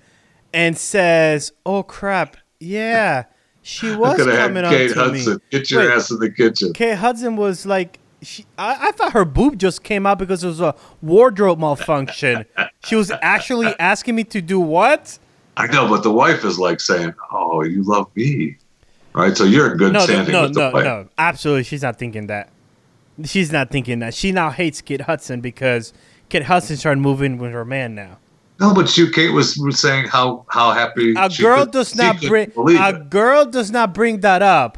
and 0.53 0.77
says, 0.77 1.51
"Oh 1.65 1.83
crap. 1.83 2.37
Yeah. 2.59 3.25
She 3.61 3.93
was 3.95 4.17
coming 4.17 4.63
on 4.65 4.71
Kate 4.71 4.89
to 4.89 4.95
Hudson. 4.95 5.33
me." 5.35 5.39
Get 5.51 5.69
your 5.71 5.81
Wait. 5.81 5.91
ass 5.91 6.11
in 6.11 6.19
the 6.19 6.29
kitchen. 6.31 6.73
Kate 6.73 6.95
Hudson 6.97 7.35
was 7.35 7.65
like, 7.65 7.99
she, 8.21 8.45
I, 8.57 8.89
I 8.89 8.91
thought 8.91 9.13
her 9.13 9.25
boob 9.25 9.57
just 9.57 9.83
came 9.83 10.05
out 10.05 10.17
because 10.19 10.43
it 10.43 10.47
was 10.47 10.59
a 10.61 10.75
wardrobe 11.01 11.59
malfunction. 11.59 12.45
she 12.83 12.95
was 12.95 13.11
actually 13.21 13.67
asking 13.79 14.15
me 14.15 14.23
to 14.25 14.41
do 14.41 14.59
what? 14.59 15.19
I 15.55 15.67
know, 15.67 15.87
but 15.89 16.03
the 16.03 16.11
wife 16.11 16.43
is 16.45 16.57
like 16.59 16.79
saying, 16.79 17.13
"Oh, 17.31 17.63
you 17.63 17.83
love 17.83 18.07
me." 18.15 18.57
Right, 19.13 19.35
so 19.35 19.43
you're 19.43 19.71
in 19.71 19.77
good 19.77 19.91
No, 19.93 19.99
no, 19.99 20.05
standing 20.05 20.31
no, 20.33 20.41
with 20.43 20.53
the 20.53 20.59
no, 20.69 20.71
wife. 20.71 20.83
no. 20.85 21.07
Absolutely, 21.17 21.63
she's 21.63 21.81
not 21.81 21.97
thinking 21.97 22.27
that. 22.27 22.49
She's 23.25 23.51
not 23.51 23.69
thinking 23.71 23.99
that. 23.99 24.13
She 24.13 24.31
now 24.31 24.49
hates 24.51 24.81
Kate 24.81 25.01
Hudson 25.01 25.41
because 25.41 25.93
Kate 26.29 26.43
Hudson 26.43 26.77
started 26.77 27.01
moving 27.01 27.37
with 27.37 27.51
her 27.51 27.65
man 27.65 27.95
now. 27.95 28.17
No, 28.59 28.73
but 28.73 28.97
you, 28.97 29.09
Kate 29.09 29.29
was, 29.31 29.57
was 29.57 29.79
saying 29.79 30.07
how 30.07 30.45
how 30.49 30.71
happy 30.71 31.13
A 31.17 31.29
she 31.29 31.41
girl 31.43 31.63
could- 31.65 31.71
does 31.71 31.95
not 31.95 32.19
bring 32.21 32.51
a 32.57 32.89
it. 32.89 33.09
girl 33.09 33.45
does 33.45 33.71
not 33.71 33.93
bring 33.93 34.19
that 34.21 34.41
up 34.41 34.77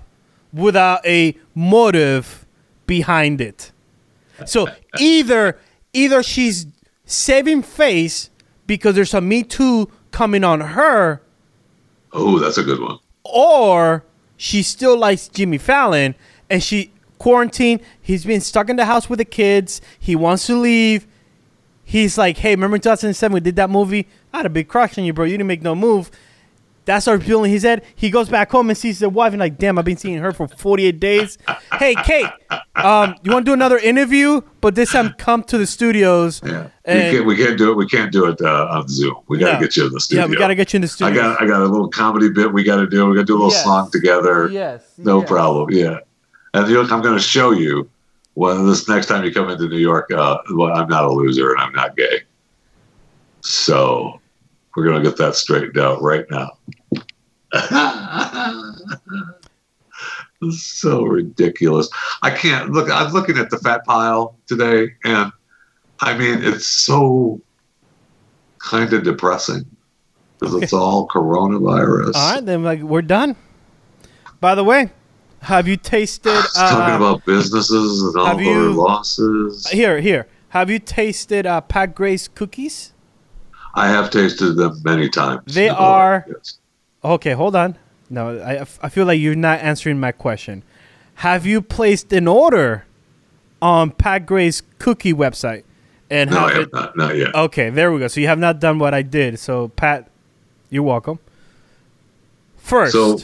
without 0.53 1.05
a 1.05 1.35
motive 1.55 2.45
behind 2.85 3.41
it. 3.41 3.71
So 4.45 4.67
either 4.99 5.57
either 5.93 6.21
she's 6.23 6.67
saving 7.05 7.63
face 7.63 8.29
because 8.67 8.95
there's 8.95 9.13
a 9.13 9.21
Me 9.21 9.43
Too 9.43 9.89
coming 10.11 10.43
on 10.43 10.61
her, 10.61 11.21
Oh, 12.13 12.39
that's 12.39 12.57
a 12.57 12.63
good 12.63 12.79
one. 12.81 12.99
or 13.23 14.03
she 14.37 14.61
still 14.63 14.97
likes 14.97 15.27
Jimmy 15.27 15.57
Fallon 15.57 16.15
and 16.49 16.61
she 16.63 16.91
quarantined. 17.17 17.81
He's 18.01 18.25
been 18.25 18.41
stuck 18.41 18.69
in 18.69 18.75
the 18.75 18.85
house 18.85 19.09
with 19.09 19.19
the 19.19 19.25
kids. 19.25 19.81
He 19.99 20.15
wants 20.15 20.45
to 20.47 20.57
leave. 20.57 21.07
He's 21.91 22.17
like, 22.17 22.37
hey, 22.37 22.51
remember 22.51 22.75
in 22.77 22.81
2007 22.81 23.33
we 23.33 23.41
did 23.41 23.57
that 23.57 23.69
movie? 23.69 24.07
I 24.31 24.37
had 24.37 24.45
a 24.45 24.49
big 24.49 24.69
crush 24.69 24.97
on 24.97 25.03
you, 25.03 25.11
bro. 25.11 25.25
You 25.25 25.33
didn't 25.33 25.47
make 25.47 25.61
no 25.61 25.75
move. 25.75 26.09
That 26.85 26.99
starts 26.99 27.25
fueling 27.25 27.51
his 27.51 27.63
head. 27.63 27.83
He 27.95 28.09
goes 28.09 28.29
back 28.29 28.49
home 28.49 28.69
and 28.69 28.77
sees 28.77 28.99
the 28.99 29.09
wife 29.09 29.33
and 29.33 29.41
like, 29.41 29.57
damn, 29.57 29.77
I've 29.77 29.83
been 29.83 29.97
seeing 29.97 30.17
her 30.19 30.31
for 30.31 30.47
48 30.47 31.01
days. 31.01 31.37
hey, 31.73 31.93
Kate, 32.05 32.25
um, 32.75 33.15
you 33.23 33.31
want 33.33 33.45
to 33.45 33.49
do 33.49 33.53
another 33.53 33.77
interview? 33.77 34.39
But 34.61 34.75
this 34.75 34.93
time, 34.93 35.13
come 35.17 35.43
to 35.43 35.57
the 35.57 35.67
studios. 35.67 36.41
Yeah, 36.43 36.69
we 36.87 36.93
can't, 36.93 37.25
we 37.25 37.35
can't 37.35 37.57
do 37.57 37.71
it. 37.71 37.75
We 37.75 37.87
can't 37.87 38.11
do 38.11 38.25
it 38.27 38.39
uh, 38.41 38.67
on 38.71 38.87
Zoom. 38.87 39.15
We 39.27 39.37
got 39.37 39.47
to 39.47 39.53
No. 39.55 39.59
get 39.59 39.75
you 39.75 39.87
in 39.87 39.91
the 39.93 39.99
studio. 39.99 40.23
Yeah, 40.23 40.29
we 40.29 40.37
got 40.37 40.47
to 40.47 40.55
get 40.55 40.71
you 40.71 40.77
in 40.77 40.81
the 40.81 40.87
studio. 40.87 41.21
I 41.21 41.23
got 41.23 41.41
I 41.41 41.45
got 41.45 41.61
a 41.61 41.65
little 41.65 41.89
comedy 41.89 42.29
bit 42.29 42.51
we 42.53 42.63
got 42.63 42.77
to 42.77 42.87
do. 42.87 43.05
We 43.05 43.15
got 43.15 43.21
to 43.21 43.25
do 43.25 43.33
a 43.35 43.41
little 43.43 43.51
Yes. 43.51 43.63
song 43.65 43.91
together. 43.91 44.47
Yes, 44.49 44.81
no 44.97 45.19
yes. 45.19 45.27
problem. 45.29 45.67
Yeah, 45.71 45.97
and 46.53 46.67
you 46.69 46.75
know, 46.75 46.81
I'm 46.89 47.01
going 47.01 47.15
to 47.15 47.19
show 47.19 47.51
you 47.51 47.89
when 48.33 48.65
this 48.67 48.87
next 48.87 49.07
time 49.07 49.23
you 49.23 49.33
come 49.33 49.49
into 49.49 49.67
New 49.67 49.77
York. 49.77 50.11
Uh, 50.11 50.37
well, 50.53 50.73
I'm 50.73 50.87
not 50.87 51.05
a 51.05 51.11
loser 51.11 51.51
and 51.51 51.61
I'm 51.61 51.73
not 51.73 51.95
gay. 51.95 52.21
So 53.41 54.19
we're 54.75 54.85
going 54.85 55.01
to 55.01 55.09
get 55.09 55.17
that 55.17 55.35
straightened 55.35 55.77
out 55.77 56.01
right 56.01 56.25
now. 56.29 56.51
So 60.49 61.03
ridiculous. 61.03 61.87
I 62.23 62.31
can't 62.31 62.71
look. 62.71 62.89
I'm 62.89 63.13
looking 63.13 63.37
at 63.37 63.51
the 63.51 63.59
fat 63.59 63.85
pile 63.85 64.39
today, 64.47 64.95
and 65.03 65.31
I 65.99 66.17
mean, 66.17 66.39
it's 66.41 66.65
so 66.65 67.39
kind 68.57 68.91
of 68.91 69.03
depressing 69.03 69.65
because 70.39 70.55
it's 70.55 70.73
all 70.73 71.07
coronavirus. 71.07 72.15
All 72.15 72.33
right, 72.33 72.43
then 72.43 72.63
like 72.63 72.81
we're 72.81 73.03
done. 73.03 73.35
By 74.39 74.55
the 74.55 74.63
way, 74.63 74.89
have 75.41 75.67
you 75.67 75.77
tasted? 75.77 76.29
It's 76.31 76.53
talking 76.53 76.93
Uh, 76.93 76.97
about 76.97 77.25
businesses 77.25 78.01
and 78.03 78.15
all 78.17 78.25
have 78.25 78.37
their 78.37 78.61
losses. 78.69 79.67
here, 79.69 79.99
here. 80.01 80.27
Have 80.49 80.69
you 80.69 80.79
tasted 80.79 81.45
uh, 81.45 81.61
Pat 81.61 81.95
Gray's 81.95 82.27
cookies? 82.27 82.93
I 83.73 83.87
have 83.87 84.09
tasted 84.09 84.53
them 84.57 84.81
many 84.83 85.09
times. 85.09 85.53
They 85.53 85.69
are- 85.69 86.25
yes. 86.27 86.57
Okay, 87.03 87.31
hold 87.33 87.55
on. 87.55 87.77
No, 88.09 88.37
I, 88.39 88.65
I 88.83 88.89
feel 88.89 89.05
like 89.05 89.19
you're 89.19 89.33
not 89.35 89.59
answering 89.61 89.99
my 89.99 90.11
question. 90.11 90.63
Have 91.15 91.45
you 91.45 91.61
placed 91.61 92.11
an 92.13 92.27
order 92.27 92.85
on 93.61 93.91
Pat 93.91 94.25
Gray's 94.25 94.61
cookie 94.79 95.13
website? 95.13 95.63
And 96.09 96.29
No, 96.31 96.39
I 96.45 96.51
have 96.51 96.61
it, 96.63 96.73
not. 96.73 96.97
Not 96.97 97.15
yet. 97.15 97.33
Okay, 97.33 97.69
there 97.69 97.91
we 97.91 97.99
go. 97.99 98.07
So 98.09 98.19
you 98.19 98.27
have 98.27 98.37
not 98.39 98.59
done 98.59 98.77
what 98.79 98.93
I 98.93 99.01
did. 99.01 99.39
So 99.39 99.69
Pat, 99.69 100.09
you're 100.69 100.83
welcome. 100.83 101.19
First, 102.57 102.91
So 102.91 103.17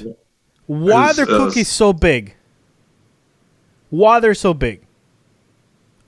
why 0.68 1.08
are 1.10 1.14
their 1.14 1.26
uh, 1.30 1.38
cookies 1.38 1.68
so 1.70 1.92
big? 1.94 2.36
Why 3.90 4.20
they're 4.20 4.34
so 4.36 4.54
big? 4.54 4.82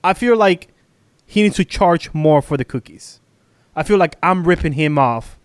I 0.04 0.14
feel 0.14 0.36
like 0.38 0.68
he 1.26 1.42
needs 1.44 1.56
to 1.58 1.66
charge 1.66 2.14
more 2.14 2.42
for 2.42 2.58
the 2.58 2.66
cookies. 2.66 3.20
I 3.76 3.84
feel 3.84 3.98
like 3.98 4.16
I'm 4.24 4.44
ripping 4.46 4.74
him 4.74 4.98
off. 4.98 5.38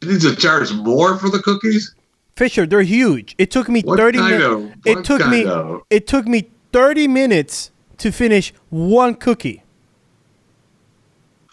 he 0.00 0.08
needs 0.08 0.24
to 0.28 0.36
charge 0.36 0.72
more 0.72 1.16
for 1.16 1.28
the 1.30 1.38
cookies. 1.38 1.94
Fisher, 2.36 2.66
they're 2.66 2.82
huge. 2.82 3.34
It 3.38 3.50
took 3.50 3.68
me 3.68 3.80
What 3.82 3.98
30 3.98 4.18
minutes. 4.18 4.76
It 4.84 5.04
took 5.04 5.26
me 5.28 5.44
of- 5.46 5.82
it 5.88 6.06
took 6.06 6.26
me 6.26 6.50
30 6.72 7.08
minutes 7.08 7.70
to 7.98 8.10
finish 8.10 8.52
one 8.70 9.14
cookie. 9.14 9.62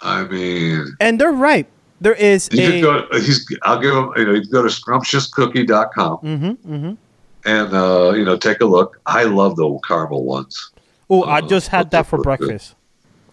I 0.01 0.23
mean, 0.23 0.87
And 0.99 1.21
they're 1.21 1.31
right. 1.31 1.67
There 2.01 2.13
is 2.15 2.49
you 2.51 2.67
a 2.67 2.71
can 2.71 2.81
go. 2.81 3.07
He's. 3.13 3.47
I'll 3.61 3.79
give 3.79 3.93
him. 3.95 4.11
You 4.17 4.25
know, 4.25 4.33
you 4.33 4.41
can 4.41 4.51
go 4.51 4.63
to 4.63 4.69
scrumptiouscookie.com 4.69 6.17
Mhm, 6.17 6.57
mm-hmm. 6.57 6.93
and 7.45 7.73
uh, 7.73 8.13
you 8.15 8.25
know 8.25 8.37
take 8.37 8.61
a 8.61 8.65
look. 8.65 8.99
I 9.05 9.23
love 9.23 9.55
the 9.55 9.79
caramel 9.87 10.23
ones. 10.25 10.71
Oh, 11.09 11.23
I 11.23 11.39
Uh, 11.39 11.47
just 11.47 11.67
had 11.67 11.91
that 11.91 12.07
for 12.07 12.15
are 12.15 12.17
good. 12.17 12.23
breakfast. 12.23 12.75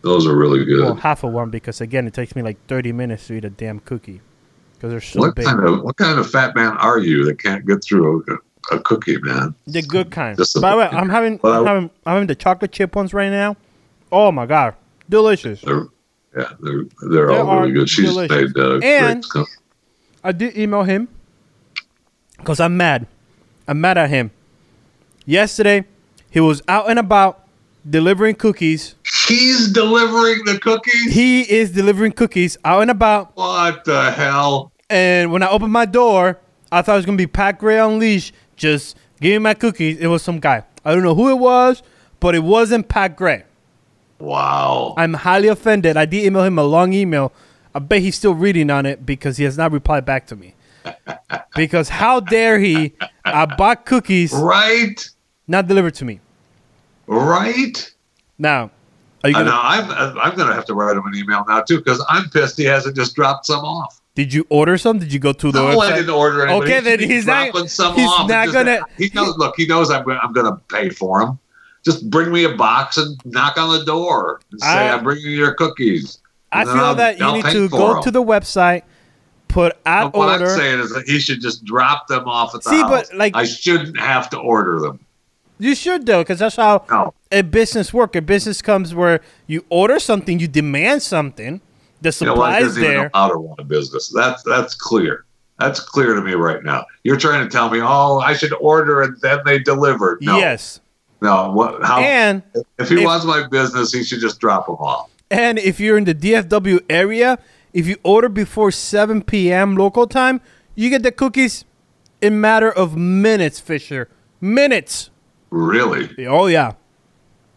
Those 0.03 0.27
are 0.27 0.37
really 0.37 0.65
good. 0.65 0.85
Well, 0.85 0.95
half 0.95 1.25
of 1.25 1.33
one 1.33 1.51
because 1.51 1.81
again, 1.81 2.07
it 2.07 2.15
takes 2.15 2.37
me 2.37 2.43
like 2.43 2.57
30 2.69 2.93
minutes 2.93 3.27
to 3.29 3.35
eat 3.35 3.45
a 3.45 3.51
damn 3.51 3.81
cookie 3.81 4.21
because 4.75 4.91
they're 4.91 5.01
so 5.01 5.21
what 5.21 5.35
big. 5.35 5.45
kind 5.47 5.61
of 5.67 5.83
what 5.83 5.97
kind 5.97 6.19
of 6.19 6.31
fat 6.31 6.55
man 6.55 6.77
are 6.77 6.99
you 6.99 7.25
that 7.25 7.39
can't 7.43 7.67
get 7.67 7.83
through 7.83 8.25
a, 8.29 8.77
a 8.77 8.81
cookie, 8.81 9.19
man? 9.23 9.55
The 9.67 9.83
good 9.83 10.11
kind. 10.11 10.37
Just 10.37 10.61
By 10.61 10.73
the 10.73 10.77
way, 10.77 10.89
I'm 10.93 11.09
having 11.09 11.41
I'm 11.43 11.67
I- 11.67 11.69
having 11.69 11.91
I'm 12.07 12.13
having 12.15 12.27
the 12.29 12.35
chocolate 12.37 12.71
chip 12.73 12.95
ones 12.95 13.13
right 13.15 13.31
now. 13.31 13.57
Oh 14.13 14.31
my 14.33 14.47
god, 14.47 14.75
delicious! 15.09 15.61
They're, 15.63 15.87
yeah, 16.37 16.53
they're 16.61 16.85
they're 17.11 17.27
They 17.29 17.37
all 17.39 17.61
really 17.61 17.73
good. 17.73 17.89
She's 17.89 18.07
delicious. 18.07 18.55
made 18.55 18.63
uh, 18.63 18.79
And-. 18.83 19.25
I 20.25 20.33
did 20.33 20.57
email 20.57 20.83
him 20.83 21.09
because 22.39 22.61
I'm 22.61 22.77
mad. 22.77 23.07
I'm 23.67 23.81
mad 23.81 23.99
at 23.99 24.11
him. 24.11 24.31
Yesterday, 25.25 25.85
he 26.31 26.41
was 26.41 26.63
out 26.69 26.91
and 26.91 26.99
about 26.99 27.47
delivering 27.89 28.35
cookies. 28.35 28.95
He's 29.27 29.73
delivering 29.73 30.45
the 30.45 30.59
cookies. 30.59 31.13
He 31.13 31.43
is 31.43 31.71
delivering 31.73 32.13
cookies 32.13 32.57
out 32.65 32.83
and 32.83 32.91
about. 32.91 33.37
what 33.37 33.85
the 33.85 34.11
hell? 34.11 34.73
And 34.91 35.31
when 35.33 35.43
I 35.43 35.49
opened 35.51 35.73
my 35.73 35.85
door, 35.85 36.39
I 36.73 36.83
thought 36.83 36.95
it 36.95 36.97
was 36.97 37.07
gonna 37.07 37.19
be 37.19 37.27
Pat 37.27 37.59
Gray 37.59 37.79
Unleashed. 37.79 38.35
Just 38.57 38.97
give 39.21 39.33
me 39.33 39.39
my 39.39 39.55
cookies. 39.55 39.99
It 39.99 40.07
was 40.09 40.23
some 40.23 40.41
guy. 40.41 40.65
I 40.85 40.95
don't 40.95 41.03
know 41.03 41.15
who 41.15 41.31
it 41.31 41.39
was, 41.39 41.83
but 42.21 42.35
it 42.35 42.43
wasn't 42.43 42.89
Pat 42.89 43.17
Gray. 43.17 43.45
Wow. 44.19 44.95
I'm 44.97 45.15
highly 45.15 45.49
offended. 45.49 45.97
I 45.97 46.05
did 46.05 46.25
email 46.25 46.43
him 46.45 46.59
a 46.59 46.65
long 46.65 46.93
email. 46.93 47.33
I 47.75 47.79
bet 47.79 48.01
he's 48.03 48.17
still 48.17 48.35
reading 48.35 48.71
on 48.71 48.87
it 48.87 49.07
because 49.07 49.37
he 49.37 49.45
has 49.45 49.57
not 49.57 49.73
replied 49.73 50.05
back 50.05 50.27
to 50.29 50.37
me. 50.37 50.55
because 51.55 51.89
how 51.89 52.21
dare 52.21 52.59
he? 52.59 52.95
I 53.25 53.47
bought 53.47 53.85
cookies, 53.87 54.33
right. 54.33 55.09
not 55.47 55.67
delivered 55.69 55.95
to 55.97 56.05
me. 56.05 56.21
Right. 57.07 57.93
Now, 58.39 58.71
are 59.25 59.31
you 59.31 59.37
I 59.37 59.41
gonna, 59.41 59.51
know 59.51 59.61
I'm 59.63 59.91
uh, 59.91 60.21
I'm 60.21 60.37
gonna 60.37 60.55
have 60.55 60.65
to 60.67 60.75
write 60.75 60.97
him 60.97 61.05
an 61.07 61.15
email 61.15 61.45
now 61.49 61.61
too 61.63 61.79
because 61.79 62.05
I'm 62.09 62.31
pissed 62.31 62.57
he 62.57 62.65
hasn't 62.65 62.97
just 62.97 63.15
dropped 63.15 63.47
some 63.47 63.65
off. 63.65 64.01
did 64.15 64.33
you 64.33 64.47
order 64.49 64.79
some? 64.79 64.99
Did 64.99 65.13
you 65.13 65.19
go 65.19 65.33
to 65.33 65.51
the 65.53 65.61
No, 65.61 65.77
website? 65.77 65.93
I 65.93 65.97
didn't 65.97 66.11
order 66.11 66.47
any. 66.47 66.55
Okay, 66.55 66.77
he 66.77 66.81
then 66.81 66.99
should 67.01 67.11
he's 67.11 67.27
not- 67.27 67.51
dropping 67.53 67.69
some 67.69 67.95
he's 67.97 68.09
off. 68.09 68.29
not 68.29 68.45
Just- 68.45 68.55
gonna- 68.55 68.81
He 68.97 69.11
knows. 69.15 69.37
Look, 69.37 69.55
he 69.57 69.67
knows 69.67 69.91
I'm 69.91 70.09
I'm 70.11 70.33
gonna 70.33 70.57
pay 70.69 70.89
for 70.91 71.21
him. 71.23 71.39
Just 71.89 72.11
bring 72.11 72.31
me 72.31 72.45
a 72.45 72.51
box 72.55 72.99
and 72.99 73.17
knock 73.25 73.57
on 73.57 73.79
the 73.79 73.83
door 73.87 74.41
and 74.53 74.61
say 74.61 74.67
I- 74.69 74.93
I'm 74.93 75.03
bringing 75.03 75.25
you 75.25 75.31
your 75.39 75.55
cookies. 75.55 76.19
I 76.53 76.65
feel 76.67 76.75
I'll- 76.77 76.95
that 76.97 77.19
you 77.19 77.25
I'll 77.25 77.33
need 77.35 77.47
to 77.47 77.67
go 77.71 77.79
go 77.79 77.97
'em. 77.97 78.03
to 78.03 78.11
the 78.11 78.23
website, 78.23 78.83
put 79.49 79.83
But 79.85 80.15
what 80.15 80.29
order. 80.39 80.51
I'm 80.51 80.59
saying 80.59 80.81
is 80.81 80.91
that 80.93 81.05
he 81.07 81.19
should 81.19 81.41
just 81.41 81.65
drop 81.65 82.07
them 82.09 82.29
off 82.29 82.55
at 82.55 82.63
the 82.63 82.69
See, 82.71 82.81
house. 82.83 82.91
but, 82.91 83.15
like- 83.17 83.35
I 83.35 83.45
shouldn't 83.45 83.99
have 83.99 84.29
to 84.31 84.37
order 84.39 84.81
them. 84.81 84.99
You 85.59 85.75
should 85.75 86.05
though, 86.05 86.21
because 86.21 86.41
that's 86.41 86.57
how 86.57 86.83
No. 86.91 87.15
a 87.33 87.41
business 87.41 87.95
work. 87.95 88.15
A 88.15 88.21
business 88.21 88.61
comes 88.61 88.95
where 88.95 89.21
you 89.47 89.65
order 89.71 89.99
something, 89.99 90.39
you 90.39 90.47
demand 90.47 91.03
something, 91.03 91.63
the 92.03 92.09
You 92.21 92.27
what? 92.33 92.35
supply 92.37 92.59
is 92.59 92.77
even 92.79 92.91
know 92.93 92.99
there. 93.01 93.11
how 93.15 93.29
to 93.29 93.35
run 93.35 93.55
a 93.59 93.65
business. 93.65 94.13
That's 94.15 94.43
that's 94.43 94.75
clear. 94.75 95.25
That's 95.59 95.81
clear 95.81 96.15
to 96.15 96.21
me 96.21 96.35
right 96.35 96.63
now. 96.63 96.85
You're 97.03 97.17
trying 97.17 97.43
to 97.45 97.51
tell 97.51 97.71
me, 97.71 97.81
oh, 97.83 98.19
I 98.19 98.35
should 98.35 98.53
order 98.61 99.01
and 99.01 99.17
then 99.23 99.39
they 99.47 99.59
deliver. 99.59 100.19
No, 100.21 100.37
Yes, 100.39 100.81
no. 101.21 101.51
What? 101.53 101.83
How? 101.85 102.01
and 102.01 102.43
if 102.79 102.89
he 102.89 102.97
if- 102.97 103.05
wants 103.05 103.25
my 103.25 103.47
business, 103.49 103.93
he 103.93 104.03
should 104.05 104.21
just 104.21 104.39
drop 104.41 104.67
them 104.67 104.77
off. 104.77 105.11
and 105.31 105.59
if 105.59 105.79
you're 105.81 105.99
in 105.99 106.05
the 106.05 106.15
DFW 106.15 106.81
area, 106.89 107.39
if 107.73 107.87
you 107.87 107.97
order 108.03 108.29
before 108.29 108.71
7 108.71 109.23
p.m. 109.23 109.77
local 109.77 110.07
time, 110.07 110.41
you 110.75 110.89
get 110.91 111.03
the 111.03 111.13
cookies 111.13 111.65
in 112.23 112.41
matter 112.41 112.71
of 112.73 112.97
minutes. 112.97 113.61
Fisher, 113.61 114.09
minutes. 114.41 115.11
Really 115.51 116.27
Oh 116.27 116.47
yeah. 116.47 116.73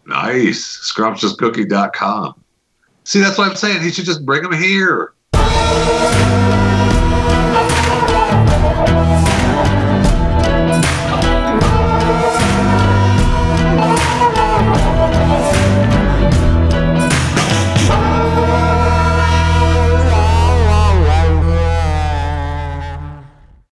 nice. 0.06 0.90
Scrumptiouscookie.com. 0.92 2.34
See, 3.04 3.20
that's 3.20 3.36
what 3.38 3.48
I'm 3.50 3.56
saying. 3.56 3.82
He 3.82 3.90
should 3.90 4.04
just 4.04 4.24
bring 4.24 4.42
them 4.42 4.52
here. 4.52 5.12